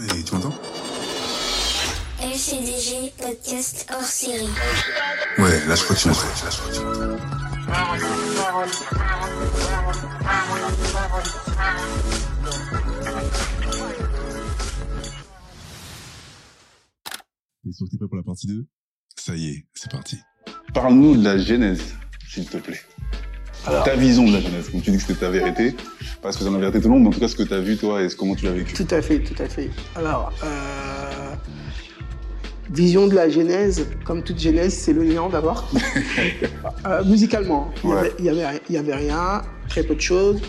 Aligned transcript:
Et 0.00 0.22
tu 0.22 0.32
m'entends? 0.32 0.54
LCDG 2.22 3.12
podcast 3.20 3.84
hors 3.92 4.04
série. 4.04 4.46
Ouais, 5.38 5.66
là 5.66 5.74
je 5.74 5.82
crois 5.82 5.96
que 5.96 6.00
tu 6.00 6.08
m'entends. 6.08 6.20
Là, 6.22 6.50
je 6.50 6.56
crois 6.56 6.70
que 6.70 6.76
tu 6.76 6.82
m'entends. 6.84 8.18
T'es 17.64 17.72
sûr 17.72 17.86
que 17.86 17.90
t'es 17.90 17.96
prêt 17.98 18.06
pour 18.06 18.16
la 18.16 18.22
partie 18.22 18.46
2 18.46 18.66
Ça 19.16 19.34
y 19.34 19.48
est, 19.48 19.66
c'est 19.74 19.90
parti. 19.90 20.18
Parle-nous 20.72 21.16
de 21.16 21.24
la 21.24 21.38
genèse, 21.38 21.96
s'il 22.28 22.48
te 22.48 22.58
plaît. 22.58 22.80
Alors- 23.66 23.84
ta 23.84 23.96
vision 23.96 24.26
de 24.26 24.32
la 24.32 24.40
genèse. 24.40 24.68
Comme 24.70 24.80
tu 24.80 24.90
dis 24.90 24.96
que 24.96 25.02
c'était 25.02 25.20
ta 25.20 25.30
vérité, 25.30 25.74
pas 26.22 26.32
ce 26.32 26.38
que 26.38 26.44
c'est 26.44 26.50
la 26.50 26.58
vérité 26.58 26.80
tout 26.80 26.88
le 26.88 26.94
monde, 26.94 27.02
mais 27.02 27.08
en 27.08 27.12
tout 27.12 27.20
cas 27.20 27.28
ce 27.28 27.36
que 27.36 27.42
tu 27.42 27.52
as 27.54 27.60
vu 27.60 27.76
toi 27.76 28.02
et 28.02 28.08
comment 28.16 28.34
tu 28.34 28.44
l'as 28.46 28.52
vécu. 28.52 28.72
Tout 28.74 28.94
à 28.94 29.02
fait, 29.02 29.18
tout 29.20 29.40
à 29.42 29.46
fait. 29.48 29.70
Alors, 29.96 30.32
euh, 30.44 31.34
vision 32.70 33.06
de 33.06 33.14
la 33.14 33.28
genèse, 33.28 33.86
comme 34.04 34.22
toute 34.22 34.38
genèse, 34.38 34.74
c'est 34.74 34.92
le 34.92 35.04
néant 35.04 35.28
d'abord. 35.28 35.68
Euh, 36.86 37.02
musicalement, 37.04 37.70
il 37.84 37.90
y 37.90 37.92
Ouais. 37.92 37.98
avait- 37.98 38.12
il 38.18 38.24
y 38.24 38.28
avait, 38.30 38.60
il 38.68 38.74
y 38.74 38.78
avait 38.78 38.94
rien, 38.94 39.42
très 39.68 39.82
peu 39.82 39.94
de 39.94 40.00
choses. 40.00 40.40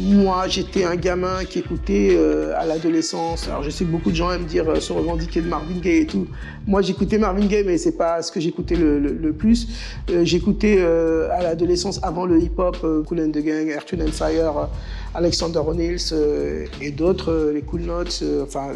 Moi, 0.00 0.46
j'étais 0.48 0.84
un 0.84 0.94
gamin 0.94 1.44
qui 1.44 1.58
écoutait 1.58 2.10
euh, 2.12 2.52
à 2.56 2.64
l'adolescence. 2.66 3.48
Alors, 3.48 3.64
je 3.64 3.70
sais 3.70 3.84
que 3.84 3.90
beaucoup 3.90 4.10
de 4.10 4.14
gens 4.16 4.30
aiment 4.30 4.44
dire 4.44 4.68
euh, 4.70 4.78
se 4.80 4.92
revendiquer 4.92 5.40
de 5.40 5.48
Marvin 5.48 5.80
Gaye 5.80 6.02
et 6.02 6.06
tout. 6.06 6.28
Moi, 6.68 6.82
j'écoutais 6.82 7.18
Marvin 7.18 7.46
Gaye, 7.46 7.64
mais 7.64 7.78
c'est 7.78 7.96
pas 7.96 8.22
ce 8.22 8.30
que 8.30 8.38
j'écoutais 8.38 8.76
le, 8.76 9.00
le- 9.00 9.12
le 9.12 9.32
plus. 9.32 9.66
Euh, 10.10 10.24
j'écoutais 10.24 10.80
à 10.80 11.42
l'adolescence, 11.42 11.98
avant 12.04 12.26
le 12.26 12.40
hip-hop, 12.40 12.76
Cool 13.06 13.20
and 13.20 13.30
the 13.30 13.38
Gang, 13.42 13.66
Wind 13.92 14.02
and 14.08 14.12
Fire, 14.12 14.68
Alexander 15.14 15.58
O'Neill 15.66 15.96
euh, 16.12 16.66
et 16.80 16.90
d'autres, 16.92 17.50
les 17.52 17.62
Cool 17.62 17.80
Notes. 17.82 18.22
enfin, 18.42 18.68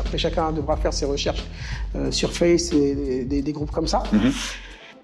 après, 0.00 0.16
chacun 0.16 0.50
devra 0.52 0.76
faire 0.78 0.94
ses 0.94 1.04
recherches 1.04 1.44
sur 2.10 2.32
Face 2.32 2.72
et 2.72 3.24
des- 3.24 3.52
groupes 3.52 3.70
comme 3.70 3.86
ça. 3.86 4.02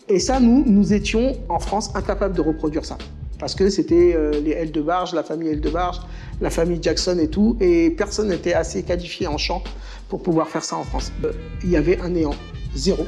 Et 0.09 0.19
ça, 0.21 0.41
nous, 0.41 0.65
nous 0.67 0.93
étions 0.95 1.37
en 1.49 1.59
France 1.61 1.91
incapables 1.95 2.35
de 2.35 2.41
reproduire 2.41 2.85
ça. 2.85 2.97
Parce 3.41 3.55
que 3.55 3.71
c'était 3.71 4.13
euh, 4.15 4.33
les 4.45 4.51
L 4.53 4.71
de 4.71 4.83
Barge, 4.83 5.15
la 5.15 5.23
famille 5.25 5.49
L 5.49 5.61
de 5.61 5.71
Barge, 5.71 5.99
la 6.41 6.51
famille 6.51 6.79
Jackson 6.81 7.19
et 7.19 7.29
tout. 7.29 7.57
Et 7.61 7.91
personne 7.91 8.29
n'était 8.29 8.53
assez 8.55 8.83
qualifié 8.83 9.27
en 9.27 9.39
chant 9.39 9.63
pour 10.09 10.23
pouvoir 10.23 10.49
faire 10.49 10.63
ça 10.63 10.77
en 10.77 10.85
France. 10.85 11.11
Euh, 11.25 11.33
Il 11.65 11.71
y 11.71 11.77
avait 11.77 11.99
un 12.01 12.11
néant, 12.11 12.35
zéro. 12.75 13.07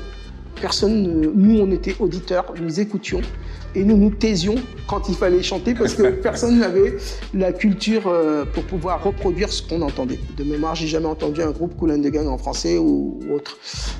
Personne, 0.60 1.02
ne- 1.02 1.26
nous, 1.34 1.60
on 1.60 1.70
était 1.70 1.94
auditeurs, 1.98 2.54
nous 2.60 2.80
écoutions 2.80 3.20
et 3.74 3.84
nous 3.84 3.96
nous 3.96 4.10
taisions 4.10 4.54
quand 4.86 5.08
il 5.08 5.14
fallait 5.16 5.42
chanter 5.42 5.74
parce 5.74 5.94
que 5.94 6.10
personne 6.22 6.60
n'avait 6.60 6.94
la 7.34 7.52
culture 7.52 8.02
euh, 8.06 8.44
pour 8.44 8.62
pouvoir 8.64 9.02
reproduire 9.02 9.50
ce 9.52 9.62
qu'on 9.62 9.82
entendait. 9.82 10.20
De 10.38 10.44
mémoire, 10.44 10.74
j'ai 10.74 10.86
jamais 10.86 11.06
entendu 11.06 11.42
un 11.42 11.50
groupe 11.50 11.76
Cool 11.76 11.92
and 11.92 12.00
the 12.02 12.10
Gang 12.10 12.28
en 12.28 12.38
français 12.38 12.78
ou 12.78 13.18
autre. 13.34 13.58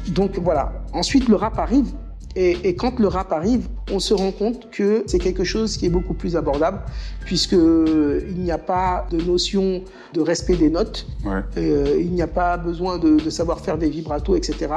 Donc 0.08 0.38
voilà. 0.38 0.72
Ensuite, 0.92 1.28
le 1.28 1.36
rap 1.36 1.58
arrive. 1.58 1.86
Et, 2.34 2.56
et 2.69 2.75
quand 2.77 2.98
le 2.98 3.08
rap 3.08 3.30
arrive, 3.33 3.69
on 3.91 3.98
se 4.00 4.14
rend 4.14 4.33
compte 4.33 4.70
que 4.70 5.05
c'est 5.06 5.19
quelque 5.19 5.44
chose 5.44 5.77
qui 5.77 5.84
est 5.86 5.91
beaucoup 5.91 6.14
plus 6.14 6.34
abordable, 6.36 6.80
puisque 7.27 7.52
il 7.52 8.38
n'y 8.42 8.50
a 8.50 8.58
pas 8.58 9.06
de 9.11 9.20
notion 9.20 9.83
de 10.14 10.20
respect 10.20 10.56
des 10.56 10.70
notes, 10.70 11.06
Ouais. 11.27 11.41
euh, 11.58 11.98
il 12.00 12.10
n'y 12.12 12.22
a 12.22 12.27
pas 12.27 12.56
besoin 12.56 12.98
de, 12.98 13.16
de 13.19 13.30
savoir 13.30 13.60
faire 13.60 13.77
des 13.77 13.91
vibratos, 13.91 14.36
etc., 14.36 14.70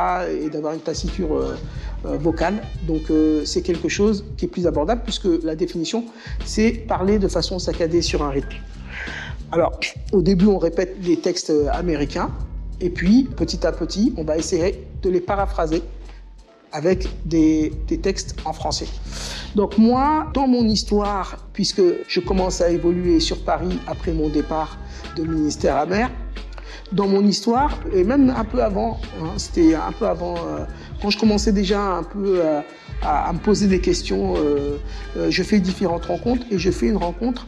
et 0.44 0.50
d'avoir 0.50 0.74
une 0.74 0.82
tassiture 0.82 1.34
euh, 1.36 1.56
euh, 2.06 2.18
vocale. 2.18 2.62
Donc 2.88 3.10
euh, 3.10 3.44
c'est 3.46 3.62
quelque 3.62 3.88
chose 3.90 4.26
qui 4.38 4.46
est 4.46 4.50
plus 4.50 4.68
abordable, 4.68 5.02
puisque 5.04 5.28
la 5.44 5.56
définition, 5.56 6.04
c'est 6.46 6.72
parler 6.72 7.20
de 7.20 7.28
façon 7.30 7.58
saccadée 7.60 8.02
sur 8.02 8.22
un 8.22 8.30
rythme. 8.32 8.58
Alors, 9.52 9.80
au 10.12 10.22
début, 10.22 10.48
on 10.48 10.58
répète 10.58 10.98
les 11.04 11.18
textes 11.18 11.52
euh, 11.52 11.68
américains, 11.72 12.32
et 12.82 12.90
puis, 12.90 13.24
petit 13.38 13.66
à 13.66 13.72
petit, 13.72 14.14
on 14.18 14.24
va 14.26 14.38
essayer 14.38 14.86
de 15.02 15.10
les 15.10 15.22
paraphraser 15.22 15.82
avec 16.76 17.08
des, 17.26 17.72
textes 18.04 18.36
en 18.44 18.52
français. 18.52 18.88
Donc 19.56 19.78
moi, 19.78 20.28
dans 20.34 20.46
mon 20.46 20.66
histoire, 20.66 21.38
puisque 21.54 21.82
je 22.08 22.20
commence 22.20 22.60
à 22.60 22.70
évoluer 22.70 23.22
sur 23.22 23.44
Paris 23.46 23.80
après 23.88 24.12
mon 24.12 24.28
départ 24.28 24.78
de 25.16 25.24
ministère 25.24 25.78
à 25.78 25.86
mer, 25.86 26.12
dans 26.92 27.08
mon 27.08 27.26
histoire, 27.26 27.80
et 27.94 28.04
même 28.04 28.30
un 28.30 28.44
peu 28.44 28.62
avant, 28.62 29.00
hein, 29.22 29.32
c'était 29.38 29.74
un 29.74 29.94
peu 29.94 30.06
avant, 30.06 30.36
euh, 30.36 30.66
quand 31.02 31.10
je 31.10 31.18
commençais 31.18 31.54
déjà 31.54 31.82
un 31.82 32.04
peu 32.04 32.42
à, 33.02 33.30
à- 33.30 33.34
me 33.34 33.40
poser 33.40 33.68
des 33.68 33.80
questions, 33.80 34.36
euh, 34.36 34.78
euh, 35.18 35.32
je 35.32 35.44
fais 35.44 35.60
différentes 35.60 36.06
rencontres 36.06 36.46
et 36.52 36.60
je 36.60 36.72
fais 36.72 36.88
une 36.88 36.98
rencontre 36.98 37.48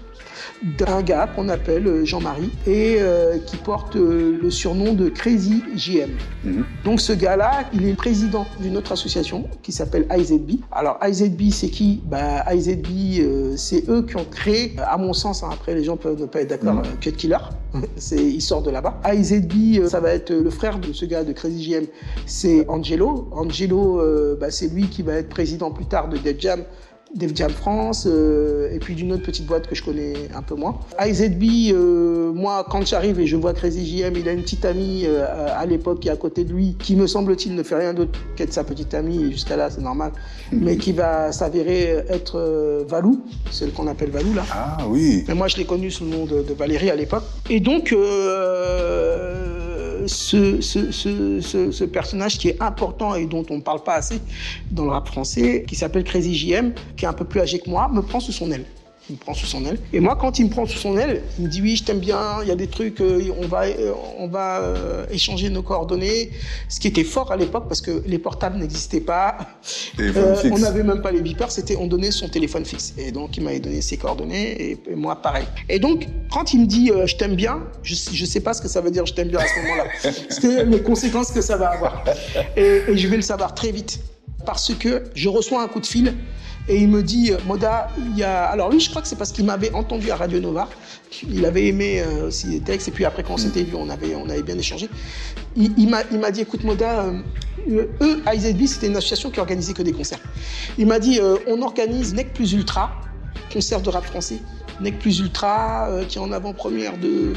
d'un 0.63 1.01
gars 1.01 1.27
qu'on 1.35 1.49
appelle 1.49 1.87
euh, 1.87 2.05
Jean-Marie 2.05 2.51
et 2.65 2.97
euh, 2.99 3.37
qui 3.45 3.57
porte 3.57 3.95
euh, 3.95 4.39
le 4.41 4.49
surnom 4.49 4.93
de 4.93 5.09
Crazy 5.09 5.63
JM. 5.75 6.09
Mhm. 6.43 6.65
Donc 6.83 7.01
ce 7.01 7.13
gars-là, 7.13 7.65
il 7.73 7.85
est 7.85 7.91
le 7.91 7.95
président 7.95 8.45
d'une 8.59 8.77
autre 8.77 8.91
association 8.91 9.45
qui 9.61 9.71
s'appelle 9.71 10.07
IZB. 10.15 10.59
Alors 10.71 10.99
IZB, 11.03 11.51
c'est 11.51 11.69
qui? 11.69 12.01
Bah, 12.05 12.43
IZB, 12.53 13.19
euh, 13.19 13.53
c'est 13.57 13.87
eux 13.89 14.03
qui 14.03 14.15
ont 14.15 14.25
créé, 14.29 14.75
à 14.85 14.97
mon 14.97 15.13
sens, 15.13 15.43
hein, 15.43 15.49
après 15.51 15.75
les 15.75 15.83
gens 15.83 15.97
peuvent 15.97 16.19
ne 16.19 16.25
pas 16.25 16.41
être 16.41 16.49
d'accord, 16.49 16.75
Mhm. 16.75 16.83
Cut 17.01 17.11
Killer, 17.13 17.37
il 18.11 18.41
sort 18.41 18.61
de 18.61 18.71
là-bas. 18.71 18.99
IZB, 19.13 19.87
ça 19.87 19.99
va 19.99 20.11
être 20.11 20.31
le 20.31 20.49
frère 20.49 20.79
de 20.79 20.91
ce 20.93 21.05
gars 21.05 21.23
de 21.23 21.33
Crazy 21.33 21.63
JM, 21.63 21.85
c'est 22.25 22.67
Angelo. 22.67 23.29
Angelo, 23.31 24.01
bah, 24.39 24.51
c'est 24.51 24.67
lui 24.67 24.87
qui 24.87 25.01
va 25.01 25.13
être 25.13 25.29
président 25.29 25.71
plus 25.71 25.85
tard 25.85 26.09
de 26.09 26.17
Def 26.17 26.39
Jam. 26.39 26.63
Def 27.15 27.35
Jam 27.35 27.49
France, 27.49 28.05
euh, 28.05 28.69
et 28.73 28.79
puis 28.79 28.93
d'une 28.93 29.13
autre 29.13 29.23
petite 29.23 29.45
boîte 29.45 29.67
que 29.67 29.75
je 29.75 29.83
connais 29.83 30.13
un 30.35 30.41
peu 30.41 30.55
moins. 30.55 30.79
IZB, 30.99 31.71
euh, 31.73 32.33
moi, 32.33 32.65
quand 32.69 32.85
j'arrive 32.85 33.19
et 33.19 33.27
je 33.27 33.35
vois 33.37 33.53
Crazy 33.53 33.85
JM, 33.85 34.15
il 34.17 34.27
a 34.27 34.33
une 34.33 34.41
petite 34.41 34.65
amie 34.65 35.03
euh, 35.05 35.25
à 35.55 35.65
l'époque 35.65 36.01
qui 36.01 36.09
est 36.09 36.11
à 36.11 36.17
côté 36.17 36.43
de 36.43 36.51
lui, 36.51 36.75
qui 36.79 36.95
me 36.95 37.07
semble-t-il 37.07 37.55
ne 37.55 37.63
fait 37.63 37.77
rien 37.77 37.93
d'autre 37.93 38.19
qu'être 38.35 38.53
sa 38.53 38.63
petite 38.63 38.93
amie, 38.93 39.23
et 39.23 39.31
jusqu'à 39.31 39.55
là, 39.55 39.69
c'est 39.69 39.81
normal, 39.81 40.11
mais 40.51 40.77
qui 40.77 40.91
va 40.91 41.31
s'avérer 41.31 42.03
être 42.09 42.37
euh, 42.37 42.83
Valou, 42.87 43.21
celle 43.51 43.71
qu'on 43.71 43.87
appelle 43.87 44.09
Valou 44.09 44.33
là. 44.33 44.43
Ah 44.51 44.77
oui. 44.87 45.23
Mais 45.27 45.33
moi, 45.33 45.47
je 45.47 45.57
l'ai 45.57 45.65
connu 45.65 45.89
sous 45.89 46.03
le 46.03 46.09
nom 46.09 46.25
de, 46.25 46.41
de 46.43 46.53
Valérie 46.53 46.89
à 46.89 46.95
l'époque. 46.95 47.23
Et 47.49 47.59
donc, 47.59 47.93
euh, 47.93 49.66
ce, 50.07 50.61
ce- 50.61 50.91
ce- 50.91 51.71
ce- 51.71 51.83
personnage 51.83 52.37
qui 52.37 52.49
est 52.49 52.61
important 52.61 53.15
et 53.15 53.25
dont 53.25 53.45
on 53.49 53.57
ne 53.57 53.61
parle 53.61 53.83
pas 53.83 53.95
assez 53.95 54.19
dans 54.71 54.85
le 54.85 54.91
rap 54.91 55.07
français, 55.07 55.63
qui 55.67 55.75
s'appelle 55.75 56.03
Crazy 56.03 56.35
JM, 56.35 56.73
qui 56.95 57.05
est 57.05 57.07
un 57.07 57.13
peu 57.13 57.25
plus 57.25 57.39
âgé 57.41 57.59
que 57.59 57.69
moi, 57.69 57.89
me 57.91 58.01
prend 58.01 58.19
sous 58.19 58.31
son 58.31 58.51
aile. 58.51 58.65
Il 59.09 59.13
me 59.13 59.19
prend 59.19 59.33
sous 59.33 59.45
son 59.45 59.65
aile. 59.65 59.79
Et 59.93 60.01
moi, 60.01 60.17
quand 60.19 60.37
il 60.37 60.45
me 60.45 60.49
prend 60.49 60.65
sous 60.65 60.79
son 60.79 60.97
aile, 60.97 61.21
il 61.39 61.45
me 61.45 61.49
dit 61.49 61.61
oui, 61.61 61.77
je 61.77 61.83
t'aime 61.85 61.99
bien, 61.99 62.39
il 62.41 62.49
y 62.49 62.51
a 62.51 62.55
des 62.55 62.67
trucs, 62.67 62.99
euh, 62.99 63.21
on 63.39 63.47
va, 63.47 63.63
euh, 63.63 63.93
on 64.17 64.27
va 64.27 64.59
euh, 64.59 65.05
échanger 65.09 65.49
nos 65.49 65.61
coordonnées. 65.61 66.31
Ce 66.67 66.79
qui 66.79 66.87
était 66.89 67.05
fort 67.05 67.31
à 67.31 67.37
l'époque 67.37 67.65
parce 67.69 67.79
que 67.79 68.03
les 68.05 68.19
portables 68.19 68.57
n'existaient 68.57 68.99
pas. 68.99 69.37
Euh, 69.99 70.35
on 70.51 70.57
n'avait 70.59 70.83
même 70.83 71.01
pas 71.01 71.11
les 71.11 71.21
beepers, 71.21 71.51
c'était 71.51 71.77
on 71.77 71.87
donnait 71.87 72.11
son 72.11 72.27
téléphone 72.27 72.65
fixe. 72.65 72.93
Et 72.97 73.11
donc 73.11 73.37
il 73.37 73.43
m'avait 73.43 73.61
donné 73.61 73.81
ses 73.81 73.95
coordonnées 73.95 74.71
et, 74.71 74.77
et 74.89 74.95
moi 74.95 75.21
pareil. 75.21 75.45
Et 75.69 75.79
donc 75.79 76.07
quand 76.31 76.53
il 76.53 76.61
me 76.61 76.65
dit 76.65 76.91
euh, 76.91 77.07
je 77.07 77.15
t'aime 77.15 77.35
bien, 77.35 77.63
je, 77.83 77.95
je 78.11 78.25
sais 78.25 78.41
pas 78.41 78.53
ce 78.53 78.61
que 78.61 78.67
ça 78.67 78.81
veut 78.81 78.91
dire 78.91 79.05
je 79.05 79.13
t'aime 79.13 79.29
bien 79.29 79.39
à 79.39 79.47
ce 79.47 79.61
moment-là. 79.61 79.85
Que 80.41 80.63
les 80.65 80.81
conséquences 80.83 81.31
que 81.31 81.41
ça 81.41 81.55
va 81.55 81.69
avoir. 81.69 82.03
Et, 82.57 82.81
et 82.89 82.97
je 82.97 83.07
vais 83.07 83.15
le 83.15 83.21
savoir 83.21 83.55
très 83.55 83.71
vite. 83.71 83.99
Parce 84.45 84.73
que 84.73 85.05
je 85.15 85.29
reçois 85.29 85.63
un 85.63 85.67
coup 85.67 85.79
de 85.79 85.85
fil 85.85 86.13
et 86.69 86.77
il 86.77 86.89
me 86.89 87.01
dit 87.03 87.31
euh, 87.31 87.37
Moda, 87.45 87.89
il 87.97 88.17
y 88.17 88.23
a. 88.23 88.45
Alors 88.45 88.69
lui, 88.69 88.79
je 88.79 88.89
crois 88.89 89.01
que 89.01 89.07
c'est 89.07 89.15
parce 89.15 89.31
qu'il 89.31 89.45
m'avait 89.45 89.73
entendu 89.73 90.11
à 90.11 90.15
Radio 90.15 90.39
Nova. 90.39 90.69
Il 91.29 91.45
avait 91.45 91.67
aimé 91.67 92.01
euh, 92.01 92.27
aussi 92.27 92.47
les 92.47 92.59
textes 92.59 92.87
et 92.89 92.91
puis 92.91 93.05
après 93.05 93.23
quand 93.23 93.33
on 93.33 93.37
s'était 93.37 93.63
vu, 93.63 93.75
on 93.75 93.89
avait, 93.89 94.15
on 94.15 94.29
avait 94.29 94.43
bien 94.43 94.57
échangé. 94.57 94.89
Il, 95.55 95.71
il 95.77 95.89
m'a 95.89 96.31
dit 96.31 96.41
écoute 96.41 96.63
Moda, 96.63 97.05
euh, 97.05 97.21
eux, 98.01 98.23
IZB, 98.33 98.65
c'était 98.65 98.87
une 98.87 98.97
association 98.97 99.29
qui 99.29 99.39
organisait 99.39 99.73
que 99.73 99.81
des 99.81 99.93
concerts. 99.93 100.19
Il 100.77 100.87
m'a 100.87 100.99
dit 100.99 101.19
euh, 101.19 101.37
on 101.47 101.61
organise 101.61 102.13
Nec 102.13 102.33
Plus 102.33 102.53
Ultra, 102.53 102.91
concert 103.51 103.81
de 103.81 103.89
rap 103.89 104.05
français. 104.05 104.39
Nec 104.79 104.99
Plus 104.99 105.19
Ultra, 105.19 105.89
euh, 105.89 106.05
qui 106.05 106.17
est 106.17 106.21
en 106.21 106.31
avant-première 106.31 106.97
de 106.97 107.33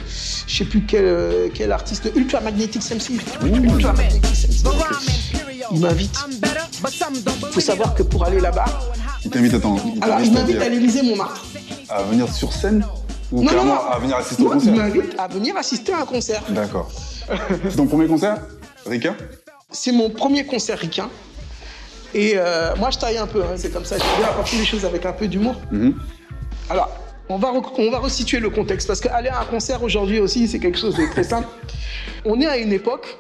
je 0.47 0.57
sais 0.57 0.65
plus 0.65 0.83
quel, 0.83 1.05
euh, 1.05 1.49
quel 1.53 1.73
artiste, 1.73 2.11
Ultra 2.15 2.41
Magnetic 2.41 2.83
MC. 2.83 3.19
Ultra 3.45 3.93
Magnetic 3.95 4.23
MC. 4.25 4.65
Il 5.73 5.81
m'invite. 5.81 6.19
Il 6.43 7.53
faut 7.53 7.61
savoir 7.61 7.95
que 7.95 8.03
pour 8.03 8.25
aller 8.25 8.41
là-bas, 8.41 8.67
Il 9.25 9.31
t'invite 9.31 9.55
à 9.55 9.57
alors 9.57 10.17
à 10.17 10.21
m'invite 10.25 10.61
à 10.63 10.69
l'Élysée 10.69 11.03
Montmartre. 11.03 11.45
à 11.89 12.03
venir 12.05 12.33
sur 12.33 12.53
scène 12.53 12.85
ou 13.33 13.43
Non, 13.43 13.53
non, 13.53 13.65
non. 13.65 13.75
à 13.91 13.99
venir 13.99 14.17
assister 14.17 14.43
au 14.43 14.47
Non, 14.47 14.53
il 14.53 14.57
concert 14.59 14.75
m'invite 14.77 15.15
à 15.19 15.29
venir 15.29 15.57
assister 15.57 15.93
à 15.93 16.01
un 16.01 16.07
concert. 16.07 16.43
D'accord. 16.49 16.91
C'est 17.63 17.77
ton 17.77 17.87
premier 17.87 18.07
concert, 18.07 18.39
Rika 18.87 19.15
C'est 19.71 19.93
mon 19.93 20.11
premier 20.11 20.45
concert 20.45 20.79
ricain. 20.79 21.09
Et 22.13 22.33
euh, 22.37 22.75
moi, 22.77 22.91
je 22.91 22.99
taille 22.99 23.19
un 23.19 23.27
peu, 23.27 23.43
hein, 23.43 23.55
c'est 23.57 23.73
comme 23.73 23.85
ça. 23.85 23.97
J'aime 23.99 24.09
bien 24.19 24.27
apporter 24.29 24.57
les 24.57 24.65
choses 24.65 24.85
avec 24.85 25.07
un 25.07 25.13
peu 25.13 25.29
d'humour. 25.29 25.55
Mhm. 25.71 25.95
Alors, 26.69 26.89
on 27.29 27.37
va, 27.39 27.53
on 27.79 27.91
va 27.91 27.99
resituer 27.99 28.41
le 28.41 28.51
contexte, 28.51 28.89
parce 28.89 29.01
qu'aller 29.01 29.29
à 29.29 29.41
un 29.43 29.45
concert 29.45 29.83
aujourd'hui 29.85 30.19
aussi, 30.19 30.49
c'est 30.49 30.59
quelque 30.59 30.79
chose 30.79 30.97
de 30.97 31.09
très 31.09 31.23
simple. 31.23 31.47
On 32.25 32.41
est 32.41 32.47
à 32.47 32.57
une 32.57 32.73
époque 32.73 33.17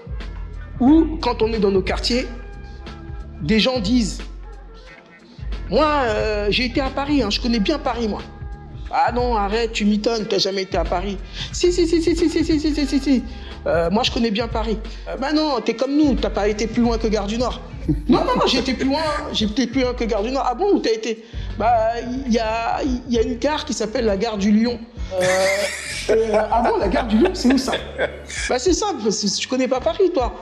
où, 0.81 1.19
quand 1.21 1.41
on 1.43 1.53
est 1.53 1.61
dans 1.61 1.71
nos 1.71 1.83
quartiers, 1.83 2.27
des 3.43 3.61
gens 3.61 3.79
disent 3.79 4.19
Moi, 5.71 5.87
euh, 5.87 6.49
j'ai 6.51 6.65
été 6.65 6.81
à 6.81 6.91
Paris, 6.91 7.23
hein, 7.23 7.31
je 7.31 7.41
connais 7.41 7.61
bien 7.61 7.79
Paris, 7.79 8.09
moi. 8.09 8.23
Ah 8.91 9.13
non, 9.13 9.37
arrête, 9.37 9.73
tu 9.73 9.85
m'étonnes, 9.85 10.27
t'as 10.27 10.39
jamais 10.39 10.63
été 10.63 10.77
à 10.77 10.83
Paris. 10.83 11.17
Si, 11.53 11.73
si, 11.73 11.87
si, 11.87 12.03
si, 12.03 12.17
si, 12.17 12.29
si, 12.29 12.45
si, 12.45 12.59
si, 12.59 12.87
si, 12.87 12.99
si. 12.99 13.23
Euh, 13.67 13.89
moi, 13.89 14.03
je 14.03 14.11
connais 14.11 14.33
bien 14.33 14.49
Paris. 14.49 14.79
Euh, 15.09 15.17
bah 15.17 15.33
non, 15.33 15.61
t'es 15.65 15.75
comme 15.75 15.97
nous, 15.97 16.17
t'as 16.17 16.31
pas 16.31 16.49
été 16.49 16.67
plus 16.67 16.83
loin 16.83 16.99
que 16.99 17.07
Gare 17.07 17.29
du 17.29 17.39
Nord. 17.39 17.61
Non, 18.09 18.25
non, 18.25 18.37
non, 18.37 18.47
été 18.47 18.75
plus 18.75 18.87
loin, 18.87 19.01
été 19.39 19.67
plus 19.67 19.83
loin 19.83 19.95
que 19.95 20.05
Gare 20.05 20.23
du 20.23 20.31
Nord. 20.31 20.47
Ah 20.49 20.55
bon, 20.55 20.75
où 20.75 20.79
t'as 20.79 20.93
été? 20.93 21.25
Bah, 21.59 21.93
il 22.27 22.33
y 22.33 22.39
a, 22.39 22.81
y 23.09 23.19
a 23.19 23.23
une 23.23 23.37
gare 23.39 23.65
qui 23.65 23.75
s'appelle 23.75 24.05
la 24.05 24.17
gare 24.17 24.39
du 24.39 24.51
Lion. 24.51 24.79
Euh, 25.13 25.25
euh, 26.11 26.39
ah 26.51 26.63
bon, 26.63 26.79
la 26.79 26.89
gare 26.89 27.07
du 27.07 27.19
Lion, 27.19 27.31
c'est 27.35 27.53
où 27.53 27.59
ça? 27.59 27.73
Bah, 28.49 28.59
c'est 28.59 28.73
simple, 28.73 29.03
tu 29.39 29.49
connais 29.49 29.69
pas 29.69 29.81
Paris, 29.81 30.11
toi. 30.15 30.41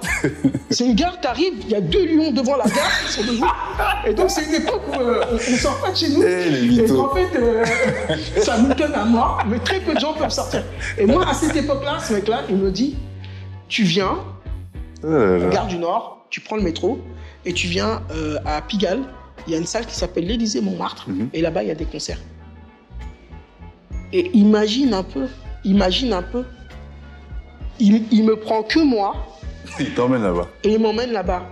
C'est 0.71 0.85
une 0.85 0.95
gare, 0.95 1.21
t'arrives, 1.21 1.55
il 1.65 1.71
y 1.71 1.75
a 1.75 1.81
deux 1.81 2.07
lions 2.07 2.31
devant 2.31 2.57
la 2.57 2.65
gare, 2.65 2.91
ils 3.05 3.11
sont 3.11 3.23
debout. 3.23 3.47
Et 4.07 4.15
donc, 4.15 4.31
c'est 4.31 4.45
une 4.45 4.55
époque 4.55 4.83
où 4.89 5.01
euh, 5.01 5.25
on, 5.33 5.35
on 5.35 5.57
sort 5.57 5.81
pas 5.81 5.91
de 5.91 5.97
chez 5.97 6.09
nous. 6.11 6.23
Eh, 6.23 6.49
et 6.49 6.63
mythos. 6.69 6.95
qu'en 6.95 7.15
fait, 7.15 7.39
euh, 7.39 7.65
ça 8.43 8.59
nous 8.59 8.75
donne 8.75 8.95
à 8.95 9.05
mort, 9.05 9.43
mais 9.49 9.59
très 9.59 9.81
peu 9.81 9.95
de 9.95 10.01
gens 10.01 10.13
peuvent 10.13 10.31
sortir. 10.31 10.63
Et 10.97 11.07
moi, 11.07 11.27
à 11.29 11.35
cette 11.35 11.57
époque-là, 11.57 11.99
ce 12.07 12.13
mec-là, 12.15 12.43
il 12.49 12.57
me 12.57 12.71
dit 12.71 12.97
Tu 13.69 13.83
viens, 13.85 14.19
Oh 15.05 15.49
gare 15.51 15.67
du 15.69 15.79
Nord, 15.79 16.27
tu 16.31 16.41
prends 16.41 16.57
le 16.57 16.63
métro 16.63 16.99
et 17.45 17.53
tu 17.53 17.67
viens 17.69 18.03
euh, 18.11 18.37
à 18.45 18.61
Pigalle. 18.63 19.01
Il 19.47 19.53
y 19.53 19.57
a 19.57 19.59
une 19.59 19.67
salle 19.67 19.87
qui 19.87 19.95
s'appelle 19.95 20.27
l'Élysée 20.27 20.61
Montmartre 20.61 21.09
Mhm. 21.09 21.29
et 21.33 21.41
là-bas 21.41 21.63
il 21.63 21.69
y 21.69 21.73
a 21.73 21.75
des 21.75 21.85
concerts. 21.85 22.19
Et 24.13 24.31
imagine 24.35 24.95
un 24.95 25.03
peu, 25.03 25.27
imagine 25.65 26.13
un 26.13 26.23
peu, 26.23 26.45
il, 27.79 28.05
il 28.11 28.25
me 28.25 28.37
prend 28.37 28.63
que 28.63 28.79
moi 28.81 29.15
Il 29.79 29.95
t'emmène 29.95 30.23
là-bas. 30.23 30.49
et 30.65 30.73
il 30.75 30.81
m'emmène 30.81 31.13
là-bas. 31.13 31.43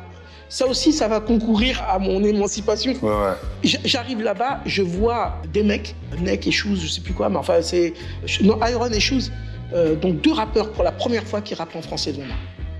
Ça 0.48 0.66
aussi, 0.68 0.92
ça 0.92 1.08
va 1.08 1.18
concourir 1.20 1.82
à 1.88 1.98
mon 1.98 2.22
émancipation. 2.22 2.92
Ouais, 3.02 3.08
ouais. 3.10 3.32
J- 3.64 3.78
J'arrive 3.84 4.22
là-bas, 4.22 4.60
je 4.64 4.80
vois 4.82 5.36
des 5.52 5.62
mecs, 5.64 5.94
Neck 6.20 6.46
et 6.46 6.52
Shoes, 6.52 6.76
je 6.76 6.86
sais 6.86 7.00
plus 7.00 7.12
quoi, 7.14 7.28
mais 7.28 7.36
enfin 7.36 7.60
c'est 7.62 7.94
non 8.42 8.58
Iron 8.66 8.86
et 8.90 9.00
Shoes, 9.00 9.30
euh, 9.74 9.96
donc 9.96 10.20
deux 10.20 10.32
rappeurs 10.32 10.70
pour 10.72 10.84
la 10.84 10.92
première 10.92 11.24
fois 11.24 11.40
qui 11.40 11.54
rappent 11.54 11.74
en 11.76 11.82
français 11.82 12.12
devant 12.12 12.26
moi. 12.26 12.36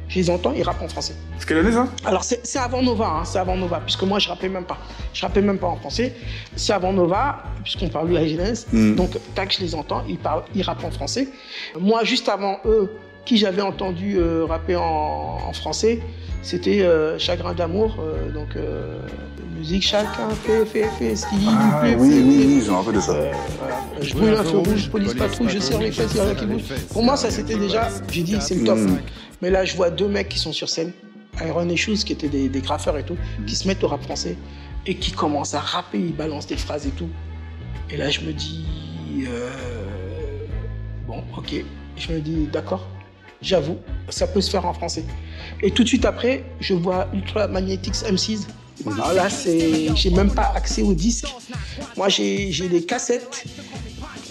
Je 0.08 0.19
les 0.20 0.31
entends, 0.31 0.53
ils 0.53 0.62
rappent 0.62 0.82
en 0.82 0.88
français. 0.88 1.14
C'est 1.38 1.49
quelle 1.49 1.58
année 1.58 1.73
ça 1.73 1.88
Alors 2.05 2.23
c'est 2.25 2.58
avant 2.58 2.82
Nova, 2.82 3.06
hein, 3.08 3.25
c'est 3.25 3.38
avant 3.38 3.56
Nova, 3.56 3.81
puisque 3.81 4.03
moi 4.05 4.19
je 4.19 4.29
rappais 4.29 4.49
même 4.49 4.64
pas. 4.64 4.79
Je 5.12 5.23
rappais 5.23 5.43
même 5.43 5.58
pas 5.58 5.67
en 5.67 5.76
français. 5.76 6.14
C'est 6.55 6.73
avant 6.73 6.93
Nova, 6.93 7.43
puisqu'on 7.64 7.88
parle 7.88 8.11
de 8.11 8.14
la 8.14 8.26
jeunesse. 8.26 8.67
Mm. 8.73 8.94
Donc 8.94 9.19
tac, 9.35 9.53
je 9.53 9.61
les 9.61 9.75
entends, 9.75 10.05
ils 10.08 10.19
parlent, 10.19 10.44
ils 10.55 10.62
rappent 10.62 10.85
en 10.85 10.91
français. 10.93 11.29
Moi, 11.79 12.05
juste 12.05 12.29
avant 12.29 12.58
eux, 12.67 12.93
qui 13.25 13.37
j'avais 13.37 13.62
entendu 13.62 14.17
euh, 14.19 14.44
rapper 14.44 14.76
en, 14.76 15.38
en 15.49 15.53
français, 15.53 16.00
c'était 16.43 16.82
euh, 16.82 17.19
Chagrin 17.19 17.55
d'amour. 17.55 17.97
euh, 17.99 18.31
donc 18.31 18.50
musique, 19.58 19.82
chacun 19.82 20.29
fait, 20.44 20.64
fait, 20.67 20.88
fait 20.99 21.17
ce 21.17 21.26
qui 21.29 21.37
lui 21.37 21.47
Ah 21.49 21.79
plaît. 21.81 21.97
oui, 21.99 22.08
oui, 22.25 22.44
oui, 22.47 22.62
je 22.64 22.70
me 22.70 22.76
rappelle 22.76 22.94
de 22.94 23.00
ça. 23.00 23.12
Euh, 23.12 23.32
voilà. 23.58 23.81
Je 24.00 24.14
brûle 24.14 24.35
un 24.35 24.44
feu 24.44 24.58
rouge, 24.58 24.91
police 24.91 25.14
patrouille, 25.14 25.49
je 25.49 25.58
serre 25.58 25.81
les 25.81 25.93
fesses, 25.93 26.12
il 26.14 26.19
y 26.19 26.20
en 26.20 26.29
a 26.29 26.35
qui 26.35 26.47
bougent. 26.47 26.62
Pour 26.93 27.03
moi, 27.03 27.17
ça 27.17 27.31
c'était 27.31 27.56
déjà, 27.58 27.88
j'ai 28.11 28.23
dit, 28.23 28.37
c'est 28.41 28.55
le 28.56 28.64
top. 28.64 28.79
Mm. 28.79 28.99
Mais 29.43 29.50
là, 29.50 29.64
je 29.64 29.76
vois 29.76 29.91
deux 29.91 30.08
mecs 30.08 30.29
qui 30.29 30.38
sont 30.38 30.53
sur 30.53 30.69
scène, 30.69 30.93
Iron 31.44 31.69
et 31.69 31.76
Shoes, 31.76 31.97
qui 32.05 32.12
étaient 32.12 32.29
des, 32.29 32.49
des 32.49 32.61
graffeurs 32.61 32.97
et 32.99 33.03
tout, 33.05 33.17
qui 33.47 33.55
se 33.56 33.67
mettent 33.69 33.82
au 33.85 33.88
rap 33.88 34.03
français 34.03 34.37
et 34.87 34.94
qui 34.94 35.12
commencent 35.12 35.55
à 35.55 35.61
rapper, 35.61 35.99
ils 35.99 36.14
balancent 36.14 36.47
des 36.47 36.56
phrases 36.56 36.87
et 36.87 36.91
tout. 36.91 37.09
Et 37.91 37.97
là, 37.97 38.09
je 38.11 38.20
me 38.20 38.32
dis, 38.32 38.64
euh, 39.26 39.50
bon, 41.06 41.23
ok. 41.37 41.55
Je 41.97 42.12
me 42.12 42.20
dis, 42.20 42.47
d'accord, 42.52 42.87
j'avoue, 43.41 43.79
ça 44.09 44.26
peut 44.26 44.41
se 44.41 44.50
faire 44.50 44.67
en 44.67 44.75
français. 44.75 45.05
Et 45.62 45.70
tout 45.70 45.82
de 45.82 45.88
suite 45.88 46.05
après, 46.05 46.44
je 46.61 46.75
vois 46.75 47.09
Ultra 47.14 47.49
Magnetics 47.49 47.94
M6. 47.94 48.47
Là, 48.84 49.31
c'est, 49.31 49.94
j'ai 49.94 50.11
même 50.11 50.31
pas 50.32 50.52
accès 50.55 50.82
au 50.82 50.93
disque. 50.93 51.26
Moi, 51.96 52.08
j'ai, 52.08 52.52
j'ai 52.52 52.69
des 52.69 52.84
cassettes 52.84 53.44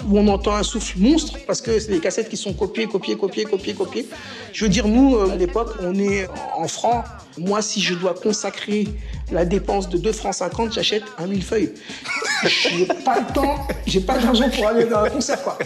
où 0.08 0.18
on 0.20 0.28
entend 0.28 0.56
un 0.56 0.64
souffle 0.64 0.98
monstre 1.00 1.38
parce 1.48 1.62
que 1.62 1.80
c'est 1.80 1.92
des 1.92 2.00
cassettes 2.00 2.30
qui 2.30 2.38
sont 2.38 2.54
copiées, 2.54 2.88
copiées, 2.88 3.16
copiées, 3.18 3.46
copiées, 3.46 3.74
copiées. 3.74 4.08
Je 4.54 4.64
veux 4.66 4.70
dire, 4.70 4.88
nous, 4.88 5.16
euh, 5.16 5.32
à 5.32 5.36
l'époque, 5.36 5.74
on 5.82 5.94
est 5.96 6.28
en 6.56 6.68
francs. 6.68 7.04
Moi, 7.38 7.62
si 7.62 7.82
je 7.82 7.94
dois 7.96 8.14
consacrer 8.14 8.88
la 9.32 9.44
dépense 9.46 9.90
de 9.90 9.98
2 9.98 10.12
francs 10.14 10.34
50, 10.36 10.74
j'achète 10.74 11.04
un 11.18 11.28
millefeuille. 11.28 11.74
J'ai 12.44 12.86
pas 12.86 13.20
le 13.20 13.34
temps, 13.34 13.68
j'ai 13.86 14.00
pas 14.00 14.18
d'argent 14.18 14.50
pour 14.50 14.68
aller 14.68 14.86
dans 14.86 15.00
un 15.00 15.10
concert, 15.10 15.42
quoi. 15.44 15.58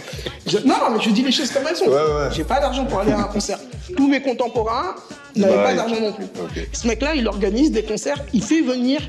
Je- 0.46 0.58
non, 0.58 0.74
mais 0.92 1.00
je 1.02 1.10
dis 1.10 1.22
les 1.22 1.30
choses 1.32 1.50
comme 1.50 1.62
elles 1.68 1.76
sont. 1.76 1.86
Ouais, 1.86 1.92
ouais. 1.94 2.28
J'ai 2.32 2.44
pas 2.44 2.58
d'argent 2.60 2.84
pour 2.86 3.00
aller 3.00 3.12
à 3.12 3.18
un 3.18 3.24
concert. 3.24 3.58
Tous 3.96 4.08
mes 4.08 4.20
contemporains 4.22 4.94
n'avaient 5.36 5.54
pas 5.62 5.74
d'argent 5.74 6.00
non 6.00 6.12
plus. 6.12 6.26
Ce 6.72 6.86
mec-là, 6.88 7.14
il 7.14 7.28
organise 7.28 7.70
des 7.70 7.82
concerts, 7.84 8.24
il 8.32 8.42
fait 8.42 8.62
venir 8.62 9.00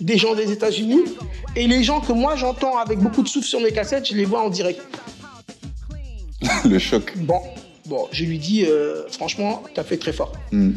des 0.00 0.18
gens 0.18 0.34
des 0.34 0.50
États-Unis 0.52 1.02
et 1.56 1.66
les 1.66 1.82
gens 1.82 2.00
que 2.00 2.12
moi 2.12 2.36
j'entends 2.36 2.78
avec 2.78 2.98
beaucoup 2.98 3.22
de 3.22 3.28
souffle 3.28 3.46
sur 3.46 3.60
mes 3.60 3.72
cassettes, 3.72 4.08
je 4.08 4.14
les 4.14 4.24
vois 4.24 4.42
en 4.42 4.50
direct. 4.50 4.80
Le 6.64 6.78
choc. 6.78 7.12
Bon, 7.16 7.40
bon, 7.86 8.08
je 8.12 8.24
lui 8.24 8.38
dis 8.38 8.64
euh, 8.64 9.08
franchement, 9.10 9.62
t'as 9.74 9.84
fait 9.84 9.96
très 9.96 10.12
fort. 10.12 10.32
Mm. 10.52 10.72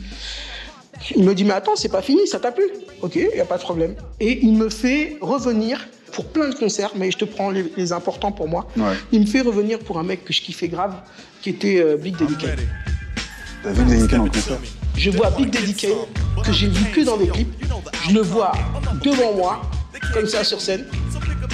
Il 1.16 1.24
me 1.24 1.34
dit 1.34 1.44
mais 1.44 1.54
attends, 1.54 1.76
c'est 1.76 1.90
pas 1.90 2.02
fini, 2.02 2.28
ça 2.28 2.40
t'a 2.40 2.52
plu 2.52 2.64
Ok, 3.02 3.16
y 3.16 3.40
a 3.40 3.46
pas 3.46 3.58
de 3.58 3.64
problème. 3.64 3.96
Et 4.20 4.40
il 4.44 4.54
me 4.54 4.70
fait 4.70 5.18
revenir 5.22 5.88
pour 6.12 6.26
plein 6.26 6.50
de 6.50 6.56
concerts, 6.56 6.92
mais 6.96 7.10
je 7.10 7.18
te 7.18 7.26
prends 7.26 7.50
les, 7.50 7.72
les 7.76 7.94
importants 7.94 8.32
pour 8.32 8.48
moi. 8.48 8.68
Ouais. 8.78 8.94
Il 9.12 9.22
me 9.22 9.26
fait 9.26 9.42
revenir 9.42 9.80
pour 9.80 9.98
un 9.98 10.04
mec 10.04 10.24
que 10.24 10.34
je 10.34 10.42
kiffais 10.42 10.68
grave, 10.68 10.94
qui 11.42 11.50
était 11.50 11.80
euh, 11.80 11.98
Big 11.98 12.16
Daddy 12.18 12.36
Kane. 12.38 12.60
T'as 13.64 13.72
vu 13.72 13.86
les 13.86 14.02
week-ends 14.02 14.24
en 14.24 14.28
concert 14.28 14.60
Je 14.98 15.12
vois 15.12 15.30
Big 15.32 15.50
Daddy 15.50 15.74
Kane, 15.74 15.92
que 16.42 16.52
j'ai 16.52 16.68
vu 16.68 16.86
que 16.92 17.02
dans 17.02 17.18
des 17.18 17.28
clips. 17.28 17.54
Je 18.08 18.14
le 18.14 18.22
vois 18.22 18.52
devant 19.04 19.34
moi, 19.34 19.62
comme 20.14 20.28
ça 20.28 20.44
sur 20.44 20.60
scène. 20.62 20.86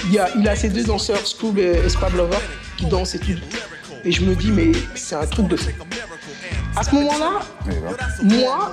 Il, 0.06 0.14
y 0.14 0.20
a, 0.20 0.30
il 0.38 0.48
a 0.48 0.56
ses 0.56 0.70
deux 0.70 0.84
danseurs, 0.84 1.26
Scoob 1.26 1.60
et 1.60 1.82
Espab 1.86 2.16
Lover, 2.16 2.38
qui 2.78 2.86
dansent 2.86 3.16
et 3.16 3.20
tout. 3.20 3.40
Et 4.06 4.12
je 4.12 4.22
me 4.22 4.36
dis, 4.36 4.52
mais 4.52 4.72
c'est 4.96 5.16
un 5.16 5.26
truc 5.26 5.48
de 5.48 5.58
fou. 5.58 5.70
À 6.76 6.84
ce 6.84 6.96
moment-là, 6.96 7.40
moi, 8.24 8.72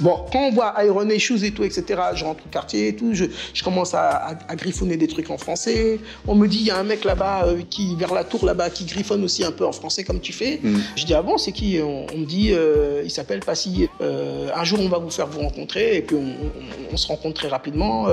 bon, 0.00 0.16
quand 0.32 0.40
on 0.48 0.52
voit 0.52 0.74
Iron 0.84 1.08
Shoes 1.18 1.44
et 1.44 1.50
tout, 1.52 1.64
etc., 1.64 1.84
je 2.14 2.24
rentre 2.24 2.44
au 2.46 2.48
quartier 2.50 2.88
et 2.88 2.96
tout, 2.96 3.10
je, 3.14 3.24
je 3.54 3.62
commence 3.62 3.94
à, 3.94 4.08
à- 4.08 4.38
à 4.52 4.56
griffonner 4.56 4.96
des 4.96 5.06
trucs 5.08 5.30
en 5.30 5.38
français. 5.38 5.98
On 6.26 6.34
me 6.34 6.46
dit, 6.48 6.58
il 6.58 6.66
y 6.66 6.70
a 6.70 6.78
un 6.78 6.82
mec 6.84 7.04
là-bas, 7.04 7.44
euh, 7.46 7.60
qui, 7.68 7.94
vers 7.96 8.12
la 8.14 8.24
tour 8.24 8.44
là-bas, 8.44 8.70
qui 8.70 8.84
griffonne 8.84 9.24
aussi 9.24 9.44
un 9.44 9.52
peu 9.52 9.64
en 9.66 9.72
français 9.72 10.04
comme 10.04 10.20
tu 10.20 10.32
fais. 10.32 10.60
Mm. 10.62 10.78
Je 10.96 11.04
dis, 11.06 11.14
ah 11.14 11.22
bon, 11.22 11.38
c'est 11.38 11.52
qui? 11.52 11.78
On, 11.82 12.06
on 12.12 12.18
me 12.18 12.24
dit, 12.26 12.50
euh, 12.52 13.02
il 13.04 13.10
s'appelle 13.10 13.40
Passy. 13.40 13.88
Euh, 14.00 14.48
un 14.54 14.64
jour, 14.64 14.78
on 14.80 14.88
va 14.88 14.98
vous 14.98 15.10
faire 15.10 15.26
vous 15.26 15.40
rencontrer, 15.40 15.96
et 15.96 16.02
puis 16.02 16.16
on, 16.16 16.20
on- 16.20 16.92
on 16.92 16.96
se 16.96 17.06
rencontre 17.08 17.34
très 17.40 17.48
rapidement. 17.48 18.06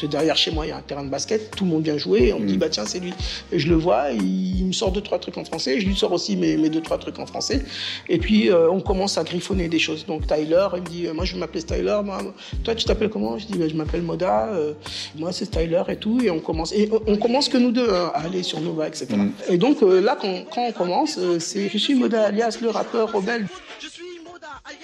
Que 0.00 0.06
derrière 0.06 0.36
chez 0.36 0.50
moi, 0.50 0.66
il 0.66 0.70
y 0.70 0.72
a 0.72 0.76
un 0.76 0.82
terrain 0.82 1.04
de 1.04 1.08
basket, 1.10 1.50
tout 1.56 1.64
le 1.64 1.70
monde 1.70 1.82
vient 1.82 1.98
jouer, 1.98 2.28
et 2.28 2.32
on 2.32 2.38
me 2.40 2.46
dit, 2.46 2.54
Mm. 2.56 2.58
bah 2.58 2.68
tiens, 2.68 2.84
c'est 2.86 3.00
lui. 3.00 3.12
Et 3.52 3.58
je 3.58 3.68
le 3.68 3.74
vois, 3.74 4.10
il, 4.12 4.58
il 4.60 4.64
me 4.66 4.72
sort 4.72 4.92
deux, 4.92 5.00
trois 5.00 5.18
trucs 5.18 5.36
en 5.38 5.44
français, 5.44 5.80
je 5.80 5.86
lui 5.86 5.96
sors 5.96 6.12
aussi 6.12 6.36
mes, 6.36 6.56
mes 6.56 6.68
deux, 6.68 6.80
trois 6.80 6.98
trucs 6.98 7.18
en 7.18 7.26
français. 7.26 7.62
Et 8.08 8.18
puis, 8.18 8.50
on 8.52 8.80
commence 8.80 9.18
à 9.18 9.24
griffonner 9.24 9.68
des 9.68 9.78
choses. 9.78 10.06
Donc, 10.06 10.26
Tyler, 10.26 10.66
il 10.76 10.82
me 10.82 10.86
dit, 10.88 11.06
moi, 11.14 11.24
je 11.30 11.34
vais 11.34 11.40
m'appeler 11.40 11.62
Tyler. 11.62 11.98
Moi, 12.04 12.18
toi, 12.64 12.74
tu 12.74 12.84
t'appelles 12.84 13.08
comment? 13.10 13.38
Je 13.38 13.46
dis, 13.46 13.56
bah, 13.56 13.68
je 13.68 13.74
m'appelle 13.74 14.02
Moda. 14.02 14.48
euh, 14.48 14.72
moi, 15.16 15.32
c'est 15.32 15.50
Tyler 15.50 15.82
et 15.88 15.96
tout. 15.96 16.20
Et 16.22 16.30
on 16.30 16.40
commence. 16.40 16.72
Et 16.72 16.90
on- 17.06 17.16
commence 17.16 17.48
que 17.48 17.58
nous 17.58 17.70
deux 17.70 17.88
hein, 17.88 18.10
à 18.14 18.22
aller 18.24 18.42
sur 18.42 18.60
Nova, 18.60 18.88
etc. 18.88 19.06
Mm. 19.12 19.32
Et 19.48 19.58
donc, 19.58 19.82
euh, 19.82 20.00
là, 20.00 20.16
quand, 20.20 20.44
quand 20.52 20.62
on 20.68 20.72
commence, 20.72 21.16
euh, 21.18 21.38
c'est 21.38 21.68
je 21.68 21.78
suis 21.78 21.94
Moda 21.94 22.24
alias 22.26 22.58
le 22.60 22.68
rappeur 22.70 23.12
rebelle. 23.12 23.46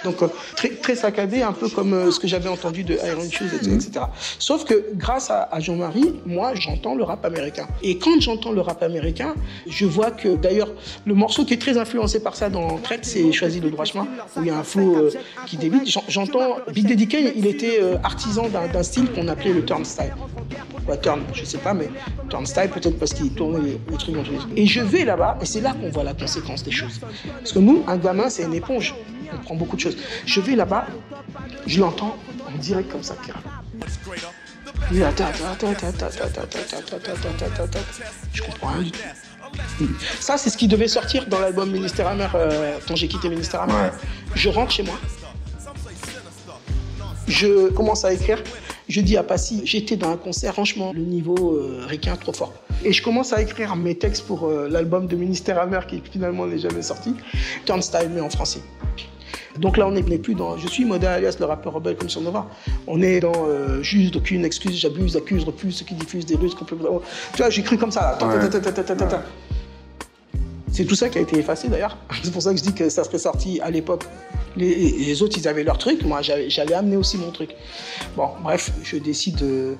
Donc, 0.04 0.23
euh, 0.23 0.28
très, 0.56 0.71
très 0.71 0.97
saccadé, 0.97 1.42
un 1.42 1.52
peu 1.52 1.68
comme 1.68 1.92
euh, 1.92 2.11
ce 2.11 2.18
que 2.18 2.26
j'avais 2.26 2.49
entendu 2.49 2.83
de 2.83 2.95
Iron 2.95 3.28
Shoes, 3.30 3.47
etc. 3.54 4.06
Sauf 4.38 4.64
que 4.64 4.87
grâce 4.95 5.30
à, 5.30 5.49
Jean-Marie, 5.61 6.14
moi, 6.26 6.54
j'entends 6.54 6.95
le 6.95 7.04
rap 7.04 7.25
américain. 7.25 7.66
Et 7.83 7.99
quand 7.99 8.21
j'entends 8.21 8.52
le 8.52 8.61
rap 8.61 8.83
américain, 8.83 9.35
je 9.68 9.87
vois 9.87 10.11
que, 10.11 10.37
d'ailleurs, 10.37 10.71
le 11.04 11.14
morceau 11.14 11.45
qui 11.45 11.54
est 11.54 11.61
très 11.61 11.78
influencé 11.78 12.21
par 12.21 12.37
ça 12.37 12.49
dans 12.50 12.78
Traite, 12.78 13.04
c'est 13.04 13.33
Choisis 13.33 13.62
le 13.62 13.71
droit 13.71 13.85
chemin, 13.85 14.06
où 14.37 14.40
il 14.40 14.47
y 14.47 14.50
a 14.50 14.59
un 14.59 14.64
flow 14.64 14.97
euh, 14.97 15.11
qui 15.47 15.56
débite. 15.56 15.87
J'en- 15.88 16.04
J'entends, 16.09 16.56
Big 16.73 16.88
Daddy 16.88 17.06
Kane, 17.06 17.30
il 17.37 17.47
était 17.47 17.80
artisan 18.02 18.49
d'un 18.49 18.83
style 18.83 19.11
qu'on 19.12 19.28
appelait 19.28 19.52
le 19.52 19.64
turnstyle. 19.64 20.14
Ouais, 20.88 20.99
turn, 21.00 21.21
je 21.33 21.45
sais 21.45 21.59
pas, 21.59 21.75
mais 21.75 21.88
turnstyle, 22.28 22.68
peut-être 22.71 22.99
parce 22.99 23.12
qu'il 23.12 23.30
tournait 23.33 23.61
les, 23.61 23.80
les 23.90 23.97
trucs 23.99 24.14
dans 24.14 24.23
tous 24.23 24.33
les. 24.54 24.62
Et 24.62 24.66
je 24.66 24.80
vais 24.80 25.04
là-bas, 25.04 25.38
et 25.42 25.47
c'est 25.47 25.61
là 25.61 25.75
qu'on 25.80 25.90
voit 25.90 26.04
la 26.04 26.14
conséquence 26.14 26.62
des 26.62 26.71
choses. 26.71 27.00
Parce 27.38 27.52
que 27.52 27.59
nous, 27.59 27.83
un 27.88 27.97
gamin, 27.97 28.28
c'est 28.30 28.45
une 28.45 28.54
éponge 28.54 28.95
comprend 29.26 29.54
beaucoup 29.54 29.76
de 29.76 29.80
choses. 29.80 29.97
Je 30.25 30.40
vais 30.40 30.56
là-bas, 30.56 30.87
je 31.66 31.80
l'entends 31.80 32.16
en 32.49 32.59
direct 32.59 32.90
comme 32.90 33.02
ça, 33.02 33.16
Kira. 33.25 33.40
Je 38.33 38.42
comprends 38.42 38.68
rien. 38.68 38.90
Ça, 40.21 40.37
c'est 40.37 40.50
ce 40.50 40.56
qui 40.56 40.68
devait 40.68 40.88
sortir 40.88 41.26
dans 41.26 41.38
l'album 41.40 41.71
Ministère 41.71 42.09
Amer 42.09 42.30
euh, 42.35 42.78
quand 42.87 42.97
j'ai 42.97 43.09
quitté 43.09 43.28
Ministère 43.28 43.62
Amer. 43.62 43.76
Ouais. 43.76 43.90
Je 44.35 44.49
rentre 44.49 44.73
chez 44.73 44.83
moi. 44.83 44.99
Je 47.26 47.71
commence 47.71 48.04
à 48.04 48.12
écrire. 48.12 48.42
Je 48.88 49.00
dis 49.00 49.16
à 49.16 49.25
Passy, 49.25 49.62
j'étais 49.64 49.97
dans 49.97 50.11
un 50.11 50.16
concert, 50.16 50.52
franchement, 50.52 50.92
le 50.95 51.02
niveau 51.02 51.56
euh, 51.56 51.85
requin 51.90 52.14
trop 52.14 52.33
fort. 52.33 52.54
Et 52.85 52.92
je 52.92 53.02
commence 53.02 53.33
à 53.33 53.42
écrire 53.42 53.75
mes 53.75 53.97
textes 53.97 54.26
pour 54.26 54.49
l'album 54.49 55.09
de 55.09 55.16
Ministère 55.16 55.59
Amer 55.59 55.87
qui 55.88 56.00
finalement 56.09 56.47
n'est 56.47 56.59
jamais 56.59 56.83
sorti, 56.83 57.14
Turnstile, 57.64 58.11
mais 58.14 58.21
en 58.21 58.30
français. 58.30 58.61
Donc 59.59 59.76
là, 59.76 59.87
on 59.87 59.92
n'est 59.92 60.02
plus 60.18 60.35
dans 60.35 60.56
Je 60.59 60.68
suis 60.68 60.85
Moda 60.85 61.12
alias 61.14 61.37
le 61.38 61.47
rappeur 61.47 61.73
rebelle 61.75 61.97
comme 61.97 62.09
sur 62.11 62.21
Nova. 62.21 62.47
On 62.87 63.02
est 63.02 63.21
dans 63.21 63.33
euh, 63.49 63.83
juste 63.83 64.16
aucune 64.16 64.45
excuse, 64.45 64.76
j'abuse, 64.78 65.16
accuse, 65.16 65.45
refuse 65.45 65.76
ceux 65.76 65.85
qui 65.85 65.95
diffusent 65.95 66.26
des 66.26 66.37
russes 66.37 66.54
complètement. 66.54 67.00
Tu 67.33 67.38
vois, 67.38 67.50
j'écris 67.50 67.78
comme 67.78 67.90
ça. 67.92 68.00
là. 68.02 68.18
C'est 70.73 70.85
tout 70.85 70.95
ça 70.95 71.09
qui 71.09 71.18
a 71.18 71.21
été 71.23 71.38
effacé 71.38 71.68
d'ailleurs. 71.68 71.97
C'est 72.23 72.33
pour 72.33 72.42
ça 72.42 72.50
que 72.52 72.59
je 72.59 72.62
dis 72.62 72.73
que 72.75 72.88
ça 72.88 73.02
serait 73.04 73.18
sorti 73.18 73.61
à 73.61 73.71
l'époque. 73.71 74.04
Les, 74.56 74.75
les 74.75 75.23
autres, 75.23 75.37
ils 75.38 75.49
avaient 75.49 75.64
leur 75.64 75.78
truc. 75.78 76.02
Moi, 76.04 76.23
j'allais 76.23 76.50
j'allais 76.50 76.75
amener 76.75 76.97
aussi 76.97 77.16
mon 77.18 77.30
truc. 77.30 77.50
Bon, 78.16 78.28
bref, 78.42 78.71
je 78.83 78.97
décide 78.97 79.37
de, 79.37 79.75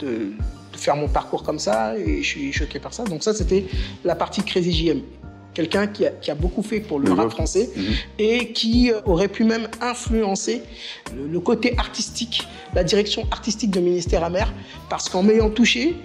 de- 0.00 0.32
de 0.72 0.76
faire 0.76 0.96
mon 0.96 1.08
parcours 1.08 1.42
comme 1.42 1.58
ça 1.58 1.96
et 1.98 2.22
je 2.22 2.26
suis 2.28 2.52
choqué 2.52 2.78
par 2.78 2.92
ça. 2.94 3.04
Donc 3.04 3.22
ça, 3.24 3.32
c'était 3.34 3.64
la 4.04 4.14
partie 4.14 4.42
Crazy 4.42 4.72
JM. 4.72 5.00
Quelqu'un 5.58 5.88
qui 5.88 6.06
a, 6.06 6.10
qui 6.10 6.30
a 6.30 6.36
beaucoup 6.36 6.62
fait 6.62 6.78
pour 6.78 7.00
le 7.00 7.10
rap 7.10 7.30
français 7.30 7.68
Mhm. 7.74 7.84
et 8.20 8.52
qui 8.52 8.92
euh, 8.92 9.00
aurait 9.06 9.26
pu 9.26 9.42
même 9.42 9.66
influencer 9.80 10.62
le, 11.16 11.26
le 11.26 11.40
côté 11.40 11.74
artistique, 11.78 12.46
la 12.76 12.84
direction 12.84 13.26
artistique 13.32 13.72
de 13.72 13.80
Ministère 13.80 14.22
Amer, 14.22 14.52
parce 14.88 15.08
qu'en 15.08 15.24
m'ayant 15.24 15.50
touché, 15.50 15.96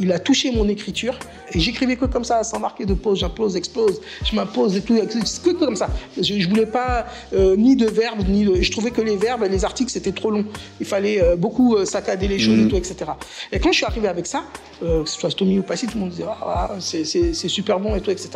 il 0.00 0.12
a 0.12 0.18
touché 0.18 0.50
mon 0.50 0.68
écriture 0.68 1.18
et 1.52 1.60
j'écrivais 1.60 1.96
que 1.96 2.06
comme 2.06 2.24
ça, 2.24 2.42
sans 2.44 2.58
marquer 2.58 2.84
de 2.86 2.94
pause, 2.94 3.20
j'impose, 3.20 3.56
explose, 3.56 4.00
je 4.24 4.34
m'impose 4.34 4.76
et 4.76 4.80
tout, 4.82 4.94
que 4.96 5.50
comme 5.50 5.76
ça. 5.76 5.88
Je, 6.16 6.22
je 6.40 6.48
voulais 6.48 6.66
pas 6.66 7.06
euh, 7.32 7.56
ni 7.56 7.76
de 7.76 7.86
verbes, 7.86 8.22
ni 8.28 8.44
de. 8.44 8.60
Je 8.60 8.70
trouvais 8.72 8.90
que 8.90 9.00
les 9.00 9.16
verbes 9.16 9.44
et 9.44 9.48
les 9.48 9.64
articles 9.64 9.90
c'était 9.90 10.12
trop 10.12 10.30
long. 10.30 10.44
Il 10.80 10.86
fallait 10.86 11.22
euh, 11.22 11.36
beaucoup 11.36 11.76
euh, 11.76 11.84
saccader 11.84 12.28
les 12.28 12.38
choses 12.38 12.58
et 12.58 12.68
tout, 12.68 12.76
etc. 12.76 12.96
Et 13.52 13.60
quand 13.60 13.70
je 13.72 13.76
suis 13.76 13.86
arrivé 13.86 14.08
avec 14.08 14.26
ça, 14.26 14.44
que 14.80 15.04
ce 15.06 15.18
soit 15.20 15.30
Stomy 15.30 15.58
ou 15.58 15.62
Passy, 15.62 15.86
tout 15.86 15.94
le 15.94 16.00
monde 16.00 16.10
disait 16.10 16.24
ah, 16.28 16.68
ah, 16.70 16.74
c'est- 16.80 17.04
super 17.48 17.78
bon 17.80 17.94
et 17.96 18.00
tout, 18.00 18.10
etc. 18.10 18.30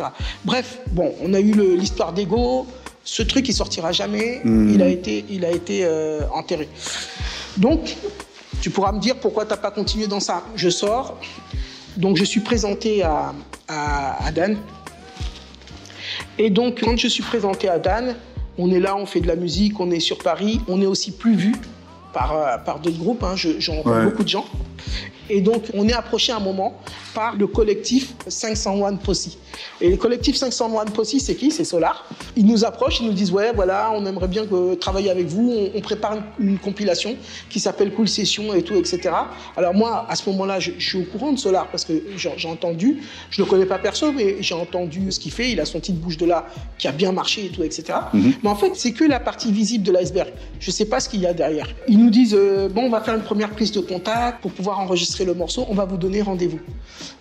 Bref, 0.45 0.79
bon, 0.91 1.13
on 1.21 1.33
a 1.33 1.39
eu 1.39 1.53
l'histoire 1.77 2.13
d'ego. 2.13 2.65
Ce 3.03 3.23
truc, 3.23 3.49
il 3.49 3.53
sortira 3.53 3.91
jamais. 3.91 4.41
Mhm. 4.43 4.73
Il 4.75 4.81
a 4.81 4.87
été, 4.87 5.25
il 5.29 5.43
a 5.43 5.51
été 5.51 5.81
euh, 5.83 6.21
enterré. 6.33 6.69
Donc, 7.57 7.95
tu 8.61 8.69
pourras 8.69 8.91
me 8.93 8.99
dire 8.99 9.15
pourquoi 9.19 9.43
tu 9.45 9.51
n'as 9.51 9.57
pas 9.57 9.71
continué 9.71 10.07
dans 10.07 10.19
ça. 10.19 10.43
Je 10.55 10.69
sors, 10.69 11.17
donc 11.97 12.15
je 12.17 12.23
suis 12.23 12.39
présenté 12.41 13.03
à, 13.03 13.33
à, 13.67 14.25
à 14.25 14.31
Dan. 14.31 14.57
Et 16.37 16.49
donc, 16.49 16.81
quand 16.83 16.97
je 16.97 17.07
suis 17.07 17.23
présenté 17.23 17.67
à 17.69 17.79
Dan, 17.79 18.15
on 18.57 18.71
est 18.71 18.79
là, 18.79 18.95
on 18.95 19.05
fait 19.05 19.19
de 19.21 19.27
la 19.27 19.35
musique, 19.35 19.79
on 19.79 19.91
est 19.91 19.99
sur 19.99 20.17
Paris, 20.17 20.61
on 20.67 20.81
est 20.81 20.85
aussi 20.85 21.11
plus 21.11 21.35
vu 21.35 21.55
par, 22.13 22.33
euh, 22.35 22.57
par 22.57 22.79
d'autres 22.79 22.97
groupes, 22.99 23.23
hein, 23.23 23.35
je- 23.35 23.59
j'en 23.59 23.75
rencontre 23.77 23.97
Ouais. 23.97 24.03
beaucoup 24.05 24.23
de 24.23 24.29
gens. 24.29 24.45
Et 25.33 25.39
donc, 25.41 25.63
on 25.73 25.87
est 25.87 25.93
approché 25.93 26.33
à 26.33 26.37
un 26.37 26.39
moment 26.41 26.73
par 27.13 27.35
le 27.37 27.47
collectif 27.47 28.13
501 28.27 28.95
Posse. 28.97 29.37
Et 29.79 29.89
le 29.89 29.95
collectif 29.97 30.35
501 30.35 30.85
Posse, 30.85 31.15
c'est 31.19 31.35
qui? 31.35 31.51
C'est 31.51 31.63
Solar. 31.63 32.05
Ils 32.35 32.45
nous 32.45 32.65
approchent, 32.65 32.99
ils 32.99 33.07
nous 33.07 33.13
disent 33.13 33.31
Ouais, 33.31 33.51
voilà, 33.55 33.91
on 33.95 34.05
aimerait 34.05 34.27
bien 34.27 34.45
que- 34.45 34.75
travailler 34.75 35.09
avec 35.09 35.27
vous. 35.27 35.51
On, 35.73 35.77
on 35.77 35.81
prépare 35.81 36.17
une, 36.39 36.49
une 36.49 36.57
compilation 36.59 37.15
qui 37.49 37.59
s'appelle 37.61 37.93
Cool 37.93 38.07
Session 38.09 38.53
et 38.53 38.61
tout, 38.61 38.75
etc. 38.75 39.09
Alors, 39.55 39.73
moi, 39.73 40.05
à 40.09 40.15
ce 40.15 40.29
moment-là, 40.29 40.59
je, 40.59 40.71
je 40.77 40.85
suis 40.89 40.97
au 40.99 41.03
courant 41.03 41.31
de 41.31 41.39
Solar 41.39 41.67
parce 41.67 41.85
que 41.85 41.93
j'ai 42.17 42.47
entendu, 42.49 43.01
je 43.29 43.41
ne 43.41 43.45
le 43.45 43.49
connais 43.49 43.65
pas 43.65 43.77
perso, 43.79 44.11
mais 44.11 44.37
j'ai 44.41 44.55
entendu 44.55 45.11
ce 45.13 45.19
qu'il 45.19 45.31
fait. 45.31 45.51
Il 45.51 45.59
a 45.61 45.65
son 45.65 45.79
titre 45.79 45.99
Bouge 45.99 46.17
de 46.17 46.25
là 46.25 46.47
qui 46.77 46.87
a 46.89 46.91
bien 46.91 47.11
marché 47.13 47.45
et 47.45 47.49
tout, 47.49 47.63
etc. 47.63 47.83
Mais 48.13 48.49
en 48.49 48.55
fait, 48.55 48.71
c'est 48.75 48.91
que 48.91 49.05
la 49.05 49.19
partie 49.21 49.51
visible 49.51 49.85
de 49.85 49.91
l'iceberg. 49.93 50.33
Je 50.59 50.69
ne 50.69 50.73
sais 50.73 50.85
pas 50.85 50.99
ce 50.99 51.07
qu'il 51.07 51.21
y 51.21 51.25
a 51.25 51.33
derrière. 51.33 51.67
Ils 51.87 51.97
nous 51.97 52.09
disent 52.09 52.35
euh, 52.37 52.67
Bon, 52.69 52.83
on 52.83 52.89
va 52.89 52.99
faire 53.01 53.15
une 53.15 53.21
première 53.23 53.49
prise 53.51 53.71
de 53.71 53.79
contact 53.79 54.41
pour 54.41 54.51
pouvoir 54.51 54.79
enregistrer 54.79 55.20
le 55.25 55.33
morceau. 55.33 55.65
On 55.69 55.73
va 55.73 55.85
vous 55.85 55.97
donner 55.97 56.21
rendez-vous. 56.21 56.59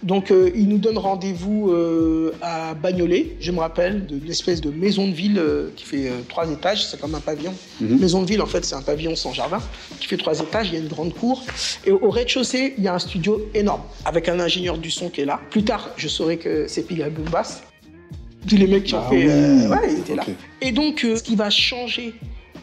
Donc, 0.03 0.31
euh, 0.31 0.51
ils 0.55 0.69
nous 0.69 0.79
donnent 0.79 0.99
rendez-vous 0.99 1.71
euh, 1.71 2.33
à 2.43 2.75
Bagnolet. 2.75 3.37
Je 3.41 3.53
me 3.53 3.59
rappelle 3.61 4.07
d'une 4.07 4.31
espèce 4.31 4.61
de 4.61 4.71
maison 4.71 5.07
de 5.09 5.13
ville 5.13 5.39
euh, 5.39 5.71
qui 5.77 5.85
fait 5.85 6.11
trois 6.29 6.51
étages. 6.51 6.87
C'est 6.87 7.01
comme 7.01 7.15
un 7.15 7.21
pavillon. 7.21 7.55
Maison 7.81 8.23
de 8.23 8.27
ville, 8.27 8.43
en 8.43 8.47
fait, 8.47 8.65
c'est 8.65 8.75
un 8.75 8.83
pavillon 8.83 9.15
sans 9.17 9.33
jardin 9.33 9.61
qui 10.01 10.07
fait 10.07 10.17
trois 10.17 10.39
étages. 10.41 10.69
Il 10.69 10.75
y 10.75 10.77
a 10.77 10.81
une 10.81 10.89
grande 10.89 11.15
cour. 11.15 11.43
Et 11.87 11.91
au 11.93 12.11
rez-de-chaussée, 12.11 12.75
il 12.79 12.85
y 12.85 12.89
a 12.89 12.95
un 12.95 12.99
studio 12.99 13.49
énorme 13.55 13.83
avec 14.05 14.29
un 14.29 14.41
ingénieur 14.41 14.79
du 14.79 14.91
son 14.91 15.09
qui 15.11 15.21
est 15.23 15.27
là. 15.27 15.41
Plus 15.51 15.65
tard, 15.65 15.91
je 15.97 16.09
saurai 16.09 16.37
que 16.39 16.67
c'est 16.69 16.83
Pigalle 16.87 17.13
Bass. 17.31 17.63
Tous 18.49 18.57
les 18.57 18.67
mecs 18.67 18.85
qui 18.85 18.95
ont 18.95 19.03
Ah 19.07 19.11
fait. 19.11 19.27
oui. 19.27 19.67
ouais, 19.67 19.93
il 19.93 19.99
était 19.99 20.15
là. 20.15 20.25
Et 20.63 20.73
donc, 20.73 21.01
ce 21.01 21.23
qui 21.23 21.37
va 21.37 21.51
changer 21.51 22.15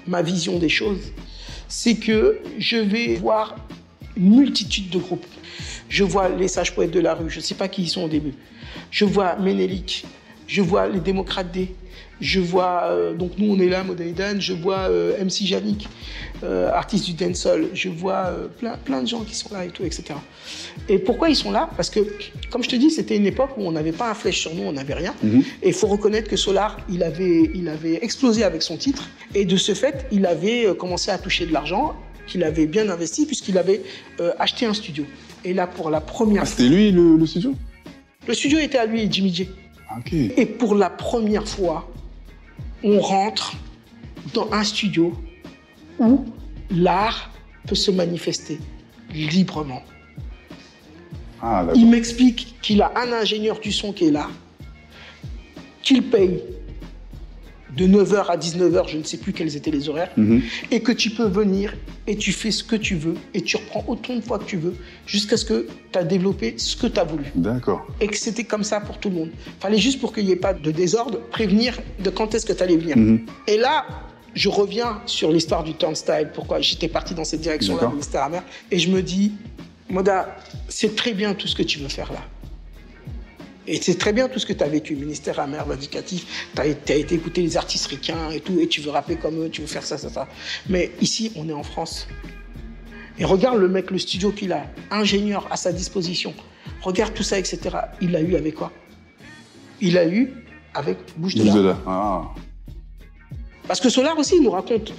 ma 0.08 0.22
vision 0.24 0.58
des 0.58 0.70
choses, 0.70 1.12
c'est 1.68 1.96
que 1.96 2.40
je 2.58 2.78
vais 2.78 3.16
voir 3.16 3.56
une 4.18 4.36
multitude 4.36 4.90
de 4.90 5.00
groupes. 5.00 5.26
Je 5.90 6.04
vois 6.04 6.30
les 6.30 6.48
sages 6.48 6.76
poètes 6.76 6.92
de 6.92 7.00
la 7.00 7.14
rue, 7.14 7.30
je 7.30 7.38
ne 7.38 7.44
sais 7.44 7.56
pas 7.56 7.68
qui 7.68 7.84
ils 7.84 7.90
sont 7.90 8.04
au 8.04 8.10
début. 8.10 8.34
Je 8.92 9.06
vois 9.06 9.36
Ménélique, 9.38 10.06
je 10.48 10.62
vois 10.62 10.88
les 10.88 11.00
démocrates 11.00 11.52
D, 11.52 11.76
je 12.20 12.40
vois, 12.40 12.86
euh, 12.86 13.14
donc 13.14 13.32
nous 13.38 13.54
on 13.54 13.60
est 13.60 13.70
là, 13.70 13.84
Modaidan, 13.84 14.40
je 14.40 14.54
vois 14.54 14.90
euh, 14.90 15.24
MC 15.24 15.46
Janik, 15.46 15.88
euh, 16.44 16.72
artiste 16.72 17.06
du 17.06 17.14
dancehall, 17.14 17.68
je 17.74 17.90
vois 17.90 18.34
plein, 18.60 18.76
plein 18.78 19.02
de 19.02 19.08
gens 19.08 19.22
qui 19.22 19.36
sont 19.36 19.54
là 19.54 19.66
et 19.66 19.70
tout, 19.70 19.84
etc. 19.84 20.06
Et 20.90 21.00
pourquoi 21.00 21.30
ils 21.30 21.36
sont 21.36 21.52
là? 21.52 21.70
Parce 21.76 21.90
que, 21.90 22.00
comme 22.50 22.64
je 22.64 22.70
te 22.70 22.76
dis, 22.76 22.90
c'était 22.90 23.16
une 23.16 23.26
époque 23.26 23.52
où 23.58 23.62
on 23.62 23.72
n'avait 23.72 23.92
pas 23.92 24.10
un 24.10 24.14
flèche 24.14 24.40
sur 24.42 24.54
nous, 24.56 24.64
on 24.64 24.74
n'avait 24.74 24.94
rien. 24.94 25.14
Mhm. 25.22 25.44
Et 25.62 25.68
il 25.70 25.74
faut 25.74 25.88
reconnaître 25.88 26.30
que 26.30 26.38
Solar, 26.38 26.78
il 26.90 27.04
avait, 27.04 27.52
il 27.54 27.68
avait 27.70 28.00
explosé 28.04 28.44
avec 28.44 28.62
son 28.62 28.78
titre. 28.78 29.08
Et 29.36 29.46
de 29.46 29.58
ce 29.58 29.74
fait, 29.74 30.06
il 30.12 30.26
avait 30.26 30.76
commencé 30.78 31.12
à 31.12 31.18
toucher 31.18 31.46
de 31.46 31.54
l'argent, 31.54 31.96
qu'il 32.28 32.44
avait 32.44 32.68
bien 32.68 32.90
investi, 32.90 33.26
puisqu'il 33.26 33.58
avait 33.58 33.82
euh, 34.20 34.34
acheté 34.38 34.66
un 34.66 34.74
studio. 34.74 35.06
Et 35.44 35.54
là, 35.54 35.66
pour 35.66 35.90
la 35.90 36.02
première 36.02 36.44
Ah, 36.44 36.46
fois, 36.46 36.56
c'était 36.58 36.70
lui 36.70 36.92
le, 36.92 37.18
le 37.18 37.26
studio? 37.26 37.56
Le 38.28 38.34
studio 38.34 38.60
était 38.60 38.78
à 38.78 38.86
lui, 38.86 39.08
Jimmy 39.10 39.34
J. 39.34 39.50
Ah. 39.90 39.96
Et 40.12 40.46
pour 40.46 40.76
la 40.76 40.90
première 40.90 41.48
fois, 41.48 41.90
on 42.84 43.00
rentre 43.00 43.54
dans 44.34 44.50
un 44.52 44.64
studio 44.64 45.14
où 45.98 46.26
l'art 46.70 47.32
peut 47.66 47.76
se 47.76 47.92
manifester 47.92 48.60
librement. 49.14 49.82
Ah. 51.42 51.66
Il 51.76 51.90
m'explique 51.90 52.56
qu'il 52.62 52.82
a 52.82 52.92
un 52.98 53.14
ingénieur 53.14 53.60
du 53.60 53.72
son 53.72 53.94
qui 53.94 54.08
est 54.08 54.12
là, 54.12 54.28
qu'il 55.82 56.04
paye 56.04 56.42
de 57.78 57.86
9h 57.86 58.26
à 58.30 58.38
19h, 58.38 58.88
je 58.88 58.98
ne 58.98 59.04
sais 59.04 59.18
plus 59.18 59.34
quels 59.34 59.56
étaient 59.56 59.72
les 59.72 59.88
horaires, 59.88 60.12
Mhm. 60.18 60.42
et 60.72 60.80
que 60.82 60.92
tu 60.92 61.12
peux 61.12 61.28
venir 61.28 61.76
et 62.08 62.16
tu 62.18 62.32
fais 62.32 62.52
ce 62.52 62.64
que 62.64 62.76
tu 62.76 62.96
veux 62.96 63.14
et 63.36 63.42
tu 63.42 63.56
reprends 63.58 63.84
autant 63.88 64.16
de 64.16 64.22
fois 64.22 64.40
que 64.40 64.46
tu 64.46 64.58
veux 64.58 64.76
jusqu'à 65.06 65.38
ce 65.38 65.46
que 65.46 65.68
tu 65.92 66.00
as 66.00 66.04
développé 66.04 66.56
ce 66.58 66.76
que 66.76 66.88
tu 66.88 67.00
as 67.00 67.04
voulu. 67.04 67.26
D'accord. 67.36 67.86
Et 68.02 68.08
que 68.08 68.18
c'était 68.18 68.44
comme 68.46 68.64
ça 68.64 68.80
pour 68.82 68.98
tout 68.98 69.10
le 69.10 69.16
monde. 69.16 69.30
Fallait 69.60 69.78
juste 69.78 70.00
pour 70.02 70.12
qu'il 70.14 70.26
n'y 70.26 70.32
ait 70.32 70.36
pas 70.50 70.54
de 70.54 70.72
désordre, 70.72 71.20
prévenir 71.30 71.80
de 72.04 72.10
quand 72.10 72.34
est-ce 72.34 72.46
que 72.46 72.54
tu 72.54 72.64
allais 72.64 72.78
venir. 72.78 72.98
Mhm. 72.98 73.26
Et 73.48 73.58
là, 73.58 73.86
je 74.34 74.50
reviens 74.50 75.02
sur 75.06 75.32
l'histoire 75.32 75.64
du 75.64 75.74
turnstile, 75.74 76.30
pourquoi 76.34 76.62
j'étais 76.62 76.88
parti 76.88 77.14
dans 77.14 77.24
cette 77.26 77.42
direction-là, 77.42 77.92
amer, 78.24 78.44
et 78.72 78.80
je 78.80 78.90
me 78.90 79.02
dis, 79.02 79.32
Moda, 79.90 80.36
c'est 80.68 80.96
très 80.96 81.14
bien 81.14 81.34
tout 81.34 81.48
ce 81.48 81.56
que 81.56 81.64
tu 81.64 81.80
veux 81.80 81.88
faire 81.88 82.12
là. 82.12 82.20
Et 83.68 83.82
c'est 83.82 83.98
très 83.98 84.14
bien 84.14 84.30
tout 84.30 84.40
ce 84.40 84.46
que 84.46 84.54
tu 84.54 84.64
as 84.64 84.68
vécu, 84.68 84.96
ministère 84.96 85.40
amer, 85.40 85.66
vindicatif, 85.66 86.50
tu 86.56 86.62
as, 86.62 86.66
été 86.66 87.14
écouter 87.14 87.42
les 87.42 87.58
artistes 87.58 87.88
ricains 87.88 88.32
et 88.32 88.40
tout, 88.40 88.60
et 88.60 88.68
tu 88.68 88.80
veux 88.80 88.92
rapper 88.92 89.18
comme 89.18 89.44
eux, 89.44 89.50
tu 89.50 89.62
veux 89.62 89.68
faire 89.68 89.84
ça, 89.84 89.98
ça, 89.98 90.10
ça. 90.10 90.28
Mais 90.70 90.92
ici, 91.02 91.34
on 91.36 91.50
est 91.50 91.54
en 91.54 91.64
France. 91.64 92.08
Et 93.20 93.26
regarde 93.26 93.60
le 93.60 93.68
mec, 93.68 93.92
le 93.92 93.98
studio 93.98 94.32
qu'il 94.32 94.54
a, 94.54 94.68
ingénieur 94.90 95.48
à 95.52 95.58
sa 95.58 95.74
disposition. 95.74 96.34
Regarde 96.82 97.14
tout 97.14 97.24
ça, 97.24 97.38
etc. 97.38 97.60
Il 98.00 98.12
l'a 98.12 98.22
eu 98.22 98.36
avec 98.36 98.56
quoi? 98.56 98.72
Il 99.82 99.96
l'a 99.96 100.08
eu 100.08 100.34
avec 100.74 100.98
Bouche 101.18 101.36
de 101.36 101.44
de 101.44 101.50
là. 101.50 101.62
là. 101.62 101.78
Ah. 101.86 102.24
Parce 103.68 103.82
que 103.82 103.90
Solar 103.90 104.18
aussi, 104.18 104.36
il 104.38 104.44
nous 104.44 104.52
raconte. 104.52 104.94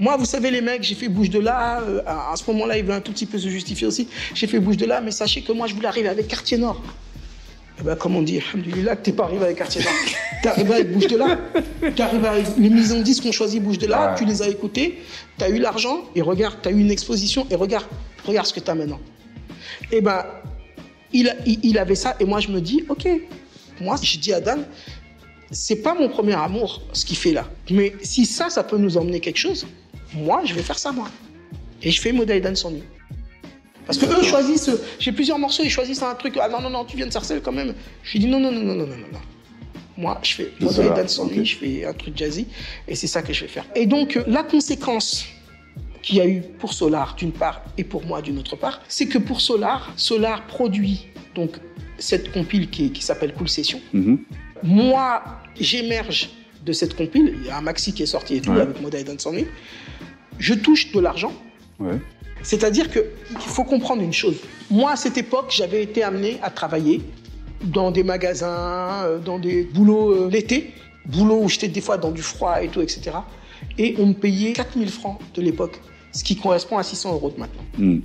Moi, 0.00 0.16
vous 0.16 0.24
savez, 0.24 0.50
les 0.50 0.62
mecs, 0.62 0.82
j'ai 0.82 0.94
fait 0.96 1.08
bouge 1.08 1.30
de 1.30 1.38
là. 1.38 1.80
euh, 1.82 2.02
à 2.06 2.32
à 2.32 2.36
ce 2.36 2.50
moment-là, 2.50 2.78
il 2.78 2.84
veut 2.84 2.94
un 2.94 3.00
tout 3.00 3.12
petit 3.12 3.26
peu 3.26 3.38
se 3.38 3.48
justifier 3.48 3.86
aussi. 3.86 4.08
J'ai 4.34 4.48
fait 4.48 4.58
bouge 4.58 4.76
de 4.76 4.86
là, 4.86 5.00
mais 5.00 5.12
sachez 5.12 5.42
que 5.42 5.52
moi, 5.52 5.68
je 5.68 5.74
voulais 5.74 5.86
arriver 5.86 6.08
avec 6.08 6.26
Quartier 6.26 6.58
Nord. 6.58 6.82
Ben, 7.84 7.96
comme 7.96 8.14
on 8.16 8.22
dit, 8.22 8.38
alhamdoulilah, 8.38 8.96
que 8.96 9.02
t'es 9.02 9.12
pas 9.12 9.24
arrivé 9.24 9.44
avec 9.44 9.58
Quartier 9.58 9.82
Nord. 9.82 9.92
T'es 10.42 10.48
arrivé 10.48 10.74
avec 10.74 10.92
Bouge 10.92 11.06
de 11.08 11.16
là. 11.16 11.38
T'es 11.94 12.02
arrivé 12.02 12.28
avec 12.28 12.46
les 12.58 12.70
maisons 12.70 12.98
de 12.98 13.02
disques 13.02 13.22
qui 13.22 13.28
ont 13.28 13.32
choisi 13.32 13.58
Bouge 13.60 13.78
de 13.78 13.86
là. 13.86 14.10
Ouais. 14.12 14.18
Tu 14.18 14.24
les 14.24 14.40
as 14.42 14.48
écoutés. 14.48 14.98
T'as 15.38 15.48
eu 15.48 15.58
l'argent. 15.58 16.02
Et 16.14 16.22
regarde, 16.22 16.58
t'as 16.62 16.70
eu 16.70 16.78
une 16.78 16.90
exposition. 16.90 17.46
Et 17.50 17.54
regarde, 17.56 17.86
regarde 18.24 18.46
ce 18.46 18.52
que 18.52 18.60
t'as 18.60 18.74
maintenant. 18.74 19.00
Eh 19.90 20.00
ben, 20.00 20.24
il, 21.12 21.28
a- 21.28 21.34
il, 21.46 21.58
il 21.64 21.78
avait 21.78 21.94
ça. 21.96 22.14
Et 22.20 22.24
moi, 22.24 22.38
je 22.40 22.48
me 22.48 22.60
dis, 22.60 22.84
OK. 22.88 23.08
Moi, 23.80 23.96
j'ai 24.00 24.18
dit 24.18 24.32
à 24.32 24.40
Dan, 24.40 24.64
c'est 25.50 25.76
pas 25.82 25.94
mon 25.94 26.08
premier 26.08 26.34
amour, 26.34 26.82
ce 26.92 27.04
qu'il 27.04 27.16
fait 27.16 27.32
là. 27.32 27.48
Mais 27.70 27.94
si 28.02 28.26
ça, 28.26 28.48
ça 28.48 28.62
peut 28.62 28.78
nous 28.78 28.96
emmener 28.96 29.18
quelque 29.18 29.38
chose, 29.38 29.66
moi, 30.14 30.42
je 30.44 30.54
vais 30.54 30.62
faire 30.62 30.78
ça, 30.78 30.92
moi. 30.92 31.08
Et 31.82 31.90
je 31.90 32.00
fais 32.00 32.12
Modèle 32.12 32.40
Dan 32.40 32.54
lui. 32.70 32.82
Parce 33.86 33.98
que 33.98 34.06
eux 34.06 34.22
choisissent, 34.22 34.70
j'ai 34.98 35.12
plusieurs 35.12 35.38
morceaux, 35.38 35.62
ils 35.64 35.70
choisissent 35.70 36.02
un 36.02 36.14
truc, 36.14 36.38
ah 36.40 36.48
non, 36.48 36.60
non, 36.60 36.70
non, 36.70 36.84
tu 36.84 36.96
viens 36.96 37.06
de 37.06 37.12
Sarcelles 37.12 37.42
quand 37.42 37.52
même. 37.52 37.74
Je 38.02 38.12
lui 38.12 38.18
dis 38.20 38.26
non, 38.26 38.38
non, 38.40 38.52
non, 38.52 38.62
non, 38.62 38.74
non, 38.74 38.86
non, 38.86 38.96
non. 38.96 39.18
Moi, 39.96 40.18
je 40.22 40.34
fais 40.34 40.52
C'est 40.58 40.64
Modèle 40.64 40.86
ça, 40.88 40.94
Dan 40.94 41.08
sans 41.08 41.24
ok. 41.26 41.32
lui, 41.34 41.44
je 41.44 41.56
fais 41.58 41.84
un 41.84 41.92
truc 41.92 42.16
jazzy, 42.16 42.46
et 42.88 42.94
c'est 42.94 43.06
ça 43.06 43.22
que 43.22 43.32
je 43.32 43.42
vais 43.42 43.48
faire. 43.48 43.64
Et 43.74 43.86
donc, 43.86 44.16
euh, 44.16 44.24
la 44.26 44.42
conséquence 44.42 45.26
qu'il 46.02 46.16
y 46.16 46.20
a 46.20 46.26
eu 46.26 46.40
pour 46.58 46.72
Solar 46.72 47.14
d'une 47.16 47.32
part 47.32 47.62
et 47.78 47.84
pour 47.84 48.04
moi 48.06 48.22
d'une 48.22 48.38
autre 48.38 48.56
part, 48.56 48.80
c'est 48.88 49.06
que 49.06 49.18
pour 49.18 49.40
Solar, 49.40 49.92
Solar 49.96 50.46
produit 50.46 51.06
donc 51.34 51.56
cette 51.98 52.32
compile 52.32 52.70
qui, 52.70 52.90
qui 52.90 53.02
s'appelle 53.02 53.32
Cool 53.34 53.48
Session. 53.48 53.80
Mhm. 53.92 54.18
Moi, 54.64 55.22
j'émerge 55.60 56.30
de 56.64 56.72
cette 56.72 56.94
compile. 56.96 57.34
Il 57.40 57.46
y 57.46 57.50
a 57.50 57.58
un 57.58 57.62
maxi 57.62 57.92
qui 57.92 58.02
est 58.02 58.06
sorti 58.06 58.36
et 58.36 58.40
tout 58.40 58.50
Ouais. 58.52 58.60
avec 58.62 58.80
Moda 58.80 59.02
Dan 59.02 59.18
Sanui. 59.18 59.46
Je 60.38 60.54
touche 60.54 60.90
de 60.92 61.00
l'argent. 61.00 61.32
Ouais. 61.78 62.00
C'est-à-dire 62.42 62.90
qu'il 62.90 63.02
faut 63.38 63.64
comprendre 63.64 64.02
une 64.02 64.12
chose. 64.12 64.36
Moi, 64.70 64.92
à 64.92 64.96
cette 64.96 65.16
époque, 65.16 65.46
j'avais 65.50 65.82
été 65.82 66.02
amené 66.02 66.38
à 66.42 66.50
travailler 66.50 67.02
dans 67.62 67.90
des 67.90 68.02
magasins, 68.02 69.04
euh, 69.04 69.18
dans 69.18 69.38
des 69.38 69.62
boulots 69.62 70.10
euh, 70.10 70.28
l'été, 70.30 70.72
boulots 71.06 71.42
où 71.42 71.48
j'étais 71.48 71.68
des 71.68 71.80
fois 71.80 71.98
dans 71.98 72.10
du 72.10 72.22
froid 72.22 72.62
et 72.62 72.68
tout, 72.68 72.80
etc. 72.80 73.12
Et 73.78 73.94
on 73.98 74.06
me 74.06 74.14
payait 74.14 74.52
4000 74.52 74.90
francs 74.90 75.18
de 75.34 75.42
l'époque, 75.42 75.80
ce 76.12 76.24
qui 76.24 76.36
correspond 76.36 76.78
à 76.78 76.82
600 76.82 77.12
euros 77.12 77.30
de 77.30 77.38
maintenant. 77.38 77.62
Hmm. 77.78 78.00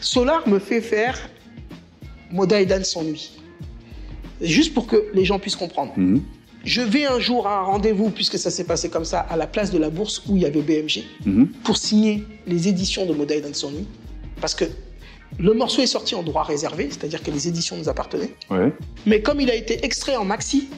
Solar 0.00 0.48
me 0.48 0.58
fait 0.58 0.80
faire 0.80 1.30
Moda 2.32 2.60
et 2.60 2.66
Dan 2.66 2.84
s'ennuie. 2.84 3.32
Juste 4.40 4.74
pour 4.74 4.86
que 4.86 5.06
les 5.14 5.24
gens 5.24 5.38
puissent 5.38 5.56
comprendre. 5.56 5.92
Mhm. 5.96 6.22
Je 6.66 6.82
vais 6.82 7.04
un 7.06 7.18
jour 7.20 7.46
à 7.46 7.60
un 7.60 7.62
rendez-vous, 7.62 8.10
puisque 8.10 8.38
ça 8.38 8.50
s'est 8.50 8.64
passé 8.64 8.88
comme 8.90 9.04
ça, 9.04 9.20
à 9.20 9.36
la 9.36 9.46
place 9.46 9.70
de 9.70 9.78
la 9.78 9.88
bourse 9.88 10.22
où 10.28 10.36
il 10.36 10.42
y 10.42 10.46
avait 10.46 10.62
BMG, 10.62 11.04
Mhm. 11.24 11.46
pour 11.64 11.76
signer 11.76 12.24
les 12.46 12.66
éditions 12.68 13.06
de 13.06 13.14
Moda 13.14 13.34
et 13.36 13.40
Dan 13.40 13.54
s'ennuie. 13.54 13.86
Parce 14.40 14.54
que 14.54 14.64
le 15.38 15.52
morceau 15.54 15.80
est 15.82 15.86
sorti 15.86 16.14
en 16.16 16.22
droit 16.24 16.42
réservé, 16.42 16.88
c'est-à-dire 16.90 17.22
que 17.22 17.30
les 17.30 17.46
éditions 17.48 17.76
nous 17.76 17.88
appartenaient. 17.88 18.34
Ouais. 18.50 18.72
Mais 19.06 19.22
comme 19.22 19.40
il 19.40 19.50
a 19.50 19.54
été 19.54 19.84
extrait 19.84 20.16
en 20.16 20.24
maxi 20.24 20.68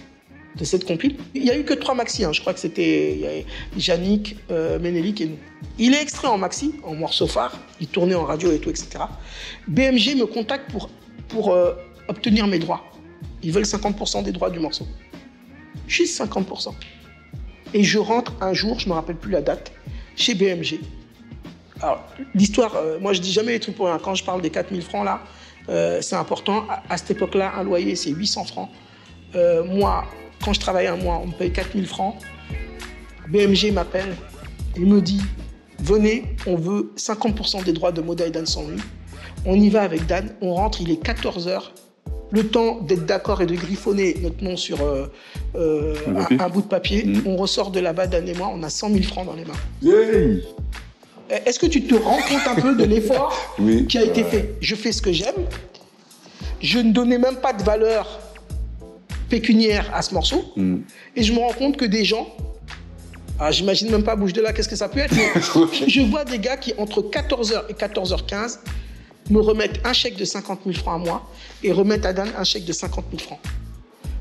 de 0.57 0.64
cette 0.64 0.85
compile, 0.85 1.16
il 1.35 1.42
n'y 1.45 1.50
a 1.50 1.57
eu 1.59 1.64
que 1.64 1.75
trois 1.75 1.95
maxi. 1.95 2.23
hein. 2.25 2.33
Je 2.33 2.40
crois 2.42 2.52
que 2.52 2.61
c'était 2.61 3.35
Yannick, 3.76 4.37
euh, 4.50 4.78
Ménélique 4.78 5.21
et 5.23 5.26
nous. 5.26 5.38
Il 5.78 5.95
est 5.95 6.02
extrait 6.02 6.28
en 6.28 6.37
maxi, 6.38 6.75
en 6.85 6.95
morceau 6.95 7.26
phare. 7.26 7.59
Il 7.80 7.87
tournait 7.87 8.14
en 8.14 8.25
radio 8.25 8.52
et 8.52 8.59
tout, 8.59 8.68
etc. 8.71 8.88
BMG 9.68 10.16
me 10.16 10.26
contacte 10.26 10.71
pour, 10.71 10.90
pour 11.28 11.52
euh, 11.52 11.73
obtenir 12.09 12.47
mes 12.47 12.59
droits. 12.59 12.85
Ils 13.42 13.52
veulent 13.52 13.64
50% 13.64 14.23
des 14.25 14.33
droits 14.33 14.50
du 14.50 14.59
morceau. 14.59 14.87
Juste 15.88 16.21
50%. 16.21 16.75
Et 17.75 17.83
je 17.83 17.99
rentre 17.99 18.33
un 18.40 18.52
jour, 18.54 18.78
je 18.78 18.87
ne 18.87 18.90
me 18.90 18.95
rappelle 18.95 19.16
plus 19.16 19.33
la 19.33 19.42
date, 19.42 19.73
chez 20.16 20.35
BMG. 20.35 20.80
Alors, 21.80 22.04
l'histoire, 22.35 22.75
euh, 22.76 22.99
moi 22.99 23.12
je 23.12 23.21
dis 23.21 23.33
jamais 23.33 23.52
les 23.52 23.61
trucs 23.61 23.76
pour 23.76 23.87
rien. 23.87 23.99
Quand 23.99 24.14
je 24.14 24.25
parle 24.25 24.42
des 24.42 24.50
4000 24.50 24.83
francs 24.83 25.04
là, 25.04 25.21
euh, 25.68 26.00
c'est 26.00 26.16
important. 26.16 26.66
À, 26.88 26.97
cette 26.97 27.12
époque-là, 27.12 27.52
un 27.57 27.62
loyer 27.62 27.95
c'est 27.95 28.11
800 28.11 28.45
francs. 28.45 28.68
Euh, 29.35 29.64
moi, 29.64 30.04
quand 30.45 30.52
je 30.52 30.61
travaille 30.61 30.87
un 30.87 30.97
mois, 30.97 31.21
on 31.23 31.26
me 31.26 31.33
paye 31.33 31.52
4000 31.52 31.87
francs. 31.87 32.16
BMG 33.28 33.73
m'appelle, 33.73 34.16
il 34.76 34.87
me 34.87 35.00
dit 35.00 35.21
Venez, 35.78 36.37
on 36.47 36.57
veut 36.57 36.92
50% 36.97 37.64
des 37.64 37.73
droits 37.73 37.92
de 37.92 38.00
Moda 38.00 38.26
et 38.26 38.30
Dan. 38.30 38.45
On 39.45 39.54
y 39.54 39.68
va 39.68 39.83
avec 39.83 40.07
Dan, 40.07 40.35
on 40.40 40.54
rentre, 40.54 40.80
il 40.80 40.90
est 40.90 41.02
14h. 41.02 41.71
Le 42.31 42.47
temps 42.47 42.81
d'être 42.83 43.07
d'accord 43.07 43.41
et 43.41 43.47
de 43.47 43.55
griffonner 43.55 44.15
notre 44.23 44.43
nom 44.45 44.57
sur 44.57 44.83
euh, 44.83 45.07
euh, 45.57 45.95
Un 46.39 46.49
bout 46.49 46.61
de 46.63 46.67
papier, 46.67 47.05
Mhm. 47.05 47.23
on 47.27 47.37
ressort 47.37 47.71
de 47.71 47.81
là-bas, 47.81 48.07
Dan 48.07 48.29
et 48.29 48.35
moi, 48.35 48.51
on 48.55 48.63
a 48.63 48.69
100 48.71 48.91
000 48.91 49.03
francs 49.05 49.27
dans 49.27 49.35
les 49.35 49.45
mains. 49.45 49.55
Yay 49.83 50.43
Est-ce 51.47 51.59
que 51.59 51.67
tu 51.67 51.83
te 51.85 51.95
rends 51.95 52.19
compte 52.29 52.47
un 52.47 52.61
peu 52.61 52.75
de 52.75 52.85
l'effort 52.85 53.35
Oui. 53.59 53.87
qui 53.87 53.97
a 53.99 54.03
été 54.05 54.25
fait? 54.25 54.55
Je 54.61 54.75
fais 54.75 54.93
ce 54.93 55.01
que 55.01 55.13
j'aime. 55.13 55.47
Je 56.61 56.79
ne 56.81 56.93
donnais 56.93 57.19
même 57.19 57.37
pas 57.37 57.53
de 57.53 57.63
valeur 57.63 58.21
pécuniaire 59.29 59.91
à 59.95 60.03
ce 60.03 60.13
morceau. 60.15 60.45
Hmm. 60.57 60.79
Et 61.17 61.23
je 61.23 61.33
me 61.33 61.39
rends 61.39 61.53
compte 61.53 61.77
que 61.77 61.85
des 61.85 62.05
gens, 62.05 62.29
ah, 63.39 63.51
j'imagine 63.51 63.91
même 63.91 64.03
pas 64.05 64.17
bouge 64.17 64.33
de 64.33 64.41
là, 64.41 64.53
qu'est-ce 64.53 64.69
que 64.69 64.77
ça 64.77 64.89
peut 64.89 65.01
être, 65.01 65.15
mais 65.15 65.31
je 65.89 66.01
vois 66.03 66.25
des 66.25 66.39
gars 66.39 66.57
qui, 66.57 66.73
entre 66.79 67.03
14h 67.03 67.65
et 67.69 67.75
14h15, 67.75 68.59
me 69.31 69.41
remettent 69.41 69.81
un 69.85 69.93
chèque 69.93 70.17
de 70.17 70.25
50 70.25 70.61
000 70.65 70.77
francs 70.77 70.95
à 71.01 71.05
moi 71.05 71.23
et 71.63 71.73
remettent 71.73 72.07
à 72.07 72.13
Dan 72.13 72.29
un 72.39 72.45
chèque 72.45 72.65
de 72.65 72.73
50 72.73 73.05
000 73.11 73.23
francs. 73.23 73.39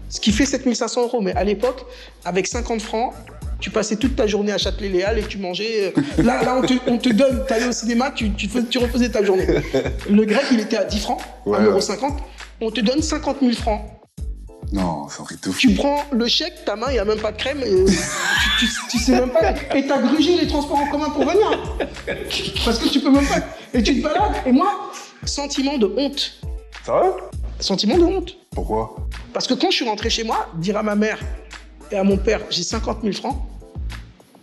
Ce 0.10 0.20
qui 0.22 0.32
fait 0.32 0.46
7 0.46 0.74
500 0.74 1.02
euros. 1.04 1.22
Mais 1.22 1.34
à 1.36 1.44
l'époque, 1.44 1.86
avec 2.26 2.48
50 2.48 2.82
francs, 2.82 3.14
tu 3.60 3.70
passais 3.72 3.96
toute 3.96 4.16
ta 4.16 4.28
journée 4.28 4.52
à 4.52 4.58
Châtelet-Léal 4.58 5.20
et 5.20 5.24
tu 5.24 5.38
mangeais. 5.38 5.94
euh, 5.98 6.24
Là, 6.24 6.44
là 6.44 6.56
on, 6.58 6.62
te, 6.66 6.74
on 6.88 6.98
te 6.98 7.10
donne, 7.10 7.44
tu 7.48 7.54
allais 7.54 7.68
au 7.68 7.72
cinéma, 7.72 8.12
tu, 8.12 8.32
tu, 8.34 8.48
fais- 8.48 8.64
tu 8.64 8.78
refaisais 8.78 9.10
ta 9.10 9.24
journée. 9.24 9.48
Le 10.10 10.24
grec, 10.26 10.44
il 10.52 10.60
était 10.60 10.78
à 10.78 10.84
10 10.86 11.00
francs, 11.00 11.22
Ouais, 11.46 11.58
1,50€. 11.60 12.12
On 12.62 12.72
te 12.72 12.82
donne 12.82 13.02
50 13.02 13.38
000 13.42 13.52
francs. 13.54 13.82
Non, 14.74 15.06
truc 15.08 15.42
de 15.44 15.52
fou. 15.52 15.58
Tu 15.60 15.74
prends 15.76 16.04
le 16.12 16.28
chèque, 16.28 16.66
ta 16.66 16.76
main, 16.76 16.88
il 16.90 16.94
n'y 16.94 17.00
a 17.00 17.06
même 17.06 17.20
pas 17.20 17.32
de 17.32 17.38
crème, 17.38 17.62
et, 17.66 17.86
tu, 18.60 18.66
tu, 18.68 18.74
tu 18.90 18.98
sais 19.00 19.14
même 19.14 19.30
pas. 19.30 19.54
Et 19.76 19.88
t'as 19.88 20.02
grugé 20.02 20.36
les 20.38 20.48
transports 20.48 20.80
en 20.80 20.88
commun 20.88 21.10
pour 21.10 21.24
venir. 21.24 21.76
Parce 22.66 22.78
que 22.80 22.90
tu 22.90 23.00
peux 23.00 23.10
même 23.12 23.26
pas. 23.26 23.40
Et 23.74 23.82
tu 23.82 24.00
te 24.00 24.04
balades. 24.04 24.36
Et 24.46 24.52
moi, 24.52 24.92
sentiment 25.26 25.78
de 25.78 25.86
honte. 25.98 26.42
Sérieux 26.86 27.14
Sentiment 27.60 27.98
de 27.98 28.04
honte. 28.04 28.38
Pourquoi? 28.52 28.96
Parce 29.34 29.48
que 29.48 29.54
quand 29.54 29.72
je 29.72 29.78
suis 29.78 29.88
rentré 29.88 30.10
chez 30.10 30.24
moi, 30.24 30.48
dire 30.56 30.78
à 30.78 30.84
ma 30.84 30.96
mère 30.96 31.20
et 31.92 31.96
à 31.98 32.04
mon 32.04 32.18
père, 32.18 32.42
j'ai 32.50 32.64
50 32.64 33.00
000 33.02 33.14
francs, 33.14 33.38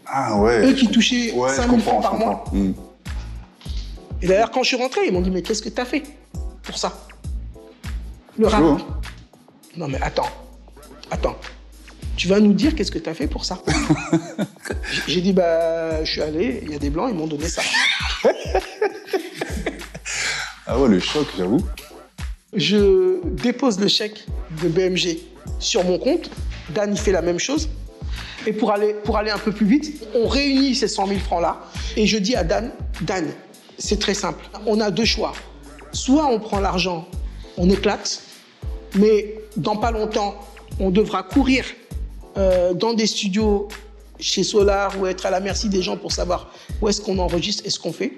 Ah 0.07 0.37
ouais. 0.39 0.67
eux 0.67 0.73
qui 0.73 0.89
touchaient 0.89 1.33
Ouais, 1.33 1.51
5 1.51 1.63
je 1.65 1.69
000 1.69 1.71
comprends, 1.77 2.01
francs 2.01 2.03
par 2.03 2.15
mois. 2.19 2.45
Hmm. 2.53 2.73
Et 4.23 4.27
d'ailleurs, 4.27 4.51
quand 4.51 4.63
je 4.63 4.69
suis 4.69 4.77
rentré, 4.77 5.03
ils 5.07 5.13
m'ont 5.13 5.21
dit, 5.21 5.31
mais 5.31 5.43
qu'est-ce 5.43 5.61
que 5.63 5.69
t'as 5.69 5.85
fait 5.85 6.03
pour 6.63 6.79
ça? 6.79 6.93
Le 8.39 8.47
rap. 8.49 8.63
Non 9.77 9.89
mais 9.89 10.01
attends, 10.01 10.31
attends. 11.11 11.37
Tu 12.17 12.29
vas 12.29 12.39
nous 12.39 12.53
dire 12.53 12.75
qu'est-ce 12.75 12.93
que 12.93 12.99
tu 12.99 13.11
as 13.11 13.15
fait 13.15 13.27
pour 13.27 13.45
ça 13.45 13.61
J'ai 15.09 15.21
dit, 15.21 15.33
bah, 15.33 16.05
je 16.05 16.13
suis 16.13 16.23
allé, 16.23 16.61
il 16.63 16.73
y 16.73 16.75
a 16.77 16.79
des 16.79 16.91
blancs, 16.91 17.09
ils 17.11 17.17
m'ont 17.17 17.27
donné 17.27 17.49
ça. 17.49 17.63
Ah 20.67 20.79
ouais, 20.79 20.89
le 20.89 20.99
choc, 20.99 21.27
j'avoue. 21.37 21.61
Je 22.55 23.21
dépose 23.25 23.79
le 23.81 23.89
chèque 23.89 24.25
de 24.63 24.69
BMG 24.69 25.19
sur 25.59 25.85
mon 25.85 25.99
compte. 25.99 26.31
Dan, 26.71 26.93
il 26.93 26.99
fait 26.99 27.13
la 27.13 27.21
même 27.21 27.39
chose. 27.39 27.69
Et 28.47 28.53
pour 28.53 28.73
aller, 28.73 28.95
pour 29.05 29.17
aller 29.19 29.31
un 29.31 29.39
peu 29.39 29.53
plus 29.53 29.67
vite, 29.67 30.07
on 30.15 30.27
réunit 30.27 30.75
ces 30.75 30.89
100 30.89 31.09
000 31.09 31.21
francs-là. 31.21 31.61
Et 31.97 32.07
je 32.07 32.17
dis 32.17 32.35
à 32.35 32.45
Dan, 32.45 32.71
Dan, 33.03 33.27
c'est 33.79 33.99
très 33.99 34.15
simple. 34.15 34.45
On 34.67 34.81
a 34.81 34.91
deux 34.91 35.05
choix. 35.05 35.33
Soit 35.93 36.27
on 36.27 36.39
prend 36.41 36.61
l'argent, 36.61 37.07
on 37.57 37.69
éclate, 37.69 38.23
mais 38.95 39.35
dans 39.57 39.77
pas 39.77 39.91
longtemps, 39.91 40.35
on 40.81 40.91
devra 40.91 41.23
courir 41.23 41.65
euh, 42.37 42.75
dans 42.75 42.95
des 42.95 43.07
studios 43.07 43.69
chez 44.21 44.43
Solar 44.45 44.99
ou 45.01 45.07
être 45.07 45.27
à 45.27 45.31
la 45.31 45.41
merci 45.41 45.69
des 45.69 45.83
gens 45.83 45.97
pour 45.97 46.13
savoir 46.13 46.51
où 46.81 46.89
est-ce 46.89 47.01
qu'on 47.01 47.19
enregistre 47.19 47.63
et 47.67 47.71
ce 47.71 47.79
qu'on 47.79 47.93
fait. 47.93 48.13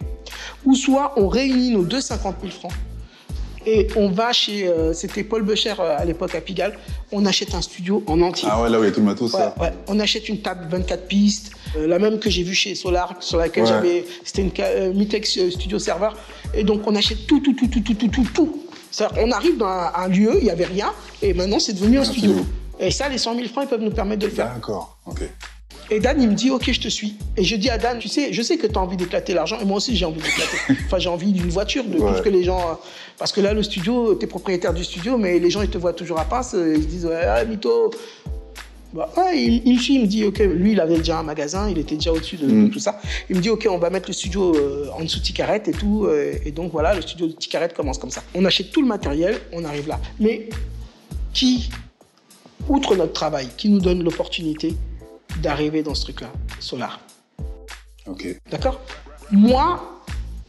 Ou 0.65 0.75
soit 0.75 1.15
on 1.17 1.29
réunit 1.29 1.71
nos 1.71 1.83
deux 1.85 2.01
50 2.01 2.37
000 2.43 2.53
francs 2.53 2.73
et 3.69 3.89
on 3.97 4.09
va 4.11 4.33
chez, 4.33 4.69
euh, 4.69 4.93
c'était 4.93 5.25
Paul 5.25 5.43
Becher 5.43 5.75
euh, 5.81 5.97
à 5.99 6.05
l'époque 6.05 6.37
à 6.37 6.41
Pigalle, 6.41 6.79
on 7.11 7.27
achète 7.27 7.53
un 7.53 7.61
studio 7.63 8.05
en 8.07 8.21
entier. 8.23 8.47
Ah 8.51 8.63
ouais, 8.63 8.71
là 8.71 8.79
où 8.79 8.85
il 8.85 8.87
y 8.87 8.89
a 8.89 8.93
tout 8.93 9.01
le 9.01 9.07
matos, 9.07 9.33
Ouais, 9.33 9.41
ça. 9.41 9.55
ouais. 9.61 9.73
On 9.89 9.99
achète 9.99 10.29
une 10.29 10.41
table 10.41 10.69
24 10.71 11.09
pistes, 11.09 11.51
euh, 11.77 11.89
la 11.89 11.99
même 11.99 12.21
que 12.21 12.31
j'ai 12.31 12.45
vue 12.45 12.55
chez 12.55 12.77
Solar, 12.77 13.17
sur 13.19 13.39
laquelle 13.39 13.65
Ouais. 13.65 13.69
j'avais. 13.69 14.05
C'était 14.25 14.43
une 14.43 14.93
Mitex 14.95 15.51
Studio 15.51 15.81
Server. 15.81 16.11
Et 16.55 16.63
donc, 16.63 16.87
on 16.87 16.95
achète 16.95 17.27
tout, 17.27 17.41
tout, 17.41 17.55
tout, 17.55 17.67
tout, 17.67 17.81
tout, 17.81 17.95
tout, 17.95 18.07
tout, 18.09 18.27
tout. 18.33 18.63
On 19.19 19.31
arrive 19.31 19.57
dans 19.59 19.67
un, 19.67 19.93
un 19.95 20.09
lieu, 20.09 20.37
il 20.39 20.45
n'y 20.45 20.51
avait 20.51 20.65
rien, 20.65 20.93
et 21.23 21.35
maintenant, 21.35 21.59
c'est 21.59 21.73
devenu 21.73 21.99
un 21.99 22.05
studio. 22.05 22.35
Et 22.79 22.91
ça, 22.91 23.09
les 23.09 23.19
100 23.19 23.35
000 23.37 23.49
francs, 23.49 23.65
ils 23.65 23.69
peuvent 23.69 23.81
nous 23.81 23.91
permettre 23.91 24.21
de 24.23 24.27
le 24.27 24.33
faire. 24.33 24.53
D'accord, 24.55 24.99
ok. 25.07 25.23
Et 25.89 26.01
Dan, 26.01 26.21
il 26.21 26.29
me 26.29 26.35
dit, 26.35 26.51
OK, 26.51 26.71
je 26.73 26.81
te 26.81 26.89
suis. 26.89 27.15
Et 27.37 27.45
je 27.45 27.55
dis 27.55 27.71
à 27.71 27.79
Dan, 27.79 27.99
tu 28.01 28.09
sais, 28.09 28.33
je 28.33 28.43
sais 28.43 28.57
que 28.59 28.67
tu 28.67 28.77
as 28.77 28.81
envie 28.81 28.97
d'éclater 28.97 29.35
l'argent, 29.35 29.59
et 29.61 29.65
moi 29.65 29.77
aussi, 29.77 29.95
j'ai 29.97 30.05
envie 30.05 30.21
d'éclater. 30.21 30.59
enfin, 30.87 30.99
j'ai 30.99 31.09
envie 31.09 31.33
d'une 31.33 31.49
voiture, 31.49 31.85
de 31.85 31.97
tout 31.97 32.03
Ouais. 32.03 32.17
ce 32.17 32.23
que 32.23 32.29
les 32.29 32.43
gens. 32.43 32.81
Parce 33.19 33.31
que 33.33 33.41
là, 33.41 33.53
le 33.55 33.63
studio, 33.63 34.15
tu 34.17 34.25
es 34.25 34.29
propriétaire 34.29 34.75
du 34.75 34.83
studio, 34.83 35.17
mais 35.17 35.39
les 35.39 35.49
gens, 35.51 35.63
ils 35.63 35.71
te 35.71 35.79
voient 35.79 35.93
toujours 35.93 36.19
à 36.19 36.25
passe, 36.25 36.55
euh, 36.55 36.75
ils 36.77 36.83
se 36.83 36.89
disent, 36.89 37.07
ouais, 37.07 37.23
ah, 37.23 37.45
mytho. 37.45 37.91
Bah, 38.97 39.11
ouais, 39.19 39.43
il, 39.43 39.63
il 39.67 39.75
me 39.75 39.79
suit, 39.79 39.95
il 39.97 40.01
me 40.03 40.07
dit, 40.07 40.25
OK, 40.25 40.39
lui, 40.39 40.73
il 40.73 40.81
avait 40.81 40.97
déjà 40.99 41.19
un 41.19 41.23
magasin, 41.23 41.69
il 41.69 41.79
était 41.79 41.97
déjà 41.97 42.13
au-dessus 42.13 42.37
de, 42.37 42.47
de 42.47 42.53
Mm. 42.53 42.71
tout 42.71 42.79
ça. 42.79 42.99
Il 43.29 43.37
me 43.37 43.41
dit, 43.43 43.51
OK, 43.51 43.67
on 43.71 43.79
va 43.79 43.91
mettre 43.91 44.09
le 44.09 44.15
studio 44.15 44.55
euh, 44.57 44.89
en 44.99 45.03
dessous 45.03 45.19
de 45.19 45.25
Ticaret 45.25 45.63
et 45.67 45.73
tout. 45.73 46.07
euh, 46.07 46.35
et 46.45 46.51
donc, 46.51 46.73
voilà, 46.73 46.95
le 46.95 47.03
studio 47.03 47.27
de 47.27 47.33
Ticaret 47.33 47.69
commence 47.77 47.99
comme 47.99 48.11
ça. 48.11 48.23
On 48.35 48.45
achète 48.47 48.71
tout 48.73 48.81
le 48.81 48.89
matériel, 48.89 49.39
on 49.53 49.65
arrive 49.65 49.87
là. 49.89 50.01
Mais 50.19 50.49
qui, 51.35 51.69
outre 52.69 52.97
notre 52.97 53.13
travail, 53.13 53.49
qui 53.59 53.69
nous 53.69 53.81
donne 53.81 54.03
l'opportunité 54.03 54.75
d'arriver 55.43 55.83
dans 55.83 55.95
ce 55.95 56.03
truc-là 56.05 56.33
Solar? 56.59 56.99
Ok. 58.07 58.41
D'accord? 58.51 58.81
Moi, 59.31 60.03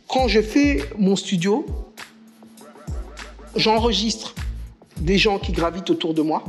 quand 0.07 0.27
je 0.29 0.41
fais 0.41 0.85
mon 0.97 1.15
studio, 1.17 1.65
j'enregistre 3.55 4.35
des 4.97 5.17
gens 5.17 5.39
qui 5.39 5.51
gravitent 5.51 5.89
autour 5.89 6.13
de 6.13 6.21
moi. 6.21 6.43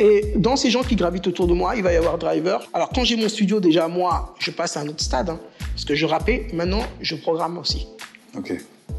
Et 0.00 0.32
dans 0.36 0.56
ces 0.56 0.70
gens 0.70 0.82
qui 0.82 0.96
gravitent 0.96 1.26
autour 1.26 1.46
de 1.46 1.54
moi, 1.54 1.76
il 1.76 1.82
va 1.82 1.92
y 1.92 1.96
avoir 1.96 2.18
Driver. 2.18 2.66
Alors 2.72 2.90
quand 2.90 3.04
j'ai 3.04 3.16
mon 3.16 3.28
studio, 3.28 3.60
déjà 3.60 3.86
moi, 3.88 4.34
je 4.38 4.50
passe 4.50 4.76
à 4.76 4.80
un 4.80 4.88
autre 4.88 5.02
stade. 5.02 5.30
hein, 5.30 5.38
parce 5.72 5.84
que 5.84 5.94
je 5.94 6.06
rappais, 6.06 6.48
maintenant, 6.52 6.82
je 7.00 7.14
programme 7.14 7.58
aussi. 7.58 7.86
Ok. 8.36 8.52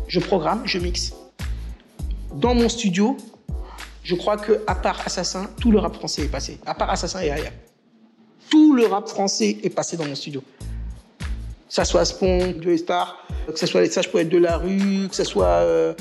Je 0.08 0.20
programme, 0.20 0.62
je 0.66 0.80
mixe. 0.80 1.14
Dans 2.34 2.54
mon 2.54 2.70
studio, 2.70 3.18
je 4.04 4.16
crois 4.16 4.38
que 4.38 4.62
à 4.68 4.76
part 4.76 5.02
Assassin, 5.06 5.50
tout 5.60 5.72
le 5.72 5.80
rap 5.80 5.96
français 5.96 6.24
est 6.24 6.32
passé. 6.32 6.60
À 6.66 6.74
part 6.74 6.90
Assassin 6.90 7.22
et 7.22 7.32
Aya. 7.32 7.52
Tout 8.50 8.74
le 8.76 8.86
rap 8.86 9.08
français 9.08 9.58
est 9.64 9.70
passé 9.70 9.98
dans 9.98 10.06
mon 10.06 10.16
studio. 10.16 10.42
Que 11.20 11.26
ça 11.74 11.84
soit 11.84 12.06
Spon, 12.06 12.56
Joey 12.62 12.78
Star, 12.78 13.26
que 13.52 13.58
ce 13.60 13.66
soit 13.66 13.82
les 13.82 13.90
sages 13.90 14.12
poètes 14.12 14.30
de 14.30 14.38
la 14.38 14.58
rue, 14.58 15.08
que 15.10 15.16
ce 15.16 15.24
soit 15.24 15.46
euh, 15.48 15.94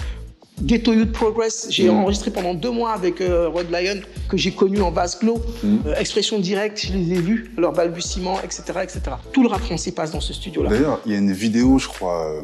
Ghetto 0.62 0.92
Youth 0.92 1.12
Progress. 1.12 1.66
J'ai 1.70 1.88
Mm. 1.90 1.96
enregistré 1.98 2.30
pendant 2.30 2.54
deux 2.54 2.70
mois 2.70 2.92
avec 2.92 3.20
euh, 3.20 3.48
Rod 3.48 3.70
Lion, 3.70 4.00
que 4.28 4.36
j'ai 4.36 4.52
connu 4.52 4.80
en 4.80 4.90
vase 4.90 5.16
clos. 5.16 5.40
Mm. 5.62 5.76
Euh, 5.86 5.94
Expression 5.96 6.38
directe, 6.38 6.86
je 6.86 6.92
les 6.96 7.12
ai 7.18 7.20
vus, 7.20 7.52
leurs 7.56 7.72
balbutiements, 7.72 8.40
etc., 8.42 8.62
etc. 8.82 9.00
Tout 9.32 9.42
le 9.42 9.48
rap 9.48 9.60
français 9.62 9.92
passe 9.92 10.12
dans 10.12 10.20
ce 10.20 10.32
studio-là. 10.32 10.70
D'ailleurs, 10.70 11.00
il 11.06 11.12
y 11.12 11.14
a 11.14 11.18
une 11.18 11.32
vidéo, 11.32 11.78
je 11.78 11.88
crois, 11.88 12.24
euh, 12.26 12.42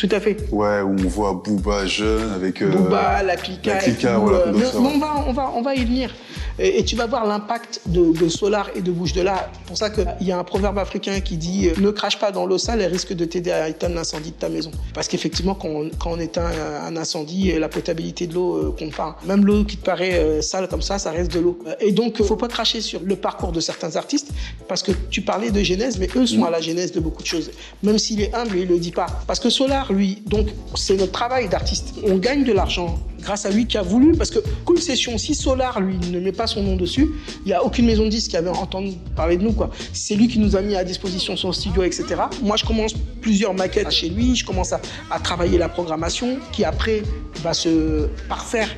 Tout 0.00 0.08
à 0.12 0.18
fait. 0.18 0.36
Ouais, 0.50 0.80
où 0.80 0.96
on 0.98 1.08
voit 1.08 1.34
Booba 1.44 1.84
jeune 1.84 2.32
avec. 2.32 2.62
euh, 2.62 2.70
Booba, 2.70 3.22
la 3.22 3.36
Clica, 3.36 3.74
la 3.74 3.80
Clica, 3.80 4.16
voilà, 4.16 4.38
euh, 4.38 4.52
mais- 4.54 4.60
mais 4.60 4.78
on 4.94 4.98
va, 4.98 5.24
on 5.28 5.32
va, 5.34 5.52
on 5.54 5.60
va 5.60 5.74
y 5.74 5.84
venir. 5.84 6.14
Et, 6.58 6.78
et 6.80 6.84
tu 6.84 6.96
vas 6.96 7.06
voir 7.06 7.26
l'impact 7.26 7.82
de, 7.86 8.12
de 8.18 8.28
Solar 8.30 8.70
et 8.74 8.80
de 8.80 8.90
Bouche 8.90 9.12
de 9.12 9.20
là. 9.22 9.50
C'est 9.52 9.66
pour 9.66 9.76
ça 9.76 9.90
qu'il 9.90 10.06
y 10.26 10.32
a 10.32 10.38
un 10.38 10.44
proverbe 10.44 10.78
africain 10.78 11.20
qui 11.20 11.36
dit 11.36 11.68
euh, 11.68 11.74
ne 11.80 11.90
crache 11.90 12.18
pas 12.18 12.32
dans 12.32 12.46
l'eau 12.46 12.56
sale, 12.58 12.80
elle 12.80 12.90
risque 12.90 13.12
de 13.12 13.24
t'aider 13.26 13.50
à 13.50 13.68
éteindre 13.68 13.94
l'incendie 13.94 14.30
de 14.30 14.36
ta 14.36 14.48
maison. 14.48 14.70
Parce 14.94 15.06
qu'effectivement, 15.06 15.54
quand 15.54 15.68
on, 15.68 15.90
quand 15.98 16.12
on 16.12 16.18
éteint 16.18 16.46
un, 16.46 16.86
un 16.86 16.96
incendie, 16.96 17.52
la 17.58 17.68
potabilité 17.68 18.26
de 18.26 18.34
l'eau 18.34 18.56
euh, 18.56 18.74
compte 18.78 18.94
pas. 18.94 19.18
Même 19.26 19.44
l'eau 19.44 19.64
qui 19.64 19.76
te 19.76 19.84
paraît 19.84 20.14
euh, 20.18 20.40
sale 20.42 20.66
comme 20.68 20.82
ça, 20.82 20.98
ça 20.98 21.10
reste 21.10 21.32
de 21.32 21.40
l'eau. 21.40 21.58
Euh, 21.66 21.74
Et 21.80 21.92
donc, 21.92 22.16
il 22.18 22.24
faut 22.24 22.36
pas 22.36 22.48
cracher 22.48 22.80
sur 22.80 23.00
le 23.04 23.16
parcours 23.16 23.52
de 23.52 23.60
certains 23.60 23.96
artistes, 23.96 24.30
parce 24.66 24.82
que 24.82 24.92
tu 25.10 25.20
parlais 25.22 25.50
de 25.50 25.62
genèse, 25.62 25.98
mais 25.98 26.08
eux 26.16 26.26
sont 26.26 26.44
à 26.44 26.50
la 26.50 26.60
genèse 26.62 26.90
de 26.92 27.00
beaucoup 27.00 27.22
de 27.22 27.26
choses. 27.28 27.50
Même 27.82 27.98
s'il 27.98 28.20
est 28.22 28.34
humble, 28.34 28.56
il 28.58 28.68
le 28.68 28.78
dit 28.78 28.92
pas. 28.92 29.06
Parce 29.26 29.40
que 29.40 29.50
Solar, 29.50 29.89
lui, 29.92 30.22
donc, 30.26 30.48
c'est 30.74 30.96
notre 30.96 31.12
travail 31.12 31.48
d'artiste. 31.48 31.94
On 32.04 32.16
gagne 32.16 32.44
de 32.44 32.52
l'argent 32.52 32.98
grâce 33.20 33.44
à 33.46 33.50
lui 33.50 33.66
qui 33.66 33.76
a 33.76 33.82
voulu, 33.82 34.12
parce 34.16 34.30
que 34.30 34.38
Cool 34.64 34.80
Session, 34.80 35.18
si 35.18 35.34
Solar, 35.34 35.80
lui, 35.80 35.96
ne 36.10 36.20
met 36.20 36.32
pas 36.32 36.46
son 36.46 36.62
nom 36.62 36.76
dessus, 36.76 37.08
il 37.44 37.48
n'y 37.48 37.52
a 37.52 37.62
aucune 37.64 37.86
maison 37.86 38.04
de 38.04 38.08
disques 38.08 38.30
qui 38.30 38.36
avait 38.36 38.48
entendu 38.48 38.92
parler 39.14 39.36
de 39.36 39.42
nous, 39.42 39.52
quoi. 39.52 39.70
C'est 39.92 40.14
lui 40.14 40.28
qui 40.28 40.38
nous 40.38 40.56
a 40.56 40.62
mis 40.62 40.76
à 40.76 40.84
disposition 40.84 41.36
son 41.36 41.52
studio, 41.52 41.82
etc. 41.82 42.04
Moi, 42.42 42.56
je 42.56 42.64
commence 42.64 42.94
plusieurs 43.20 43.54
maquettes 43.54 43.90
chez 43.90 44.08
lui, 44.08 44.34
je 44.34 44.44
commence 44.44 44.72
à, 44.72 44.80
travailler 45.22 45.58
la 45.58 45.68
programmation, 45.68 46.38
qui 46.52 46.64
après 46.64 47.02
va 47.42 47.52
se 47.52 48.08
parfaire 48.28 48.68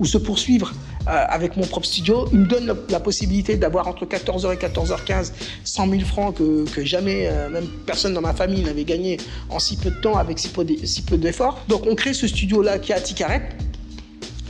ou 0.00 0.04
se 0.04 0.18
poursuivre 0.18 0.72
avec 1.06 1.56
mon 1.56 1.66
propre 1.66 1.86
studio. 1.86 2.26
Il 2.32 2.40
me 2.40 2.46
donne 2.46 2.76
la, 2.88 3.00
possibilité 3.00 3.56
d'avoir 3.56 3.88
entre 3.88 4.04
14h 4.04 4.52
et 4.52 4.56
14h15 4.56 5.32
100 5.64 5.90
000 5.90 6.02
francs 6.04 6.36
que, 6.36 6.68
que 6.70 6.84
jamais, 6.84 7.28
euh, 7.28 7.48
même 7.48 7.66
personne 7.86 8.14
dans 8.14 8.20
ma 8.20 8.34
famille 8.34 8.62
n'avait 8.62 8.84
gagné 8.84 9.16
en 9.48 9.58
si 9.58 9.76
peu 9.76 9.90
de 9.90 10.00
temps 10.00 10.16
avec 10.16 10.38
si 10.38 10.48
peu 10.48 11.16
d'efforts. 11.16 11.60
Donc 11.68 11.86
on 11.86 11.94
crée 11.94 12.12
ce 12.12 12.28
studio-là 12.28 12.78
qui 12.78 12.92
est 12.92 12.94
à 12.94 13.00
Ticaret. 13.00 13.48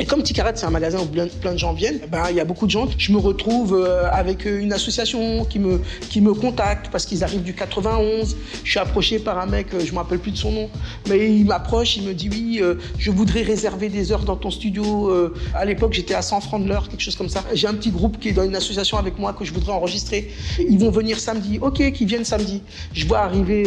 Et 0.01 0.07
comme 0.07 0.23
Ticaret, 0.23 0.53
c'est 0.55 0.65
un 0.65 0.71
magasin 0.71 0.99
où 1.01 1.05
plein, 1.05 1.27
de 1.53 1.59
gens 1.59 1.75
viennent, 1.75 2.01
eh 2.03 2.07
ben, 2.07 2.23
il 2.31 2.37
y 2.37 2.41
a 2.41 2.47
beaucoup 2.47 2.65
de 2.65 2.71
gens. 2.71 2.89
Je 2.97 3.13
me 3.13 3.19
retrouve 3.19 3.75
euh, 3.75 4.09
avec 4.11 4.47
euh, 4.47 4.59
une 4.59 4.73
association 4.73 5.45
qui 5.45 5.59
me, 5.59 5.79
qui 6.09 6.23
me 6.23 6.33
contacte 6.33 6.89
parce 6.91 7.05
qu'ils 7.05 7.23
arrivent 7.23 7.43
du 7.43 7.53
91. 7.53 8.35
Je 8.65 8.71
suis 8.71 8.79
approché 8.79 9.19
par 9.19 9.39
un 9.39 9.45
mec, 9.45 9.67
euh, 9.75 9.81
je 9.81 9.89
ne 9.89 9.91
me 9.93 9.97
rappelle 9.99 10.19
plus 10.19 10.31
de 10.31 10.39
son 10.39 10.53
nom, 10.53 10.71
mais 11.07 11.31
il 11.37 11.45
m'approche, 11.45 11.99
il 11.99 12.05
me 12.05 12.15
dit 12.15 12.31
oui, 12.33 12.63
je 12.99 13.11
voudrais 13.11 13.43
réserver 13.43 13.91
des 13.91 14.11
heures 14.11 14.23
dans 14.23 14.37
ton 14.37 14.51
studio. 14.51 15.13
À 15.55 15.67
l'époque, 15.67 15.93
j'étais 15.93 16.15
à 16.15 16.23
100 16.23 16.41
francs 16.41 16.65
de 16.65 16.69
l'heure, 16.69 16.89
quelque 16.89 17.03
chose 17.03 17.17
comme 17.17 17.29
ça. 17.29 17.45
J'ai 17.53 17.67
un 17.67 17.75
petit 17.75 17.91
groupe 17.91 18.19
qui 18.19 18.31
est 18.31 18.33
dans 18.33 18.45
une 18.45 18.57
association 18.57 18.97
avec 18.97 19.19
moi 19.19 19.35
que 19.35 19.45
je 19.45 19.53
voudrais 19.53 19.73
enregistrer. 19.73 20.31
Ils 20.59 20.79
vont 20.79 20.91
venir 20.91 21.19
samedi. 21.19 21.59
Ok, 21.61 21.93
qu'ils 21.93 22.07
viennent 22.07 22.25
samedi. 22.25 22.63
Je 22.95 23.07
vois 23.07 23.19
arriver, 23.19 23.65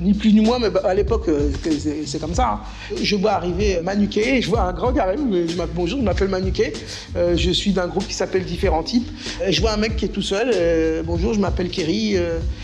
ni 0.00 0.14
plus 0.14 0.32
ni 0.32 0.40
moins, 0.40 0.58
mais 0.58 0.70
bah, 0.70 0.80
à 0.84 0.94
l'époque, 0.94 1.30
c'est 1.62 2.06
c'est 2.06 2.18
comme 2.18 2.34
ça. 2.34 2.48
hein. 2.48 2.60
Je 3.00 3.14
vois 3.14 3.32
arriver 3.32 3.80
Manuquet, 3.82 4.42
je 4.42 4.48
vois 4.48 4.62
un 4.62 4.72
grand 4.72 4.92
carême, 4.92 5.43
je 5.48 5.56
bonjour, 5.74 5.98
je 5.98 6.04
m'appelle 6.04 6.28
Manuquet, 6.28 6.72
Euh, 7.16 7.36
je 7.36 7.50
suis 7.50 7.72
d'un 7.72 7.86
groupe 7.86 8.06
qui 8.06 8.14
s'appelle 8.14 8.44
Différents 8.44 8.82
Types. 8.82 9.08
Euh, 9.42 9.50
je 9.50 9.60
vois 9.60 9.72
un 9.72 9.76
mec 9.76 9.96
qui 9.96 10.04
est 10.04 10.08
tout 10.08 10.22
seul, 10.22 10.50
euh, 10.54 11.02
bonjour, 11.04 11.34
je 11.34 11.40
m'appelle 11.40 11.68
Kerry, 11.68 12.16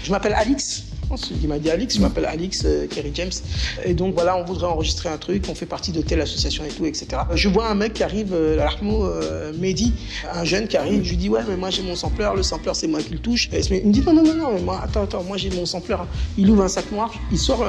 je 0.04 0.10
m'appelle 0.10 0.34
Alix. 0.34 0.84
Je 1.02 1.08
pense 1.08 1.26
qu'il 1.26 1.48
m'a 1.48 1.58
dit 1.58 1.68
Alix, 1.68 1.96
je 1.96 2.00
m'appelle 2.00 2.24
Alix 2.24 2.64
Kerry 2.88 3.10
James. 3.14 3.32
Et 3.84 3.94
donc 3.94 4.14
voilà, 4.14 4.36
on 4.36 4.44
voudrait 4.44 4.68
enregistrer 4.68 5.08
un 5.08 5.18
truc, 5.18 5.44
on 5.48 5.56
fait 5.56 5.66
partie 5.66 5.90
de 5.90 6.02
telle 6.02 6.20
association 6.20 6.64
et 6.64 6.68
tout, 6.68 6.86
etc. 6.86 7.06
Je 7.34 7.48
vois 7.48 7.68
un 7.68 7.74
mec 7.74 7.94
qui 7.94 8.04
arrive, 8.04 8.32
l'Armo 8.56 9.10
Mehdi, 9.58 9.92
un 10.32 10.44
jeune 10.44 10.68
qui 10.68 10.76
arrive, 10.76 11.02
je 11.02 11.10
lui 11.10 11.16
dis 11.16 11.28
ouais, 11.28 11.40
mais 11.48 11.56
moi 11.56 11.70
j'ai 11.70 11.82
mon 11.82 11.96
sampleur, 11.96 12.36
le 12.36 12.44
sampleur 12.44 12.76
c'est 12.76 12.86
moi 12.86 13.00
qui 13.02 13.12
le 13.12 13.18
touche. 13.18 13.50
Il 13.52 13.88
me 13.88 13.92
dit 13.92 14.02
non, 14.06 14.12
non, 14.12 14.22
non, 14.22 14.34
non, 14.36 14.52
mais 14.54 14.60
moi, 14.60 14.80
attends, 14.84 15.02
attends, 15.02 15.24
moi 15.24 15.36
j'ai 15.36 15.50
mon 15.50 15.66
sampleur. 15.66 16.06
Il 16.38 16.48
ouvre 16.48 16.62
un 16.62 16.68
sac 16.68 16.92
noir, 16.92 17.12
il 17.32 17.38
sort 17.38 17.66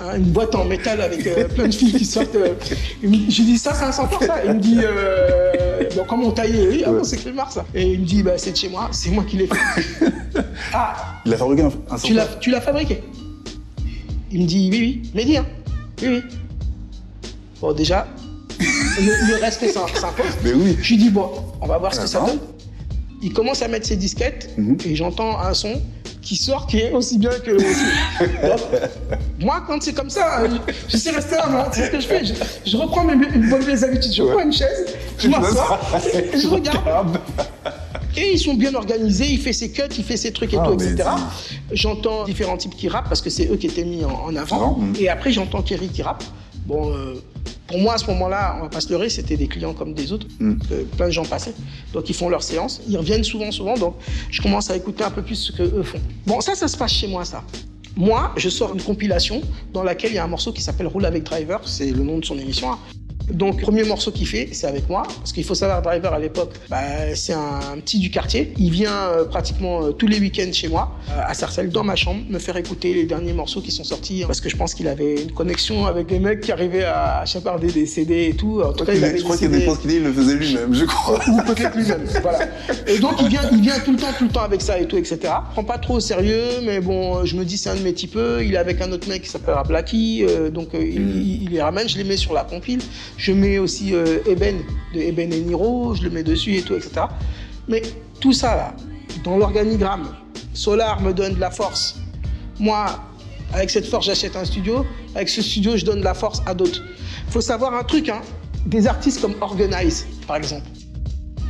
un- 0.00 0.16
une 0.16 0.24
boîte 0.24 0.54
en 0.54 0.64
métal 0.64 1.00
avec 1.00 1.26
euh, 1.26 1.48
plein 1.48 1.66
de 1.68 1.74
fils 1.74 1.92
qui 1.96 2.04
sortent. 2.04 2.34
euh. 2.36 2.54
Dit- 3.02 3.08
lui 3.08 3.44
dis 3.44 3.58
ça, 3.58 3.72
c'est 3.74 3.84
un 3.84 3.92
sampleur 3.92 4.22
ça. 4.22 4.44
Il 4.44 4.52
me 4.54 4.60
dit 4.60 4.78
euh, 4.82 5.82
bon, 5.96 6.04
comment 6.08 6.28
on 6.28 6.30
taillait 6.32 6.68
Oui, 6.68 6.82
ah 6.86 6.90
bon, 6.92 7.04
c'est 7.04 7.16
Clémar 7.16 7.50
ça. 7.50 7.64
Et 7.74 7.92
il 7.92 8.00
me 8.00 8.04
dit 8.04 8.22
bah, 8.22 8.32
c'est 8.36 8.52
de 8.52 8.56
chez 8.56 8.68
moi, 8.68 8.88
c'est 8.92 9.10
moi 9.10 9.24
qui 9.24 9.36
l'ai 9.36 9.46
fait. 9.46 10.06
ah, 10.72 11.20
Il 11.26 11.34
a 11.34 11.36
fabriqué 11.36 11.62
un, 11.62 11.70
un 11.90 11.96
tu 11.98 12.14
l'as, 12.14 12.24
sample. 12.26 12.38
tu 12.40 12.50
l'as 12.50 12.60
fabriqué 12.60 13.02
Il 14.30 14.42
me 14.42 14.46
dit 14.46 14.68
oui, 14.72 14.78
oui. 14.80 15.10
Mehdi, 15.14 15.36
hein 15.38 15.46
Oui, 16.02 16.08
oui. 16.08 16.22
Bon, 17.60 17.72
déjà, 17.72 18.06
le, 18.60 19.30
le 19.30 19.40
respect 19.42 19.68
s'im- 19.70 19.86
s'impose. 19.94 20.26
Mais 20.44 20.52
oui. 20.52 20.76
Je 20.80 20.88
lui 20.90 20.96
dis 20.98 21.10
bon, 21.10 21.28
on 21.60 21.66
va 21.66 21.78
voir 21.78 21.92
ce 21.94 22.00
que 22.00 22.06
ça 22.06 22.20
D'accord. 22.20 22.34
donne. 22.34 22.42
Il 23.20 23.32
commence 23.32 23.62
à 23.62 23.68
mettre 23.68 23.86
ses 23.86 23.96
disquettes 23.96 24.50
Mhm. 24.56 24.76
et 24.86 24.94
j'entends 24.94 25.40
un 25.40 25.52
son 25.54 25.72
qui 26.28 26.36
sort 26.36 26.66
qui 26.66 26.80
est 26.80 26.92
aussi 26.92 27.16
bien 27.16 27.30
que 27.30 27.52
Donc, 27.52 28.60
moi, 29.40 29.62
quand 29.66 29.82
c'est 29.82 29.94
comme 29.94 30.10
ça, 30.10 30.42
je 30.86 30.96
sais 30.98 31.10
rester 31.10 31.36
là, 31.36 31.46
moi. 31.48 31.70
C'est 31.72 31.86
ce 31.86 31.90
que 31.90 32.00
je 32.00 32.06
fais. 32.06 32.22
Je, 32.22 32.34
je 32.66 32.76
reprends 32.76 33.02
mes, 33.04 33.14
une 33.14 33.48
bonne 33.48 33.62
vieille 33.62 33.82
habitudes. 33.82 34.12
Je 34.12 34.22
prends 34.24 34.40
une 34.42 34.52
chaise, 34.52 34.94
je 35.18 35.26
m'assois 35.28 35.80
et 36.12 36.38
je 36.38 36.46
regarde. 36.48 37.18
Et 38.14 38.32
ils 38.34 38.38
sont 38.38 38.54
bien 38.54 38.74
organisés, 38.74 39.26
il 39.30 39.40
fait 39.40 39.54
ses 39.54 39.70
cuts, 39.70 39.82
il 39.96 40.04
fait 40.04 40.18
ses 40.18 40.32
trucs 40.32 40.52
et 40.52 40.58
Ah, 40.60 40.66
tout, 40.66 40.74
etc. 40.74 41.08
J'entends 41.72 42.24
différents 42.24 42.58
types 42.58 42.76
qui 42.76 42.88
rappent 42.90 43.08
parce 43.08 43.22
que 43.22 43.30
c'est 43.30 43.46
eux 43.50 43.56
qui 43.56 43.68
étaient 43.68 43.84
mis 43.84 44.04
en, 44.04 44.10
en 44.10 44.36
avant. 44.36 44.80
Et 45.00 45.08
après, 45.08 45.32
j'entends 45.32 45.62
Kerry 45.62 45.88
qui 45.88 46.02
rappe. 46.02 46.24
Bon, 46.66 46.92
euh, 46.92 47.14
pour 47.66 47.78
moi, 47.78 47.94
à 47.94 47.98
ce 47.98 48.06
moment-là, 48.06 48.56
on 48.58 48.62
va 48.62 48.68
pas 48.68 48.80
se 48.80 48.90
leurrer, 48.90 49.08
c'était 49.08 49.36
des 49.36 49.48
clients 49.48 49.74
comme 49.74 49.94
des 49.94 50.12
autres. 50.12 50.26
Mm. 50.40 50.54
Euh, 50.72 50.84
plein 50.96 51.06
de 51.06 51.12
gens 51.12 51.24
passaient. 51.24 51.54
Donc, 51.92 52.08
ils 52.08 52.14
font 52.14 52.28
leur 52.28 52.42
séance. 52.42 52.80
Ils 52.88 52.96
reviennent 52.96 53.24
souvent, 53.24 53.50
souvent. 53.50 53.76
Donc, 53.76 53.96
je 54.30 54.40
commence 54.40 54.70
à 54.70 54.76
écouter 54.76 55.04
un 55.04 55.10
peu 55.10 55.22
plus 55.22 55.36
ce 55.36 55.52
qu'eux 55.52 55.82
font. 55.82 56.00
Bon, 56.26 56.40
ça, 56.40 56.54
ça 56.54 56.68
se 56.68 56.76
passe 56.76 56.92
chez 56.92 57.08
moi, 57.08 57.24
ça. 57.24 57.42
Moi, 57.96 58.32
je 58.36 58.48
sors 58.48 58.74
une 58.74 58.80
compilation 58.80 59.42
dans 59.72 59.82
laquelle 59.82 60.12
il 60.12 60.14
y 60.14 60.18
a 60.18 60.24
un 60.24 60.28
morceau 60.28 60.52
qui 60.52 60.62
s'appelle 60.62 60.86
Roule 60.86 61.04
avec 61.04 61.24
Driver. 61.24 61.60
C'est 61.66 61.90
le 61.90 62.04
nom 62.04 62.18
de 62.18 62.24
son 62.24 62.38
émission. 62.38 62.68
Hein. 63.30 63.34
Donc, 63.34 63.60
premier 63.60 63.84
morceau 63.84 64.10
qu'il 64.10 64.26
fait, 64.26 64.48
c'est 64.52 64.66
avec 64.66 64.88
moi. 64.88 65.02
Parce 65.18 65.32
qu'il 65.32 65.44
faut 65.44 65.54
savoir, 65.54 65.82
Driver, 65.82 66.12
à 66.12 66.18
l'époque, 66.18 66.52
bah, 66.70 67.14
c'est 67.14 67.32
un 67.34 67.78
petit 67.84 67.98
du 67.98 68.10
quartier. 68.10 68.52
Il 68.58 68.70
vient 68.70 68.92
euh, 68.92 69.24
pratiquement 69.24 69.84
euh, 69.84 69.90
tous 69.92 70.06
les 70.06 70.18
week-ends 70.18 70.52
chez 70.52 70.68
moi, 70.68 70.92
euh, 71.10 71.20
à 71.26 71.34
Sarcelles, 71.34 71.70
dans 71.70 71.84
ma 71.84 71.96
chambre, 71.96 72.20
me 72.28 72.38
faire 72.38 72.56
écouter 72.56 72.94
les 72.94 73.04
derniers 73.04 73.32
morceaux 73.32 73.60
qui 73.60 73.70
sont 73.70 73.84
sortis. 73.84 74.24
Parce 74.26 74.40
que 74.40 74.48
je 74.48 74.56
pense 74.56 74.74
qu'il 74.74 74.88
avait 74.88 75.22
une 75.22 75.32
connexion 75.32 75.86
avec 75.86 76.06
des 76.06 76.18
mecs 76.18 76.40
qui 76.40 76.52
arrivaient 76.52 76.84
à 76.84 77.24
chaparder 77.26 77.68
des 77.68 77.86
CD 77.86 78.28
et 78.30 78.34
tout. 78.34 78.60
En 78.62 78.72
tout 78.72 78.84
cas, 78.84 78.94
il 78.94 79.04
avait 79.04 79.18
Je 79.18 79.24
crois 79.24 79.36
qu'il 79.36 79.50
y 79.50 79.54
a 79.54 79.58
des 79.58 79.60
CD 79.60 79.66
fois 79.66 79.76
qu'il 79.76 79.90
il 79.90 80.02
le 80.02 80.12
faisait 80.12 80.34
lui-même, 80.34 80.74
je 80.74 80.84
crois. 80.84 81.18
ou 81.28 81.42
peut-être 81.42 81.76
lui-même. 81.76 82.04
Voilà. 82.22 82.48
Et 82.86 82.98
donc 82.98 83.20
il 83.20 83.28
vient, 83.28 83.42
il 83.52 83.60
vient 83.60 83.78
tout 83.80 83.92
le 83.92 83.98
temps, 83.98 84.12
tout 84.18 84.24
le 84.24 84.30
temps 84.30 84.42
avec 84.42 84.60
ça 84.60 84.78
et 84.78 84.86
tout, 84.86 84.96
etc. 84.96 85.18
Je 85.22 85.52
prends 85.52 85.64
pas 85.64 85.78
trop 85.78 85.94
au 85.94 86.00
sérieux, 86.00 86.42
mais 86.64 86.80
bon, 86.80 87.24
je 87.24 87.36
me 87.36 87.44
dis 87.44 87.56
c'est 87.56 87.70
un 87.70 87.76
de 87.76 87.80
mes 87.82 87.92
types. 87.92 88.18
Il 88.42 88.54
est 88.54 88.56
avec 88.58 88.80
un 88.80 88.90
autre 88.92 89.08
mec 89.08 89.22
qui 89.22 89.28
s'appelle 89.28 89.54
Blacky, 89.66 90.24
euh, 90.28 90.50
donc 90.50 90.68
il, 90.74 90.80
il- 90.80 91.42
il 91.44 91.50
les 91.50 91.62
ramène, 91.62 91.88
je 91.88 91.96
les 91.98 92.04
mets 92.04 92.16
sur 92.16 92.32
la 92.34 92.44
compile. 92.44 92.80
Je 93.18 93.32
mets 93.32 93.58
aussi 93.58 93.94
euh, 93.94 94.20
Eben 94.26 94.62
de 94.94 95.00
Eben 95.00 95.32
et 95.32 95.40
Niro, 95.40 95.94
je 95.94 96.02
le 96.04 96.10
mets 96.10 96.22
dessus 96.22 96.56
et 96.56 96.62
tout, 96.62 96.74
etc. 96.74 96.92
Mais 97.66 97.82
tout 98.20 98.32
ça 98.32 98.56
là, 98.56 98.76
dans 99.24 99.36
l'organigramme, 99.36 100.14
Solar 100.54 101.02
me 101.02 101.12
donne 101.12 101.34
de 101.34 101.40
la 101.40 101.50
force. 101.50 102.00
Moi, 102.58 102.86
avec 103.52 103.70
cette 103.70 103.86
force, 103.86 104.06
j'achète 104.06 104.36
un 104.36 104.44
studio. 104.44 104.86
Avec 105.14 105.28
ce 105.28 105.42
studio, 105.42 105.76
je 105.76 105.84
donne 105.84 105.98
de 105.98 106.04
la 106.04 106.14
force 106.14 106.42
à 106.46 106.54
d'autres. 106.54 106.82
faut 107.28 107.40
savoir 107.40 107.74
un 107.74 107.84
truc, 107.84 108.08
hein. 108.08 108.20
Des 108.66 108.86
artistes 108.86 109.20
comme 109.20 109.34
Organize, 109.40 110.06
par 110.26 110.36
exemple. 110.36 110.66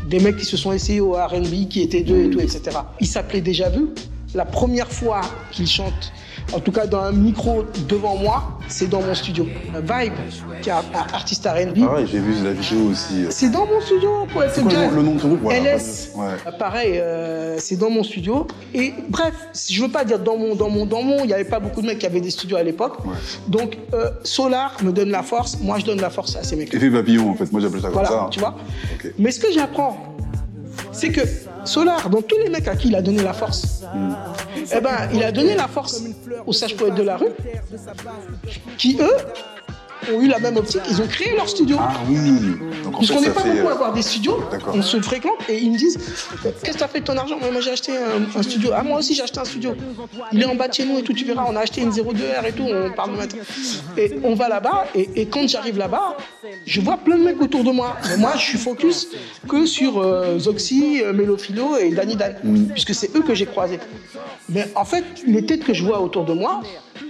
Des 0.09 0.21
mecs 0.21 0.37
qui 0.37 0.45
se 0.45 0.57
sont 0.57 0.73
essayés 0.73 1.01
au 1.01 1.13
R&B, 1.13 1.69
qui 1.69 1.83
étaient 1.83 2.03
deux 2.03 2.25
et 2.25 2.31
tout, 2.31 2.41
etc. 2.41 2.79
Ils 3.01 3.07
s'appelaient 3.07 3.41
Déjà 3.41 3.69
Vu. 3.69 3.89
La 4.35 4.45
première 4.45 4.89
fois 4.93 5.23
qu'ils 5.51 5.67
chantent, 5.67 6.13
en 6.53 6.61
tout 6.61 6.71
cas 6.71 6.87
dans 6.87 7.01
un 7.01 7.13
micro 7.13 7.65
devant 7.89 8.17
moi, 8.17 8.59
c'est 8.69 8.87
dans 8.89 9.01
mon 9.01 9.15
studio. 9.15 9.45
Vibe, 9.75 10.13
qui 10.61 10.69
est 10.69 10.73
un 10.73 10.83
artiste 11.15 11.47
R&B, 11.47 11.79
Ah 11.89 11.95
ouais, 11.95 12.07
j'ai 12.07 12.19
vu 12.19 12.35
la 12.45 12.53
vidéo 12.53 12.91
aussi. 12.91 13.25
c'est 13.31 13.49
dans 13.51 13.65
mon 13.65 13.81
studio 13.81 14.27
pour 14.31 14.43
être 14.45 14.57
le 14.59 15.03
nom- 15.03 15.15
de 15.15 15.21
ton 15.21 15.29
groupe 15.29 15.41
Voilà, 15.43 15.77
LS. 15.77 16.11
Ouais. 16.15 16.27
Euh, 16.47 16.51
Pareil, 16.59 16.99
euh, 16.99 17.57
c'est 17.59 17.77
dans 17.77 17.89
mon 17.89 18.03
studio. 18.03 18.47
Et 18.75 18.93
bref, 19.09 19.33
je 19.71 19.83
veux 19.83 19.89
pas 19.91 20.05
dire 20.05 20.19
dans 20.19 20.37
mon, 20.37 20.55
dans 20.55 20.69
mon, 20.69 20.85
dans 20.85 21.03
mon. 21.03 21.21
Il 21.21 21.29
n'y 21.29 21.33
avait 21.33 21.45
pas 21.45 21.59
beaucoup 21.61 21.81
de 21.81 21.87
mecs 21.87 21.99
qui 21.99 22.07
avaient 22.07 22.21
des 22.21 22.31
studios 22.31 22.59
à 22.59 22.63
l'époque. 22.63 22.99
Ouais. 23.07 23.13
Donc 23.49 23.79
euh, 23.95 24.11
Solar 24.25 24.77
me 24.83 24.93
donne 24.93 25.11
la 25.11 25.23
force. 25.23 25.59
Moi, 25.61 25.79
je 25.79 25.87
donne 25.87 26.01
la 26.03 26.11
force 26.11 26.37
à 26.37 26.43
ces 26.43 26.55
mecs. 26.57 26.75
Effet 26.75 26.91
papillon, 26.91 27.31
en 27.31 27.35
fait. 27.35 27.51
Moi, 27.51 27.63
j'appelle 27.63 27.81
ça 27.81 27.87
comme 27.89 27.95
Voilà, 27.95 28.09
ça. 28.11 28.29
tu 28.31 28.41
vois. 28.41 28.55
Mais 29.19 29.31
ce 29.31 29.41
que 29.41 29.51
j'apprends, 29.53 29.97
c'est 30.99 31.11
que 31.11 31.21
Solar, 31.65 32.11
dans 32.11 32.23
tous 32.23 32.39
les 32.39 32.51
mecs 32.51 32.67
à 32.69 32.75
qui 32.75 32.89
il 32.89 32.97
a 32.97 33.03
donné 33.03 33.23
la 33.23 33.33
force, 33.33 33.85
Hmm. 33.95 34.13
eh 34.77 34.81
ben, 34.81 35.09
il 35.15 35.23
a 35.23 35.33
donné 35.33 35.55
la 35.55 35.69
force 35.69 36.03
aux 36.47 36.53
sages 36.53 36.77
poètes 36.77 36.95
de 36.97 37.03
la 37.03 37.17
rue, 37.17 37.33
qui 38.77 38.99
eux 39.01 39.17
ont 40.13 40.21
eu 40.21 40.29
la 40.29 40.39
même 40.39 40.57
optique. 40.57 40.81
Ils 40.91 41.01
ont 41.03 41.07
créé 41.07 41.35
leur 41.37 41.49
studio. 41.49 41.77
Ah 41.81 41.93
oui. 42.09 42.19
Donc, 42.85 42.95
en 42.95 42.99
Parce 42.99 43.09
fait, 43.09 43.15
qu'on 43.15 43.21
n'est 43.21 43.31
pas 43.31 43.41
fait. 43.43 43.51
beaucoup 43.51 43.69
à 43.69 43.71
euh, 43.71 43.75
avoir 43.75 43.93
des 43.93 44.03
studios, 44.03 44.41
on 44.73 44.83
se 44.83 45.01
fréquente 45.01 45.39
et 45.49 45.59
ils 45.59 45.71
me 45.73 45.77
disent 45.77 45.99
Qu'est-ce 46.43 46.73
que 46.73 46.79
tu 46.79 46.83
as 46.85 46.89
fait 46.89 47.01
de 47.01 47.05
ton 47.05 47.17
argent? 47.17 47.39
Moi 47.41 47.61
j'ai 47.61 47.71
acheté 47.73 47.93
un, 47.97 48.39
un 48.39 48.43
studio. 48.43 48.71
Ah, 48.75 48.83
moi 48.83 48.99
aussi 48.99 49.15
j'ai 49.15 49.23
acheté 49.23 49.39
un 49.41 49.45
studio. 49.45 49.75
Il 50.33 50.43
est 50.43 50.47
en 50.47 50.55
bas 50.55 50.69
de 50.69 50.75
chez 50.75 50.85
nous 50.85 50.99
et 50.99 51.03
tout, 51.03 51.13
tu 51.13 51.25
verras, 51.25 51.45
on 51.49 51.57
a 51.57 51.61
acheté 51.61 51.81
une 51.83 51.91
02R 51.91 52.47
et 52.47 52.53
tout, 52.53 52.65
on 52.69 52.91
parle 52.93 53.13
de 53.13 53.17
mettre. 53.19 53.37
Et 53.97 54.15
on 54.25 54.35
va 54.35 54.49
là-bas 54.49 54.87
et, 54.95 55.09
et 55.23 55.27
quand 55.27 55.47
j'arrive 55.49 55.79
là-bas, 55.79 56.17
je 56.67 56.81
vois 56.81 56.97
plein 56.99 57.19
de 57.19 57.25
mecs 57.25 57.41
autour 57.41 57.65
de 57.65 57.71
moi. 57.71 57.97
Mais 58.09 58.17
moi 58.17 58.33
je 58.37 58.43
suis 58.45 58.59
focus 58.59 59.09
que 59.49 59.67
sur 59.67 59.99
euh, 60.01 60.39
Zoxy, 60.39 61.03
euh, 61.03 61.13
Mélophilo 61.13 61.77
et 61.77 61.91
Danny 61.91 62.17
Dan, 62.17 62.35
puisque 62.73 62.95
c'est 62.95 63.15
eux 63.17 63.23
que 63.23 63.35
j'ai 63.35 63.47
croisés. 63.47 63.79
Mais 64.49 64.67
en 64.75 64.85
fait, 64.85 65.05
les 65.27 65.45
têtes 65.45 65.65
que 65.65 65.75
je 65.75 65.85
vois 65.85 66.01
autour 66.01 66.25
de 66.25 66.33
moi, 66.33 66.63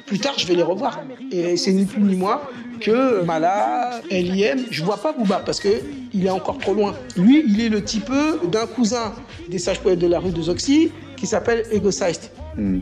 plus 0.08 0.18
tard, 0.18 0.34
je 0.38 0.46
vais 0.46 0.54
les 0.54 0.62
revoir. 0.62 1.00
Et 1.30 1.56
c'est 1.56 1.72
ni 1.72 1.84
plus 1.84 2.02
ni 2.02 2.16
moins 2.16 2.40
que 2.80 3.22
Mala, 3.24 4.00
LIM. 4.10 4.64
Je 4.70 4.82
vois 4.82 4.96
pas 4.96 5.12
Booba 5.12 5.42
parce 5.44 5.60
que 5.60 5.68
il 6.12 6.26
est 6.26 6.30
encore 6.30 6.58
trop 6.58 6.74
loin. 6.74 6.94
Lui, 7.16 7.44
il 7.46 7.60
est 7.60 7.68
le 7.68 7.84
type 7.84 8.10
d'un 8.50 8.66
cousin 8.66 9.12
des 9.48 9.58
sages 9.58 9.80
poètes 9.80 9.98
de 9.98 10.06
la 10.06 10.18
rue 10.18 10.30
de 10.30 10.42
Zoxy 10.42 10.90
qui 11.16 11.26
s'appelle 11.26 11.64
Egocist. 11.70 12.32
Hmm. 12.56 12.80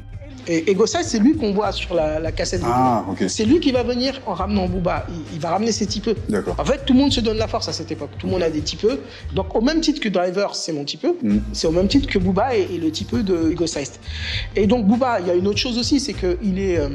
Et 0.49 0.71
Egocist, 0.71 1.05
c'est 1.05 1.19
lui 1.19 1.37
qu'on 1.37 1.53
voit 1.53 1.73
sur 1.73 1.95
la, 1.95 2.21
la 2.21 2.33
cassette. 2.33 2.61
de 2.61 2.67
Ah, 2.69 3.03
Booba. 3.07 3.23
ok. 3.25 3.29
C'est 3.31 3.45
lui 3.45 3.59
qui 3.61 3.73
va 3.73 3.83
venir 3.83 4.21
en 4.27 4.35
ramenant 4.35 4.69
Booba. 4.69 5.07
Il, 5.09 5.35
il 5.35 5.41
va 5.41 5.51
ramener 5.51 5.73
ses 5.73 5.87
typeux. 5.87 6.15
D'accord. 6.29 6.55
En 6.59 6.65
fait, 6.65 6.85
tout 6.87 6.93
le 6.93 7.01
monde 7.01 7.13
se 7.13 7.21
donne 7.21 7.37
la 7.39 7.49
force 7.49 7.69
à 7.69 7.73
cette 7.73 7.91
époque. 7.91 8.11
Tout 8.19 8.27
le 8.27 8.33
monde 8.33 8.43
a 8.43 8.51
des 8.51 8.61
typeux. 8.61 9.01
Donc, 9.35 9.55
au 9.57 9.61
même 9.61 9.81
titre 9.81 10.01
que 10.01 10.09
Driver, 10.09 10.55
c'est 10.55 10.73
mon 10.73 10.85
typeux, 10.85 11.17
Mm. 11.23 11.39
c'est 11.53 11.67
au 11.67 11.73
même 11.73 11.89
titre 11.89 12.09
que 12.09 12.19
Booba 12.19 12.57
est, 12.57 12.63
est 12.75 12.79
le 12.79 12.91
typeux 12.91 13.23
de 13.23 13.51
Egocist. 13.51 14.01
Et 14.55 14.67
donc, 14.67 14.87
Booba, 14.87 15.21
il 15.21 15.27
y 15.27 15.31
a 15.31 15.35
une 15.35 15.47
autre 15.49 15.59
chose 15.59 15.79
aussi, 15.79 15.99
c'est 16.01 16.15
qu'il 16.15 16.59
est, 16.59 16.79
euh, 16.79 16.89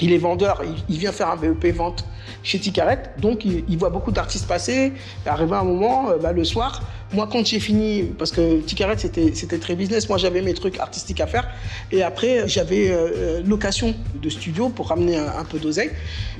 il 0.00 0.12
est 0.12 0.18
vendeur. 0.18 0.62
Il, 0.64 0.74
il 0.94 0.98
vient 0.98 1.12
faire 1.12 1.30
un 1.30 1.36
BEP 1.36 1.74
vente 1.76 2.04
chez 2.42 2.58
Ticaret. 2.58 3.02
Donc, 3.20 3.44
il, 3.44 3.64
il 3.68 3.78
voit 3.78 3.90
beaucoup 3.90 4.10
d'artistes 4.10 4.46
passer. 4.48 4.92
Et 5.24 5.28
arrivé 5.28 5.54
un 5.54 5.64
moment, 5.64 6.10
euh, 6.10 6.16
bah, 6.16 6.32
le 6.32 6.44
soir, 6.44 6.82
moi, 7.12 7.26
quand 7.30 7.44
j'ai 7.46 7.58
fini, 7.60 8.02
parce 8.18 8.30
que 8.32 8.60
Ticaret, 8.60 8.98
c'était 8.98 9.32
c'était 9.34 9.58
très 9.58 9.74
business, 9.74 10.08
moi, 10.10 10.18
j'avais 10.18 10.42
mes 10.42 10.52
trucs 10.52 10.78
artistiques 10.78 11.20
à 11.20 11.26
faire. 11.26 11.48
Et 11.90 12.02
après, 12.02 12.46
j'avais 12.46 12.87
euh, 12.90 13.42
location 13.46 13.94
de 14.22 14.28
studio 14.28 14.68
pour 14.68 14.88
ramener 14.88 15.16
un, 15.16 15.38
un 15.38 15.44
peu 15.44 15.58
d'oseille. 15.58 15.90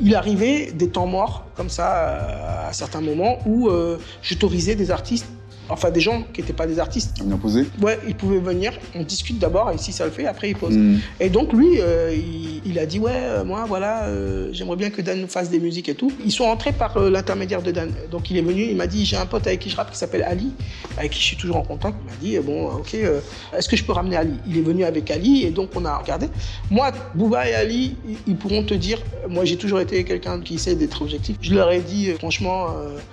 Il 0.00 0.14
arrivait 0.14 0.72
des 0.72 0.88
temps 0.88 1.06
morts, 1.06 1.44
comme 1.56 1.70
ça, 1.70 1.96
euh, 1.96 2.68
à 2.68 2.72
certains 2.72 3.00
moments, 3.00 3.38
où 3.46 3.68
euh, 3.68 3.98
j'autorisais 4.22 4.74
des 4.74 4.90
artistes, 4.90 5.26
enfin 5.68 5.90
des 5.90 6.00
gens 6.00 6.24
qui 6.32 6.40
n'étaient 6.40 6.52
pas 6.52 6.66
des 6.66 6.78
artistes. 6.78 7.18
Venir 7.20 7.38
poser 7.38 7.66
Ouais, 7.80 7.98
ils 8.06 8.14
pouvaient 8.14 8.38
venir, 8.38 8.72
on 8.94 9.02
discute 9.02 9.38
d'abord, 9.38 9.70
et 9.70 9.78
si 9.78 9.92
ça 9.92 10.04
le 10.04 10.10
fait, 10.10 10.26
après 10.26 10.50
ils 10.50 10.56
posent. 10.56 10.76
Hmm. 10.76 10.98
Et 11.20 11.28
donc 11.28 11.52
lui, 11.52 11.80
euh, 11.80 12.14
il, 12.14 12.62
il 12.64 12.78
a 12.78 12.86
dit 12.86 12.98
ouais, 12.98 13.12
euh, 13.14 13.44
moi 13.44 13.64
voilà, 13.66 14.04
euh, 14.04 14.48
j'aimerais 14.52 14.76
bien 14.76 14.90
que 14.90 15.02
Dan 15.02 15.20
nous 15.20 15.28
fasse 15.28 15.50
des 15.50 15.60
musiques 15.60 15.88
et 15.88 15.94
tout. 15.94 16.12
Ils 16.24 16.32
sont 16.32 16.44
entrés 16.44 16.72
par 16.72 16.98
l'intermédiaire 16.98 17.62
de 17.62 17.70
Dan. 17.70 17.90
Donc 18.10 18.30
il 18.30 18.36
est 18.36 18.42
venu, 18.42 18.64
il 18.64 18.76
m'a 18.76 18.86
dit 18.86 19.04
j'ai 19.04 19.16
un 19.16 19.26
pote 19.26 19.46
avec 19.46 19.60
qui 19.60 19.70
je 19.70 19.76
rappe 19.76 19.90
qui 19.90 19.98
s'appelle 19.98 20.22
Ali, 20.22 20.52
avec 20.96 21.12
qui 21.12 21.20
je 21.20 21.24
suis 21.24 21.36
toujours 21.36 21.56
en 21.56 21.62
contact. 21.62 21.96
Il 22.02 22.06
m'a 22.06 22.16
dit 22.20 22.46
bon 22.46 22.70
ok, 22.70 22.94
est-ce 23.56 23.68
que 23.68 23.76
je 23.76 23.84
peux 23.84 23.92
ramener 23.92 24.16
Ali? 24.16 24.34
Il 24.46 24.56
est 24.58 24.62
venu 24.62 24.84
avec 24.84 25.10
Ali 25.10 25.44
et 25.44 25.50
donc 25.50 25.70
on 25.76 25.84
a 25.84 25.96
regardé. 25.96 26.28
Moi, 26.70 26.90
Bouba 27.14 27.48
et 27.48 27.54
Ali, 27.54 27.96
ils, 28.08 28.16
ils 28.26 28.36
pourront 28.36 28.62
te 28.62 28.74
dire, 28.74 29.00
moi 29.28 29.44
j'ai 29.44 29.56
toujours 29.56 29.80
été 29.80 30.04
quelqu'un 30.04 30.40
qui 30.40 30.54
essaie 30.54 30.74
d'être 30.74 31.02
objectif. 31.02 31.36
Je 31.40 31.54
leur 31.54 31.70
ai 31.70 31.80
dit 31.80 32.10
franchement 32.18 32.68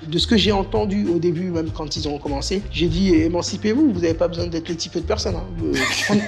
de 0.08 0.18
ce 0.18 0.28
que 0.28 0.38
j'ai 0.38 0.52
entendu 0.52 1.08
au 1.08 1.20
début, 1.20 1.50
même 1.50 1.70
quand 1.72 1.96
ils 1.96 2.08
ont 2.08 2.18
commencé, 2.18 2.45
j'ai 2.72 2.88
dit 2.88 3.14
émancipez-vous, 3.14 3.92
vous 3.94 4.00
n'avez 4.00 4.14
pas 4.14 4.28
besoin 4.28 4.48
d'être 4.48 4.68
les 4.70 4.76
types 4.76 4.96
de 4.96 5.00
personnes. 5.02 5.36
hein. 5.36 5.44
Euh, 5.64 5.74
prenez, 6.08 6.22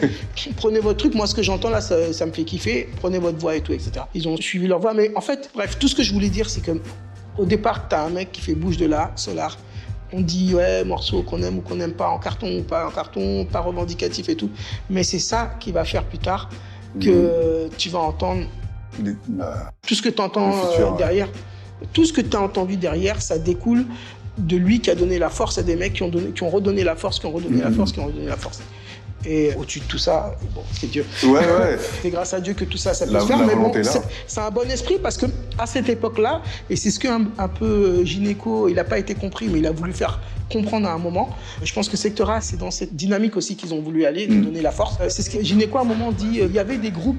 prenez 0.56 0.80
votre 0.80 0.97
truc, 0.97 1.15
moi 1.15 1.27
ce 1.27 1.36
que 1.36 1.41
j'entends 1.43 1.69
là, 1.69 1.82
ça, 1.82 2.13
ça 2.13 2.25
me 2.25 2.32
fait 2.32 2.43
kiffer, 2.43 2.89
prenez 2.99 3.19
votre 3.19 3.38
voix 3.38 3.56
et 3.56 3.62
tout, 3.62 3.73
etc. 3.73 3.91
Ils 4.13 4.27
ont 4.27 4.38
suivi 4.38 4.67
leur 4.67 4.80
voix, 4.80 4.93
mais 4.93 5.12
en 5.15 5.21
fait, 5.21 5.49
bref, 5.53 5.77
tout 5.80 5.88
ce 5.88 5.95
que 5.95 6.03
je 6.03 6.13
voulais 6.13 6.30
dire, 6.30 6.49
c'est 6.49 6.62
que 6.62 6.71
au 7.38 7.45
départ, 7.45 7.88
tu 7.88 7.95
as 7.95 8.03
un 8.03 8.10
mec 8.10 8.32
qui 8.32 8.41
fait 8.41 8.56
bouge 8.56 8.77
de 8.77 8.86
là, 8.88 9.12
Solar. 9.15 9.58
On 10.13 10.21
dit, 10.21 10.56
ouais, 10.56 10.84
morceau 10.86 11.21
qu'on 11.21 11.41
aime 11.43 11.58
ou 11.58 11.62
qu'on 11.62 11.75
n'aime 11.75 11.93
pas, 11.93 12.08
en 12.10 12.17
carton 12.17 12.60
ou 12.60 12.63
pas 12.63 12.88
en 12.88 12.91
carton, 12.91 13.45
pas 13.45 13.60
revendicatif 13.60 14.30
et 14.30 14.36
tout. 14.36 14.49
Mais 14.89 15.03
c'est 15.03 15.19
ça 15.19 15.51
qui 15.60 15.71
va 15.71 15.84
faire 15.86 16.03
plus 16.06 16.17
tard 16.17 16.49
que 16.99 17.67
tu 17.77 17.89
vas 17.89 17.99
entendre 17.99 18.43
bah, 19.27 19.71
tout 19.86 19.93
ce 19.93 20.01
que 20.01 20.10
tu 20.10 20.21
entends 20.21 20.47
Le 20.47 20.69
futur, 20.71 20.91
ouais. 20.93 20.97
derrière. 20.97 21.27
Tout 21.93 22.06
ce 22.06 22.13
que 22.13 22.21
tu 22.21 22.36
as 22.36 22.41
entendu 22.41 22.75
derrière, 22.77 23.21
ça 23.21 23.38
découle 23.38 23.86
de 24.38 24.58
lui 24.58 24.80
qui 24.82 24.89
a 24.89 24.95
donné 24.95 25.17
la 25.19 25.30
force 25.30 25.58
à 25.58 25.63
des 25.63 25.76
mecs 25.76 25.93
qui 25.93 26.04
ont, 26.04 26.10
donné, 26.10 26.28
qui 26.30 26.43
ont 26.43 26.50
redonné 26.50 26.84
la 26.84 26.95
force, 26.95 27.19
qui 27.19 27.26
ont 27.26 27.32
redonné 27.32 27.62
la 27.62 27.69
Mhm. 27.69 27.76
force, 27.76 27.91
qui 27.91 28.00
ont 28.00 28.06
redonné 28.06 28.28
la 28.28 28.38
force. 28.38 28.60
Et 29.26 29.52
au-dessus 29.58 29.80
de 29.80 29.86
tout 29.86 29.97
ça, 29.97 30.36
bon, 30.54 30.62
c'est 30.80 30.89
Dieu. 30.89 31.04
Ouais, 31.23 31.30
ouais. 31.39 31.78
C'est 32.02 32.10
grâce 32.12 32.34
à 32.34 32.39
Dieu 32.39 32.54
que 32.54 32.63
tout 32.65 32.78
ça, 32.78 32.93
ça 32.93 33.06
peut 33.08 33.13
La- 33.13 33.19
se 33.21 33.26
faire. 33.26 33.39
mais 33.45 33.56
bon, 33.56 33.71
c'est 34.28 34.39
un 34.39 34.52
bon 34.52 34.69
esprit 34.69 35.00
parce 35.02 35.17
que 35.17 35.26
à 35.58 35.65
cette 35.65 35.89
époque-là, 35.89 36.41
et 36.70 36.76
c'est 36.76 36.91
ce 36.91 37.00
qu'un 37.00 37.26
un 37.38 37.48
peu 37.48 37.65
euh, 38.02 38.06
Gynéco, 38.06 38.67
il 38.67 38.76
n'a 38.76 38.84
pas 38.84 38.98
été 39.00 39.15
compris, 39.15 39.48
mais 39.48 39.60
il 39.60 39.67
a 39.67 39.72
voulu 39.72 39.93
faire 39.93 40.20
comprendre 40.52 40.88
à 40.88 40.93
un 40.93 40.98
moment. 40.98 41.30
Je 41.62 41.74
pense 41.74 41.89
que 41.89 41.98
Secteur 41.98 42.30
A, 42.30 42.39
c'est 42.39 42.56
dans 42.58 42.72
cette 42.72 42.96
dynamique 42.96 43.36
aussi 43.36 43.56
qu'ils 43.58 43.74
ont 43.74 43.82
voulu 43.82 44.06
aller, 44.06 44.28
de 44.28 44.34
Mm. 44.36 44.41
donner 44.46 44.62
la 44.62 44.72
force. 44.72 44.96
Euh, 45.02 45.08
C'est 45.10 45.22
ce 45.22 45.30
que 45.30 45.43
Gynéco, 45.43 45.78
à 45.78 45.82
un 45.82 45.84
moment, 45.84 46.12
dit, 46.12 46.39
euh, 46.39 46.46
il 46.48 46.54
y 46.56 46.60
avait 46.60 46.78
des 46.78 46.91
groupes, 46.91 47.17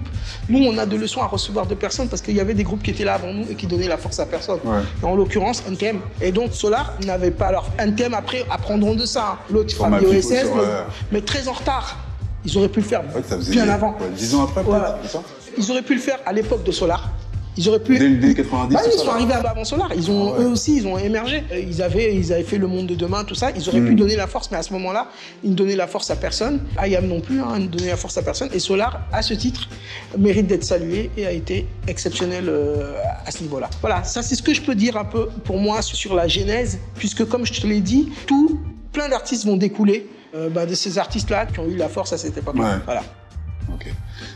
nous, 0.49 0.61
on 0.65 0.79
a 0.79 0.87
de 0.87 0.97
leçons 0.97 1.21
à 1.21 1.27
recevoir 1.27 1.67
de 1.67 1.75
personnes 1.75 2.09
parce 2.09 2.23
qu'il 2.23 2.35
y 2.37 2.41
avait 2.41 2.55
des 2.55 2.65
groupes 2.65 2.83
qui 2.83 2.91
étaient 2.91 3.05
là 3.05 3.15
avant 3.15 3.33
nous 3.35 3.45
et 3.51 3.55
qui 3.55 3.67
donnaient 3.67 3.89
la 3.89 3.99
force 3.99 4.19
à 4.19 4.25
personne. 4.27 4.61
Ouais. 4.65 4.79
Et 5.03 5.05
en 5.05 5.15
l'occurrence, 5.15 5.63
NTM. 5.69 5.99
Et 6.23 6.33
donc, 6.33 6.55
Solar 6.55 6.95
n'avait 7.05 7.31
pas. 7.31 7.49
Alors, 7.49 7.67
NTM, 7.79 8.15
après, 8.15 8.45
apprendront 8.51 8.95
de 8.95 9.05
ça. 9.05 9.33
hein. 9.35 9.39
L'autre, 9.51 9.75
Format 9.75 9.97
Fabio 9.99 10.11
Pipo, 10.11 10.23
SS, 10.23 10.45
ouais. 10.45 10.57
l'autre- 10.57 10.87
mais 11.13 11.21
très 11.21 11.49
en 11.49 11.53
retard. 11.53 11.99
Ils 12.45 12.57
auraient 12.57 12.69
pu 12.69 12.81
le 12.81 12.87
faire 12.87 13.03
Ouais, 13.15 13.39
bien 13.51 13.69
avant. 13.69 13.91
ouais, 14.01 14.09
10 14.17 14.35
ans 14.37 14.45
après, 14.45 14.63
Ouais. 14.63 14.79
ça 15.07 15.23
Ils 15.59 15.71
auraient 15.71 15.83
pu 15.83 15.95
le 15.95 16.01
faire 16.01 16.19
à 16.25 16.33
l'époque 16.33 16.63
de 16.65 16.71
Solar. 16.73 17.11
Ils 17.59 17.69
auraient 17.69 17.81
pu. 17.81 17.99
Dès, 17.99 18.09
dès 18.11 18.35
90, 18.35 18.73
Bah, 18.75 18.81
ils 18.87 18.99
sont 18.99 19.09
arrivés 19.11 19.33
avant 19.35 19.65
Solar. 19.65 19.91
Ils 19.95 20.11
ont, 20.11 20.33
ouais. 20.33 20.45
eux 20.45 20.47
aussi, 20.49 20.77
ils 20.77 20.87
ont 20.87 20.97
émergé. 20.97 21.43
Euh, 21.53 21.59
Ils 21.59 21.83
avaient, 21.83 22.15
ils 22.15 22.33
avaient 22.33 22.45
fait 22.45 22.57
le 22.57 22.69
monde 22.69 22.87
de 22.87 22.95
demain, 22.95 23.25
tout 23.25 23.35
ça. 23.35 23.51
Ils 23.55 23.69
auraient 23.69 23.81
pu 23.81 23.93
Mm. 23.93 23.97
donner 23.97 24.17
la 24.17 24.27
force, 24.29 24.49
mais 24.53 24.57
à 24.59 24.63
ce 24.63 24.73
moment-là, 24.75 25.09
ils 25.43 25.51
ne 25.51 25.55
donnaient 25.57 25.75
la 25.77 25.89
force 25.89 26.09
à 26.11 26.17
personne. 26.17 26.61
Ayam 26.79 27.07
non 27.07 27.21
plus, 27.21 27.41
hein, 27.41 27.55
ils 27.57 27.65
ne 27.65 27.69
donnaient 27.69 27.89
la 27.91 27.97
force 27.97 28.17
à 28.17 28.23
personne. 28.23 28.49
Et 28.55 28.61
Solar, 28.61 29.01
à 29.13 29.23
ce 29.23 29.35
titre, 29.35 29.69
mérite 30.17 30.47
d'être 30.47 30.63
salué 30.65 31.11
et 31.17 31.27
a 31.27 31.33
été 31.33 31.67
exceptionnel 31.89 32.45
euh, 32.49 32.95
à 33.27 33.31
ce 33.33 33.43
niveau-là. 33.43 33.69
Voilà, 33.81 34.05
ça 34.05 34.23
c'est 34.23 34.37
ce 34.37 34.43
que 34.43 34.55
je 34.55 34.63
peux 34.63 34.77
dire 34.77 34.97
un 34.97 35.05
peu 35.05 35.27
pour 35.45 35.59
moi 35.59 35.83
sur 35.83 36.15
la 36.15 36.29
genèse, 36.29 36.79
puisque 36.97 37.25
comme 37.27 37.45
je 37.45 37.61
te 37.61 37.67
l'ai 37.67 37.81
dit, 37.81 38.09
tout, 38.27 38.61
plein 38.93 39.09
d'artistes 39.09 39.45
vont 39.47 39.57
découler 39.57 40.07
euh, 40.37 40.49
bah, 40.49 40.65
de 40.65 40.75
ces 40.75 40.97
artistes-là 40.99 41.47
qui 41.47 41.59
ont 41.59 41.67
eu 41.69 41.77
la 41.77 41.89
force 41.89 42.13
à 42.13 42.19
cette 42.19 42.37
époque-là. 42.39 42.63
Ouais. 42.63 42.81
Voilà. 42.85 43.03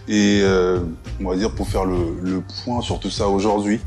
Et 0.09 0.41
euh, 0.43 0.81
on 1.23 1.29
va 1.31 1.37
dire 1.37 1.55
pour 1.55 1.69
faire 1.69 1.85
le, 1.85 2.17
le 2.23 2.43
point 2.65 2.81
sur 2.81 2.99
tout 2.99 3.11
ça 3.11 3.29
aujourd'hui, 3.29 3.81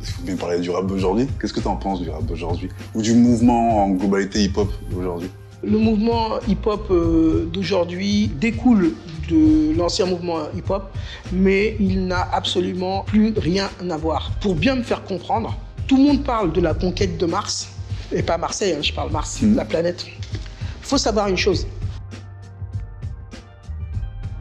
il 0.00 0.06
faut 0.06 0.22
bien 0.22 0.36
parler 0.36 0.58
du 0.60 0.70
rap 0.70 0.86
d'aujourd'hui. 0.86 1.28
Qu'est-ce 1.40 1.52
que 1.52 1.60
tu 1.60 1.68
en 1.68 1.76
penses 1.76 2.00
du 2.02 2.10
rap 2.10 2.24
d'aujourd'hui? 2.26 2.68
Ou 2.94 3.02
du 3.02 3.14
mouvement 3.14 3.84
en 3.84 3.90
globalité 3.90 4.42
hip-hop 4.44 4.68
d'aujourd'hui? 4.90 5.30
Le 5.64 5.78
mouvement 5.78 6.40
hip-hop 6.48 6.88
euh, 6.90 7.48
d'aujourd'hui 7.52 8.26
découle 8.40 8.94
de 9.30 9.72
l'ancien 9.78 10.06
mouvement 10.06 10.38
hip-hop, 10.56 10.90
mais 11.32 11.76
il 11.78 12.06
n'a 12.06 12.28
absolument 12.32 13.04
plus 13.04 13.32
rien 13.36 13.70
à 13.88 13.96
voir. 13.96 14.32
Pour 14.40 14.56
bien 14.56 14.74
me 14.74 14.82
faire 14.82 15.04
comprendre, 15.04 15.56
tout 15.86 15.96
le 15.96 16.02
monde 16.02 16.24
parle 16.24 16.52
de 16.52 16.60
la 16.60 16.74
conquête 16.74 17.16
de 17.16 17.26
Mars, 17.26 17.68
et 18.10 18.22
pas 18.24 18.36
Marseille, 18.38 18.74
hein, 18.76 18.82
je 18.82 18.92
parle 18.92 19.12
Mars, 19.12 19.40
Mhm. 19.40 19.54
la 19.54 19.64
planète. 19.64 20.04
Il 20.08 20.86
faut 20.86 20.98
savoir 20.98 21.28
une 21.28 21.36
chose. 21.36 21.66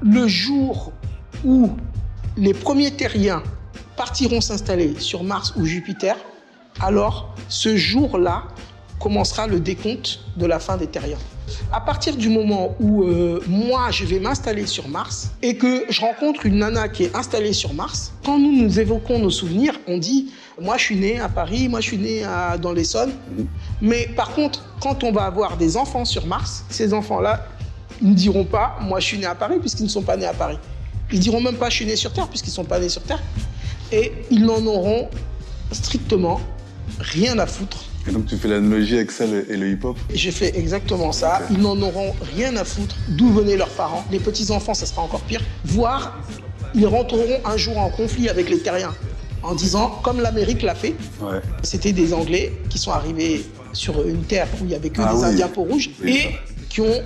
Le 0.02 0.28
jour 0.28 0.92
où 1.44 1.72
les 2.38 2.54
premiers 2.54 2.92
terriens 2.92 3.44
partiront 3.98 4.42
s'installer 4.42 4.96
sur 5.00 5.24
Mars 5.24 5.54
ou 5.58 5.66
Jupiter, 5.66 6.16
alors 6.80 7.36
ce 7.50 7.76
jour-là 7.76 8.44
commencera 9.00 9.48
le 9.48 9.60
décompte 9.60 10.20
de 10.38 10.46
la 10.46 10.60
fin 10.60 10.78
des 10.78 10.88
terriens. 10.88 11.18
À 11.74 11.82
partir 11.82 12.16
du 12.16 12.30
moment 12.30 12.76
où 12.80 13.04
euh, 13.04 13.42
moi 13.48 13.92
je 13.92 14.06
vais 14.06 14.20
m'installer 14.20 14.66
sur 14.68 14.88
Mars 14.88 15.32
et 15.42 15.58
que 15.58 15.86
je 15.90 16.00
rencontre 16.00 16.46
une 16.46 16.60
nana 16.60 16.88
qui 16.88 17.04
est 17.04 17.16
installée 17.16 17.52
sur 17.52 17.74
Mars, 17.74 18.14
quand 18.24 18.38
nous 18.40 18.52
nous 18.62 18.80
évoquons 18.80 19.20
nos 19.20 19.30
souvenirs, 19.32 19.78
on 19.88 19.98
dit 19.98 20.32
moi 20.62 20.78
je 20.78 20.84
suis 20.84 20.96
né 20.96 21.20
à 21.20 21.28
Paris, 21.28 21.68
moi 21.68 21.82
je 21.82 21.88
suis 21.88 21.98
né 21.98 22.24
à- 22.24 22.58
dans 22.58 22.72
l'Essonne. 22.72 23.12
Mais 23.82 24.08
par 24.16 24.34
contre, 24.34 24.64
quand 24.80 25.04
on 25.04 25.12
va 25.12 25.24
avoir 25.24 25.58
des 25.58 25.76
enfants 25.76 26.06
sur 26.06 26.26
Mars, 26.26 26.64
ces 26.70 26.94
enfants-là 26.94 27.46
ils 28.02 28.10
ne 28.12 28.16
diront 28.16 28.46
pas 28.46 28.78
moi 28.82 29.00
je 29.00 29.08
suis 29.08 29.18
né 29.18 29.26
à 29.26 29.36
Paris 29.36 29.58
puisqu'ils 29.60 29.84
ne 29.84 29.90
sont 29.90 30.04
pas 30.04 30.16
nés 30.16 30.28
à 30.28 30.34
Paris. 30.34 30.58
Ils 31.12 31.20
diront 31.20 31.42
même 31.42 31.56
pas 31.56 31.70
je 31.70 31.76
suis 31.76 31.86
né 31.86 31.96
sur 31.96 32.12
Terre 32.14 32.28
puisqu'ils 32.28 32.50
ne 32.52 32.56
sont 32.56 32.64
pas 32.64 32.80
nés 32.80 32.90
sur 32.90 33.02
Terre. 33.04 33.22
Et 33.92 34.12
ils 34.30 34.46
n'en 34.46 34.66
auront 34.66 35.10
strictement 35.72 36.40
rien 37.00 37.38
à 37.40 37.46
foutre 37.46 37.86
Et 38.08 38.12
donc 38.12 38.26
tu 38.26 38.38
fais 38.38 38.48
l'analogie 38.48 38.96
avec 38.96 39.12
ça 39.12 39.26
et 39.26 39.58
le 39.58 39.70
hip-hop? 39.72 39.98
J'ai 40.14 40.32
fait 40.32 40.58
exactement 40.58 41.12
ça. 41.12 41.42
Ils 41.52 41.60
n'en 41.60 41.80
auront 41.82 42.14
rien 42.36 42.56
à 42.58 42.64
foutre 42.64 42.96
d'où 43.10 43.30
venaient 43.34 43.58
leurs 43.58 43.70
parents. 43.70 44.04
Les 44.12 44.20
petits-enfants, 44.20 44.74
ça 44.74 44.86
sera 44.86 45.02
encore 45.02 45.22
pire. 45.22 45.42
Voire, 45.66 46.18
ils 46.74 46.88
rentreront 46.88 47.40
un 47.46 47.58
jour 47.58 47.78
en 47.78 47.90
conflit 47.90 48.30
avec 48.30 48.50
les 48.50 48.60
terriens 48.60 48.94
en 49.44 49.56
disant, 49.56 49.90
comme 50.04 50.22
l'Amérique 50.22 50.62
l'a 50.62 50.76
fait, 50.76 50.94
Ouais. 51.20 51.40
c'était 51.64 51.94
des 51.94 52.14
Anglais 52.14 52.54
qui 52.70 52.78
sont 52.78 52.92
arrivés 52.92 53.44
sur 53.74 54.08
une 54.08 54.24
terre 54.24 54.48
où 54.60 54.66
il 54.66 54.68
n'y 54.68 54.76
avait 54.76 54.90
que 54.92 55.02
Ah 55.02 55.14
des 55.14 55.20
oui. 55.20 55.26
Indiens 55.26 55.48
peau 55.48 55.64
rouge 55.64 55.90
Oui, 56.04 56.18
et 56.18 56.36
qui 56.70 56.82
ont, 56.82 57.02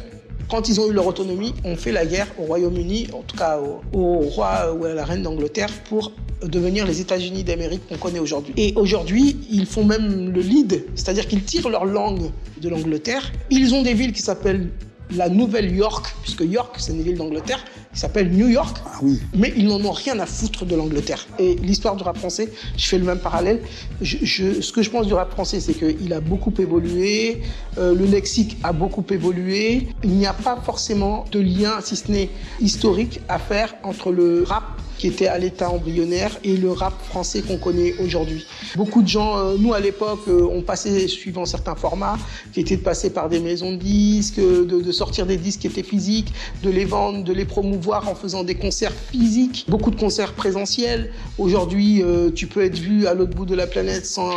quand 0.50 0.70
ils 0.70 0.80
ont 0.80 0.90
eu 0.90 0.94
leur 0.94 1.08
autonomie, 1.08 1.54
ont 1.64 1.76
fait 1.76 1.92
la 1.92 2.06
guerre 2.06 2.28
au 2.40 2.44
Royaume-Uni, 2.44 3.08
en 3.14 3.22
tout 3.22 3.36
cas 3.36 3.60
au, 3.60 3.82
au 3.98 4.20
roi 4.20 4.74
ou 4.74 4.86
à 4.86 4.94
la 4.94 5.06
reine 5.06 5.24
d'Angleterre, 5.24 5.70
pour 5.90 6.12
devenir 6.44 6.86
les 6.86 7.02
États-Unis 7.02 7.44
d'Amérique 7.44 7.82
qu'on 7.88 7.98
connaît 7.98 8.20
aujourd'hui. 8.20 8.54
Et 8.58 8.74
aujourd'hui, 8.76 9.38
ils 9.50 9.66
font 9.66 9.84
même 9.84 10.32
le 10.32 10.42
lead, 10.42 10.86
c'est-à-dire 10.96 11.28
qu'ils 11.28 11.44
tirent 11.44 11.70
leur 11.70 11.86
langue 11.86 12.32
de 12.62 12.70
l'Angleterre. 12.70 13.32
Ils 13.50 13.74
ont 13.74 13.82
des 13.82 13.94
villes 13.94 14.14
qui 14.14 14.22
s'appellent 14.22 14.70
la 15.12 15.30
Nouvelle 15.30 15.74
York, 15.76 16.16
puisque 16.24 16.42
York, 16.42 16.76
c'est 16.80 16.92
une 16.94 17.02
ville 17.04 17.18
d'Angleterre, 17.18 17.64
qui 17.94 18.00
s'appelle 18.00 18.30
New 18.32 18.48
York 18.48 18.78
Ah 18.86 18.98
oui. 19.02 19.20
mais 19.36 19.54
ils 19.56 19.68
n'en 19.68 19.84
ont 19.86 19.92
rien 19.92 20.20
à 20.20 20.26
foutre 20.26 20.66
de 20.66 20.76
l'Angleterre. 20.76 21.26
Et 21.40 21.56
l'histoire 21.56 21.96
du 21.96 22.04
rap 22.04 22.18
français, 22.18 22.52
je 22.78 22.86
fais 22.88 22.98
le 22.98 23.06
même 23.06 23.20
parallèle. 23.20 23.62
Je, 24.02 24.18
je- 24.24 24.62
ce 24.62 24.72
que 24.72 24.82
je 24.82 24.90
pense 24.90 25.06
du 25.08 25.14
rap 25.14 25.32
français, 25.32 25.60
c'est 25.60 25.74
qu'il 25.74 26.12
a 26.14 26.20
beaucoup 26.22 26.54
évolué, 26.60 27.42
euh, 27.78 27.94
le 27.94 28.06
lexique 28.06 28.58
a 28.64 28.74
beaucoup 28.74 29.06
évolué. 29.12 29.88
Il 30.04 30.12
n'y 30.12 30.26
a 30.26 30.34
pas 30.34 30.60
forcément 30.66 31.26
de 31.32 31.40
lien, 31.40 31.74
si 31.82 31.96
ce 31.96 32.12
n'est 32.12 32.30
historique, 32.60 33.20
à 33.30 33.40
faire 33.40 33.76
entre 33.84 34.12
le 34.12 34.44
rap 34.44 34.64
qui 34.98 35.08
était 35.08 35.28
à 35.28 35.38
l'état 35.38 35.70
embryonnaire 35.70 36.38
et 36.44 36.56
le 36.58 36.72
rap 36.72 36.94
français 37.06 37.42
qu'on 37.42 37.58
connaît 37.58 37.96
aujourd'hui. 38.00 38.46
Beaucoup 38.76 39.02
de 39.02 39.08
gens, 39.08 39.38
euh, 39.38 39.56
nous 39.60 39.74
à 39.74 39.80
l'époque, 39.80 40.22
euh, 40.28 40.48
on 40.52 40.62
passait 40.62 41.08
suivant 41.08 41.46
certains 41.46 41.76
formats, 41.76 42.18
qui 42.54 42.62
étaient 42.62 42.78
de 42.78 42.82
passer 42.82 43.10
par 43.10 43.30
des 43.30 43.40
maisons 43.40 43.74
de 43.74 43.78
disques, 43.78 44.40
de, 44.40 44.64
de 44.64 44.92
sortir 44.92 45.26
des 45.26 45.38
disques 45.38 45.62
qui 45.62 45.68
étaient 45.68 45.84
physiques, 45.84 46.34
de 46.64 46.70
les 46.70 46.86
vendre, 46.86 47.24
de 47.24 47.34
les 47.34 47.46
promouvoir 47.46 48.08
en 48.10 48.16
faisant 48.16 48.44
des 48.44 48.56
concerts 48.56 48.94
physiques, 49.12 49.66
beaucoup 49.68 49.92
de 49.92 50.00
concerts 50.00 50.34
présentiels. 50.34 51.12
Aujourd'hui, 51.38 52.02
euh, 52.02 52.32
tu 52.32 52.48
peux 52.48 52.64
être 52.64 52.78
vu 52.78 53.08
à 53.08 53.14
l'autre 53.14 53.36
bout 53.36 53.46
de 53.46 53.56
la 53.56 53.68
planète 53.68 54.06
sans 54.06 54.32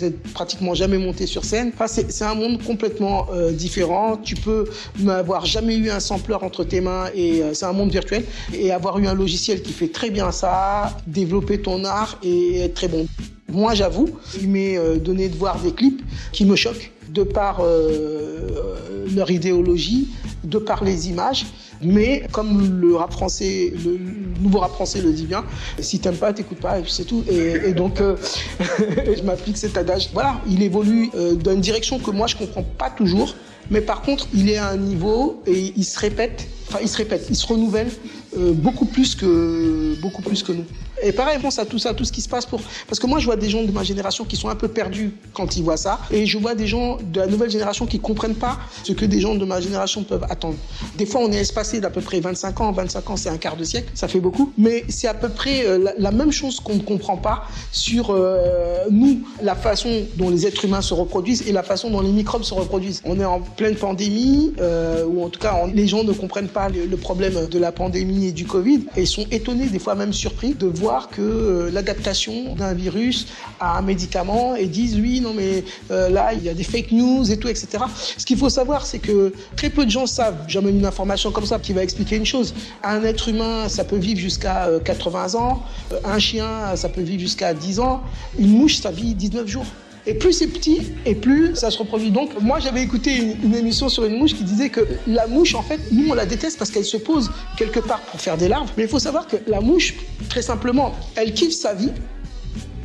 être 0.00 0.22
pratiquement 0.34 0.74
jamais 0.74 0.98
monté 0.98 1.26
sur 1.26 1.44
scène. 1.44 1.72
Enfin, 1.74 1.86
c'est 1.86 2.24
un 2.24 2.34
monde 2.34 2.62
complètement 2.62 3.26
différent. 3.52 4.16
Tu 4.16 4.34
peux 4.34 4.64
n'avoir 4.98 5.46
jamais 5.46 5.76
eu 5.76 5.90
un 5.90 6.00
sampler 6.00 6.34
entre 6.34 6.64
tes 6.64 6.80
mains 6.80 7.06
et 7.14 7.42
c'est 7.52 7.66
un 7.66 7.72
monde 7.72 7.90
virtuel 7.90 8.24
et 8.52 8.70
avoir 8.70 8.98
eu 8.98 9.06
un 9.06 9.14
logiciel 9.14 9.62
qui 9.62 9.72
fait 9.72 9.88
très 9.88 10.01
bien 10.10 10.30
ça, 10.32 10.96
développer 11.06 11.60
ton 11.60 11.84
art 11.84 12.18
et 12.22 12.60
être 12.60 12.74
très 12.74 12.88
bon. 12.88 13.06
Moi, 13.52 13.74
j'avoue, 13.74 14.08
il 14.40 14.48
m'est 14.48 14.78
euh, 14.78 14.96
donné 14.96 15.28
de 15.28 15.36
voir 15.36 15.58
des 15.60 15.72
clips 15.72 16.02
qui 16.32 16.46
me 16.46 16.56
choquent 16.56 16.90
de 17.10 17.22
par 17.22 17.60
euh, 17.60 19.06
leur 19.14 19.30
idéologie, 19.30 20.08
de 20.44 20.56
par 20.58 20.84
les 20.84 21.10
images. 21.10 21.46
Mais 21.82 22.22
comme 22.32 22.80
le 22.80 22.94
rap 22.94 23.12
français, 23.12 23.74
le 23.84 23.98
nouveau 24.40 24.60
rap 24.60 24.72
français 24.72 25.02
le 25.02 25.12
dit 25.12 25.26
bien, 25.26 25.44
si 25.80 25.98
t'aimes 25.98 26.16
pas, 26.16 26.32
t'écoutes 26.32 26.60
pas, 26.60 26.76
c'est 26.86 27.04
tout. 27.04 27.24
Et, 27.28 27.72
donc, 27.72 28.00
euh, 28.00 28.16
je 29.16 29.22
m'applique 29.22 29.58
cet 29.58 29.76
adage. 29.76 30.10
Voilà, 30.14 30.40
il 30.48 30.62
évolue 30.62 31.10
dans 31.42 31.52
une 31.52 31.60
direction 31.60 31.98
que 31.98 32.10
moi 32.10 32.28
je 32.28 32.36
comprends 32.36 32.62
pas 32.62 32.88
toujours, 32.88 33.34
mais 33.70 33.80
par 33.80 34.00
contre, 34.02 34.28
il 34.32 34.48
est 34.48 34.58
à 34.58 34.68
un 34.68 34.76
niveau 34.76 35.42
et 35.46 35.72
il 35.76 35.84
se 35.84 35.98
répète. 35.98 36.46
Enfin, 36.68 36.78
il 36.80 36.88
se 36.88 36.96
répète, 36.96 37.26
il 37.28 37.36
se 37.36 37.46
renouvelle 37.46 37.88
beaucoup 38.36 38.86
plus 38.86 39.14
que 39.14 39.94
beaucoup 40.00 40.22
plus 40.22 40.42
que 40.42 40.52
nous. 40.52 40.64
Et 41.02 41.12
pareil, 41.12 41.38
pense 41.40 41.58
à 41.58 41.66
tout 41.66 41.78
ça, 41.78 41.92
tout 41.92 42.04
ce 42.04 42.12
qui 42.12 42.20
se 42.20 42.28
passe 42.28 42.46
pour. 42.46 42.60
Parce 42.86 42.98
que 42.98 43.06
moi, 43.06 43.18
je 43.18 43.26
vois 43.26 43.36
des 43.36 43.50
gens 43.50 43.62
de 43.62 43.72
ma 43.72 43.82
génération 43.82 44.24
qui 44.24 44.36
sont 44.36 44.48
un 44.48 44.54
peu 44.54 44.68
perdus 44.68 45.12
quand 45.34 45.56
ils 45.56 45.62
voient 45.62 45.76
ça. 45.76 45.98
Et 46.10 46.26
je 46.26 46.38
vois 46.38 46.54
des 46.54 46.66
gens 46.66 46.98
de 47.02 47.20
la 47.20 47.26
nouvelle 47.26 47.50
génération 47.50 47.86
qui 47.86 47.98
ne 47.98 48.02
comprennent 48.02 48.36
pas 48.36 48.58
ce 48.84 48.92
que 48.92 49.04
des 49.04 49.20
gens 49.20 49.34
de 49.34 49.44
ma 49.44 49.60
génération 49.60 50.04
peuvent 50.04 50.26
attendre. 50.30 50.56
Des 50.96 51.06
fois, 51.06 51.20
on 51.22 51.32
est 51.32 51.38
espacé 51.38 51.80
d'à 51.80 51.90
peu 51.90 52.00
près 52.00 52.20
25 52.20 52.60
ans. 52.60 52.72
25 52.72 53.10
ans, 53.10 53.16
c'est 53.16 53.28
un 53.28 53.36
quart 53.36 53.56
de 53.56 53.64
siècle. 53.64 53.90
Ça 53.94 54.08
fait 54.08 54.20
beaucoup. 54.20 54.52
Mais 54.56 54.84
c'est 54.88 55.08
à 55.08 55.14
peu 55.14 55.28
près 55.28 55.66
euh, 55.66 55.92
la, 55.98 56.10
même 56.12 56.30
chose 56.30 56.60
qu'on 56.60 56.76
ne 56.76 56.82
comprend 56.82 57.16
pas 57.16 57.44
sur 57.72 58.10
euh, 58.10 58.84
nous, 58.90 59.22
la 59.42 59.56
façon 59.56 60.04
dont 60.16 60.30
les 60.30 60.46
êtres 60.46 60.64
humains 60.64 60.82
se 60.82 60.94
reproduisent 60.94 61.48
et 61.48 61.52
la 61.52 61.62
façon 61.62 61.90
dont 61.90 62.00
les 62.00 62.12
microbes 62.12 62.44
se 62.44 62.54
reproduisent. 62.54 63.02
On 63.04 63.18
est 63.18 63.24
en 63.24 63.40
pleine 63.40 63.74
pandémie, 63.74 64.52
euh, 64.60 65.04
ou 65.04 65.24
en 65.24 65.28
tout 65.28 65.40
cas, 65.40 65.66
les 65.74 65.88
gens 65.88 66.04
ne 66.04 66.12
comprennent 66.12 66.48
pas 66.48 66.68
le, 66.68 66.86
le 66.86 66.96
problème 66.96 67.46
de 67.48 67.58
la 67.58 67.72
pandémie 67.72 68.26
et 68.26 68.32
du 68.32 68.46
Covid 68.46 68.84
et 68.96 69.06
sont 69.06 69.26
étonnés, 69.30 69.66
des 69.66 69.78
fois 69.78 69.94
même 69.94 70.12
surpris, 70.12 70.54
de 70.54 70.66
voir 70.66 70.91
que 71.10 71.22
euh, 71.22 71.70
l'adaptation 71.70 72.54
d'un 72.54 72.74
virus 72.74 73.26
à 73.60 73.78
un 73.78 73.82
médicament 73.82 74.56
et 74.56 74.66
disent 74.66 74.98
oui, 74.98 75.20
non 75.20 75.32
mais 75.34 75.64
euh, 75.90 76.08
là 76.08 76.32
il 76.34 76.42
y 76.42 76.48
a 76.48 76.54
des 76.54 76.64
fake 76.64 76.92
news 76.92 77.30
et 77.30 77.38
tout, 77.38 77.48
etc. 77.48 77.84
Ce 78.18 78.24
qu'il 78.24 78.36
faut 78.36 78.48
savoir, 78.48 78.86
c'est 78.86 78.98
que 78.98 79.32
très 79.56 79.70
peu 79.70 79.84
de 79.84 79.90
gens 79.90 80.06
savent. 80.06 80.44
J'amène 80.48 80.78
une 80.78 80.86
information 80.86 81.30
comme 81.30 81.46
ça 81.46 81.58
qui 81.58 81.72
va 81.72 81.82
expliquer 81.82 82.16
une 82.16 82.26
chose. 82.26 82.54
Un 82.82 83.02
être 83.04 83.28
humain, 83.28 83.68
ça 83.68 83.84
peut 83.84 83.96
vivre 83.96 84.20
jusqu'à 84.20 84.68
80 84.84 85.34
euh, 85.34 85.38
ans. 85.38 85.62
Un 86.04 86.18
chien, 86.18 86.76
ça 86.76 86.88
peut 86.88 87.02
vivre 87.02 87.20
jusqu'à 87.20 87.54
10 87.54 87.80
ans. 87.80 88.02
Une 88.38 88.50
mouche, 88.50 88.76
ça 88.76 88.90
vit 88.90 89.14
19 89.14 89.46
jours. 89.46 89.66
Et 90.06 90.14
plus 90.14 90.32
c'est 90.32 90.48
petit, 90.48 90.80
et 91.06 91.14
plus 91.14 91.54
ça 91.54 91.70
se 91.70 91.78
reproduit. 91.78 92.10
Donc, 92.10 92.30
moi, 92.40 92.58
j'avais 92.58 92.82
écouté 92.82 93.16
une, 93.44 93.54
émission 93.54 93.88
sur 93.88 94.04
une 94.04 94.18
mouche 94.18 94.34
qui 94.34 94.42
disait 94.42 94.68
que 94.68 94.80
la 95.06 95.28
mouche, 95.28 95.54
en 95.54 95.62
fait, 95.62 95.80
nous, 95.92 96.10
on 96.10 96.14
la 96.14 96.26
déteste 96.26 96.58
parce 96.58 96.70
qu'elle 96.70 96.84
se 96.84 96.96
pose 96.96 97.30
quelque 97.56 97.78
part 97.78 98.00
pour 98.00 98.20
faire 98.20 98.36
des 98.36 98.48
larves. 98.48 98.70
Mais 98.76 98.84
il 98.84 98.88
faut 98.88 98.98
savoir 98.98 99.28
que 99.28 99.36
la 99.46 99.60
mouche, 99.60 99.94
très 100.28 100.42
simplement, 100.42 100.92
elle 101.14 101.32
kiffe 101.32 101.54
sa 101.54 101.74
vie 101.74 101.92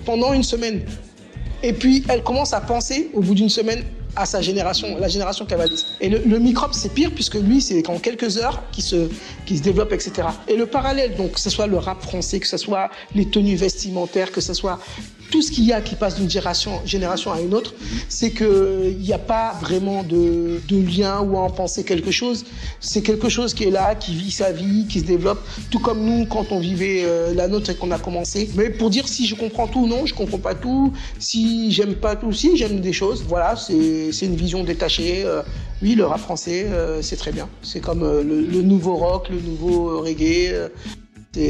pendant 0.06 0.34
une 0.34 0.44
semaine. 0.44 0.86
Et 1.64 1.74
puis, 1.74 2.04
elle 2.08 2.22
commence 2.22 2.54
à 2.54 2.62
penser, 2.62 3.10
au 3.16 3.22
bout 3.22 3.34
d'une 3.34 3.50
semaine, 3.50 3.84
à 4.16 4.26
sa 4.26 4.42
génération, 4.42 4.98
la 5.00 5.08
génération 5.08 5.46
cavaliste. 5.46 5.88
Et 6.02 6.10
le, 6.10 6.40
microbe, 6.40 6.74
c'est 6.74 6.94
pire 6.94 7.12
puisque 7.12 7.36
lui, 7.36 7.62
c'est 7.62 7.88
en 7.90 8.00
quelques 8.00 8.38
heures 8.38 8.64
qu'il 8.72 8.84
se, 8.84 9.10
qui 9.46 9.58
se 9.58 9.64
développe, 9.64 9.94
etc. 9.94 10.28
Et 10.48 10.56
le 10.56 10.66
parallèle, 10.66 11.16
donc, 11.16 11.34
que 11.34 11.40
ce 11.40 11.50
soit 11.50 11.68
le 11.68 11.78
rap 11.78 12.02
français, 12.02 12.40
que 12.40 12.48
ce 12.48 12.58
soit 12.58 12.90
les 13.16 13.26
tenues 13.26 13.56
vestimentaires, 13.56 14.32
que 14.32 14.42
ce 14.42 14.54
soit 14.54 14.80
tout 15.32 15.42
ce 15.42 15.52
qu'il 15.52 15.66
y 15.66 15.74
a 15.74 15.82
qui 15.82 15.96
passe 15.96 16.16
d'une 16.16 16.30
génération, 16.30 16.82
à 17.32 17.42
une 17.42 17.54
autre, 17.54 17.74
c'est 18.10 18.32
qu'il 18.32 18.98
n'y 19.00 19.14
a 19.14 19.20
pas 19.20 19.58
vraiment 19.62 20.04
de, 20.04 20.60
lien 20.70 21.22
ou 21.22 21.38
à 21.38 21.42
en 21.42 21.50
penser 21.50 21.84
quelque 21.84 22.12
chose. 22.12 22.46
C'est 22.80 23.02
quelque 23.02 23.30
chose 23.30 23.54
qui 23.54 23.66
est 23.66 23.72
là, 23.72 23.96
qui 23.96 24.16
vit 24.16 24.32
sa 24.32 24.52
vie, 24.52 24.86
qui 24.88 25.00
se 25.00 25.06
développe, 25.06 25.40
tout 25.70 25.80
comme 25.80 26.04
nous 26.04 26.26
quand 26.26 26.52
on 26.52 26.60
vivait 26.60 27.04
euh, 27.04 27.34
la 27.34 27.48
nôtre 27.48 27.70
et 27.72 27.76
qu'on 27.76 27.92
a 27.92 28.00
commencé. 28.00 28.50
Mais 28.56 28.70
pour 28.70 28.90
dire 28.90 29.08
si 29.08 29.26
je 29.26 29.36
comprends 29.36 29.68
tout, 29.68 29.88
non, 29.88 30.06
je 30.06 30.14
comprends 30.14 30.38
pas 30.38 30.56
tout. 30.56 30.94
Si 31.20 31.72
j'aime 31.72 31.96
pas 31.96 32.16
tout, 32.16 32.32
si 32.32 32.56
j'aime 32.56 32.80
des 32.80 32.94
choses. 32.94 33.24
Voilà, 33.28 33.56
c'est 33.56 34.26
une 34.26 34.36
vision 34.36 34.64
détachée. 34.64 35.24
Euh, 35.26 35.42
oui, 35.82 35.96
le 35.96 36.06
rap 36.06 36.20
français, 36.20 36.68
euh, 36.70 37.02
c'est 37.02 37.18
très 37.18 37.32
bien. 37.32 37.50
C'est 37.62 37.82
comme 37.82 38.02
le, 38.02 38.24
le, 38.24 38.62
nouveau 38.62 38.96
rock, 38.96 39.30
le 39.30 39.40
nouveau 39.40 40.02
reggae. 40.02 40.70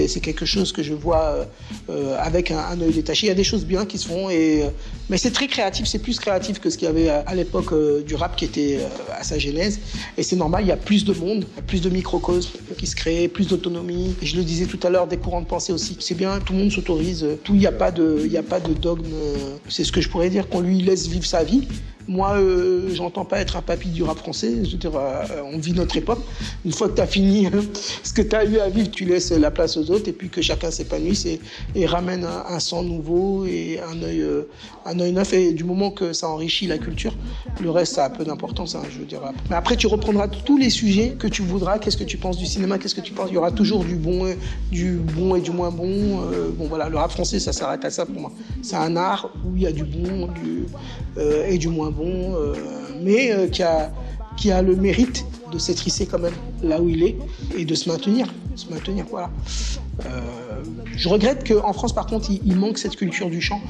C'est 0.08 0.20
quelque 0.20 0.46
chose 0.46 0.72
que 0.74 0.84
je 0.84 0.94
vois 0.94 1.22
euh, 1.22 1.46
euh, 1.90 2.18
avec 2.20 2.52
un, 2.52 2.80
œil 2.82 2.94
détaché. 2.94 3.28
Il 3.28 3.30
y 3.30 3.32
a 3.32 3.36
des 3.36 3.44
choses 3.44 3.66
bien 3.66 3.86
qui 3.86 3.98
se 3.98 4.08
font, 4.08 4.30
et, 4.30 4.64
euh, 4.64 4.70
mais 5.10 5.18
c'est 5.18 5.32
très 5.32 5.48
créatif, 5.48 5.88
c'est 5.88 6.00
plus 6.00 6.20
créatif 6.20 6.60
que 6.60 6.70
ce 6.70 6.78
qu'il 6.78 6.88
y 6.88 6.90
avait 6.90 7.10
à, 7.10 7.36
l'époque 7.36 7.74
du 8.06 8.16
rap 8.16 8.36
qui 8.36 8.46
était 8.46 8.80
à 9.18 9.24
sa 9.24 9.40
genèse. 9.40 9.80
Et 10.18 10.24
c'est 10.24 10.36
normal, 10.36 10.64
il 10.64 10.68
y 10.68 10.72
a 10.72 10.78
plus 10.78 11.06
de 11.06 11.14
monde, 11.14 11.46
plus 11.68 11.82
de 11.82 11.90
microcosmes 11.90 12.58
qui 12.78 12.88
se 12.88 12.96
créent, 12.96 13.28
plus 13.28 13.48
d'autonomie. 13.48 14.16
Je 14.22 14.36
le 14.36 14.44
disais 14.44 14.66
tout 14.66 14.80
à 14.84 14.90
l'heure, 14.90 15.08
des 15.08 15.18
courants 15.18 15.42
de 15.42 15.48
pensée 15.48 15.72
aussi. 15.72 15.96
C'est 16.00 16.16
bien, 16.16 16.40
tout 16.40 16.54
le 16.54 16.60
monde 16.60 16.72
s'autorise, 16.72 17.26
il 17.48 17.56
n'y 17.56 17.68
a 17.68 17.72
pas 17.72 17.92
de 17.92 18.74
dogme. 18.80 19.06
C'est 19.70 19.84
ce 19.84 19.92
que 19.92 20.02
je 20.02 20.10
pourrais 20.10 20.30
dire, 20.30 20.50
qu'on 20.50 20.62
lui 20.62 20.82
laisse 20.82 21.08
vivre 21.08 21.26
sa 21.26 21.44
vie. 21.44 21.68
Moi, 22.08 22.38
euh, 22.38 22.90
j'entends 22.94 23.26
pas 23.26 23.40
être 23.40 23.58
un 23.58 23.62
papy 23.62 23.90
du 23.90 24.02
rap 24.02 24.18
français. 24.18 24.64
Je 24.64 24.72
veux 24.72 24.78
dire, 24.78 24.96
euh, 24.96 25.42
on 25.52 25.58
vit 25.58 25.74
notre 25.74 25.98
époque. 25.98 26.22
Une 26.64 26.72
fois 26.72 26.88
que 26.88 26.96
tu 26.96 27.02
as 27.02 27.08
fini 27.08 27.50
ce 28.02 28.14
que 28.14 28.22
tu 28.22 28.34
as 28.34 28.46
eu 28.46 28.60
à 28.60 28.70
vivre, 28.70 28.90
tu 28.90 29.04
laisses 29.04 29.32
la 29.32 29.52
place 29.52 29.76
aux 29.76 29.92
autres 29.92 30.08
et 30.08 30.14
puis 30.14 30.30
que 30.30 30.42
chacun 30.42 30.72
s'épanouisse 30.72 31.26
et, 31.26 31.42
et, 31.76 31.86
ramène 31.86 32.26
un, 32.26 32.60
sang 32.62 32.82
nouveau 32.82 33.46
et 33.46 33.82
un 33.82 34.02
œil, 34.04 34.22
euh, 34.22 34.48
un 34.86 34.98
œil 35.02 35.12
neuf. 35.12 35.34
Et 35.34 35.52
du 35.52 35.66
moment 35.66 35.92
que 35.92 36.14
ça 36.14 36.30
enrichit 36.30 36.66
la 36.66 36.78
culture, 36.78 37.14
le 37.62 37.70
reste, 37.72 37.96
ça 37.96 38.06
a 38.06 38.10
peu 38.10 38.24
d'importance. 38.24 38.76
Hein, 38.76 38.84
je 38.90 39.00
veux 39.00 39.06
dire. 39.06 39.22
Mais 39.50 39.58
après, 39.58 39.76
tu 39.76 39.88
reprendras 39.88 40.30
tous 40.30 40.58
les 40.58 40.70
sujets 40.70 41.18
que 41.20 41.28
tu 41.28 41.42
voudras. 41.42 41.78
Qu'est-ce 41.78 41.98
que 41.98 42.06
tu 42.06 42.18
penses 42.18 42.38
du 42.38 42.46
cinéma? 42.46 42.78
Qu'est-ce 42.78 42.96
que 42.96 43.02
tu 43.02 43.12
penses? 43.12 43.28
Il 43.32 43.36
y 43.36 43.38
aura 43.38 43.52
toujours 43.52 43.84
du 43.84 43.96
bon, 43.96 44.34
du 44.72 44.94
bon 44.94 45.36
et 45.36 45.42
du 45.42 45.52
moins 45.52 45.72
bon. 45.72 46.22
bon, 46.58 46.68
voilà, 46.70 46.88
le 46.88 46.96
rap 46.96 47.12
français, 47.12 47.42
ça 47.42 47.52
s'arrête 47.52 47.84
à 47.84 47.90
ça 47.90 48.06
pour 48.06 48.22
moi. 48.22 48.32
C'est 48.62 48.78
un 48.78 48.96
art 48.96 49.30
où 49.46 49.58
il 49.58 49.64
y 49.64 49.68
a 49.68 49.74
du 49.74 49.84
bon 49.84 50.28
du, 50.28 50.66
et 51.50 51.58
du 51.58 51.68
moins 51.68 51.92
bon 51.92 51.97
euh, 52.06 52.56
mais 53.02 53.32
euh, 53.32 53.48
qui, 53.48 53.64
a, 53.64 53.92
qui 54.38 54.52
a 54.52 54.62
le 54.62 54.76
mérite 54.76 55.26
de 55.52 55.58
s'étrisser 55.58 56.06
quand 56.06 56.20
même 56.20 56.34
là 56.62 56.82
où 56.82 56.90
il 56.90 57.04
est 57.04 57.18
et 57.58 57.66
de 57.66 57.76
se 57.76 57.90
maintenir. 57.90 58.28
Se 58.56 58.70
maintenir 58.70 59.06
voilà. 59.10 59.30
Euh, 60.06 60.20
je 60.96 61.10
regrette 61.10 61.48
qu'en 61.48 61.74
France, 61.74 61.94
par 61.94 62.08
contre, 62.08 62.30
il, 62.32 62.56
manque 62.56 62.78
cette 62.78 62.96
culture 62.96 63.30
du 63.30 63.42
chant 63.42 63.62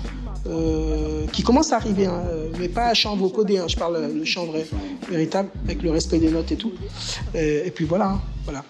qui 1.33 1.43
commence 1.43 1.73
à 1.73 1.75
arriver, 1.75 2.05
hein, 2.05 2.23
mais 2.57 2.69
pas 2.69 2.87
à 2.87 2.93
chant 2.93 3.17
vocodé. 3.17 3.57
Hein, 3.57 3.65
je 3.67 3.75
parle 3.75 4.09
le 4.13 4.23
chant 4.23 4.45
vrai, 4.45 4.65
véritable, 5.09 5.49
avec 5.65 5.83
le 5.83 5.91
respect 5.91 6.19
des 6.19 6.29
notes 6.29 6.53
et 6.53 6.55
tout. 6.55 6.71
Et, 7.35 7.69
puis 7.75 7.83
voilà, 7.83 8.11
hein, 8.11 8.21
voilà. 8.45 8.63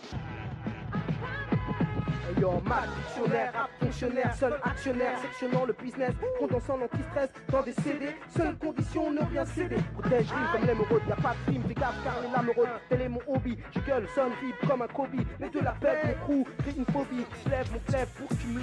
Rap 2.47 3.69
fonctionnaire, 3.79 4.33
seul 4.35 4.53
actionnaire, 4.63 5.19
sectionnant 5.21 5.65
le 5.65 5.73
business, 5.73 6.13
condensant 6.39 6.77
l'anti-stress 6.77 7.29
dans 7.51 7.61
des 7.61 7.73
CD, 7.73 8.15
seule 8.35 8.57
condition, 8.57 9.11
ne 9.11 9.19
rien 9.19 9.45
céder. 9.45 9.77
Protège 9.93 10.29
rime 10.31 10.47
comme 10.53 10.65
l'émeraude, 10.65 11.01
y'a 11.09 11.15
pas 11.15 11.33
de 11.33 11.51
crime, 11.51 11.63
fais 11.67 11.73
gaffe 11.73 12.03
car 12.03 12.21
les 12.21 12.31
lames 12.31 12.51
tel 12.89 13.01
est 13.01 13.09
mon 13.09 13.21
hobby, 13.27 13.57
je 13.73 13.79
gueule, 13.81 14.07
sonne, 14.15 14.31
vibre 14.41 14.57
comme 14.67 14.81
un 14.81 14.87
Kobe, 14.87 15.25
mais 15.39 15.49
de 15.49 15.59
la 15.59 15.73
fête, 15.73 16.05
mon 16.05 16.13
crew, 16.25 16.49
crée 16.59 16.73
une 16.77 16.85
phobie, 16.85 17.25
je 17.43 17.49
lève 17.49 17.71
mon 17.71 17.79
clef 17.79 18.07
pour 18.17 18.29
que 18.29 18.35
tu 18.35 18.47
me 18.47 18.61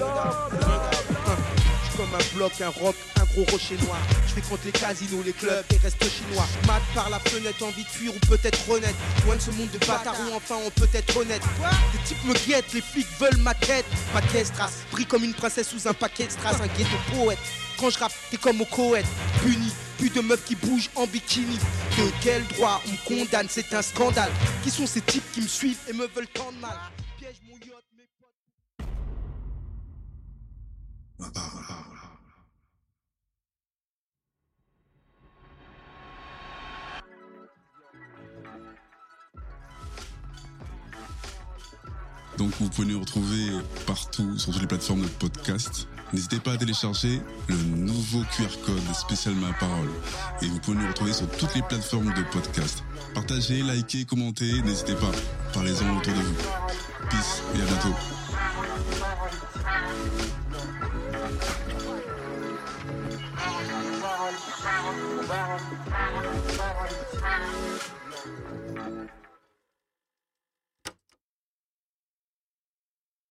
comme 1.97 2.15
un 2.15 2.37
bloc, 2.37 2.53
un 2.61 2.69
rock, 2.69 2.97
un 3.21 3.25
gros 3.25 3.45
rocher 3.51 3.77
noir. 3.85 3.99
Je 4.27 4.33
fréquente 4.33 4.61
les 4.65 4.73
casinos, 4.73 5.23
les 5.25 5.33
clubs 5.33 5.65
et 5.71 5.77
restes 5.79 6.05
chinois. 6.05 6.47
Mat 6.67 6.83
par 6.95 7.11
la 7.11 7.19
fenêtre, 7.21 7.63
envie 7.65 7.85
de 7.85 7.89
fuir 7.89 8.13
ou 8.15 8.19
peut-être 8.27 8.69
renaître. 8.69 8.99
Loin 9.25 9.37
de 9.37 9.41
ce 9.41 9.51
monde 9.51 9.71
de 9.71 9.79
bâtards 9.79 10.17
où 10.21 10.35
enfin 10.35 10.57
on 10.65 10.71
peut 10.71 10.89
être 10.93 11.17
honnête. 11.17 11.43
Des 11.93 11.99
types 12.07 12.25
me 12.25 12.35
guettent, 12.47 12.73
les 12.73 12.81
flics 12.81 13.07
veulent 13.19 13.39
ma 13.39 13.55
tête. 13.55 13.87
Ma 14.13 14.23
caisse 14.23 14.53
brille 14.91 15.07
comme 15.07 15.25
une 15.25 15.35
princesse 15.35 15.69
sous 15.69 15.89
un 15.89 15.95
paquet 15.95 16.27
de 16.27 16.33
strass, 16.33 16.57
un 16.61 16.67
ghetto 16.67 16.97
poète. 17.13 17.39
Quand 17.79 17.91
je 17.91 17.99
rappe, 17.99 18.13
t'es 18.31 18.37
comme 18.37 18.61
au 18.61 18.67
Coët, 18.67 19.07
puni. 19.43 19.73
Plus 19.99 20.11
de 20.11 20.21
meufs 20.21 20.45
qui 20.45 20.57
bougent 20.57 20.91
en 20.97 21.07
bikini. 21.07 21.57
De 21.97 22.11
quel 22.21 22.45
droit 22.49 22.83
on 22.87 22.91
me 22.91 23.25
condamne? 23.25 23.47
C'est 23.49 23.73
un 23.75 23.83
scandale. 23.83 24.31
Qui 24.63 24.71
sont 24.71 24.87
ces 24.87 25.01
types 25.01 25.25
qui 25.33 25.41
me 25.41 25.49
suivent 25.49 25.79
et 25.89 25.93
me 25.93 26.07
veulent 26.09 26.29
tant 26.29 26.51
de 26.51 26.59
mal? 26.59 26.77
Piège 27.19 27.37
mon 27.49 27.57
Donc 42.39 42.51
vous 42.61 42.69
pouvez 42.69 42.89
nous 42.89 43.01
retrouver 43.01 43.53
partout 43.87 44.39
sur 44.39 44.53
toutes 44.53 44.63
les 44.63 44.67
plateformes 44.67 45.03
de 45.03 45.09
podcast. 45.09 45.87
N'hésitez 46.13 46.41
pas 46.41 46.53
à 46.53 46.57
télécharger 46.57 47.21
le 47.49 47.57
nouveau 47.57 48.23
QR 48.37 48.49
code 48.65 48.95
spécial 48.95 49.35
Ma 49.35 49.53
Parole. 49.55 49.91
Et 50.43 50.47
vous 50.47 50.59
pouvez 50.59 50.77
nous 50.77 50.89
retrouver 50.89 51.13
sur 51.13 51.29
toutes 51.31 51.55
les 51.55 51.63
plateformes 51.63 52.13
de 52.13 52.23
podcast. 52.33 52.83
Partagez, 53.15 53.63
likez, 53.63 54.05
commentez, 54.05 54.63
n'hésitez 54.63 54.95
pas. 54.95 55.13
Parlez-en 55.53 55.97
autour 55.97 56.13
de 56.13 56.21
vous. 56.21 56.35
Peace 57.09 57.43
et 57.57 57.63
à 57.63 57.65
bientôt. 57.67 58.24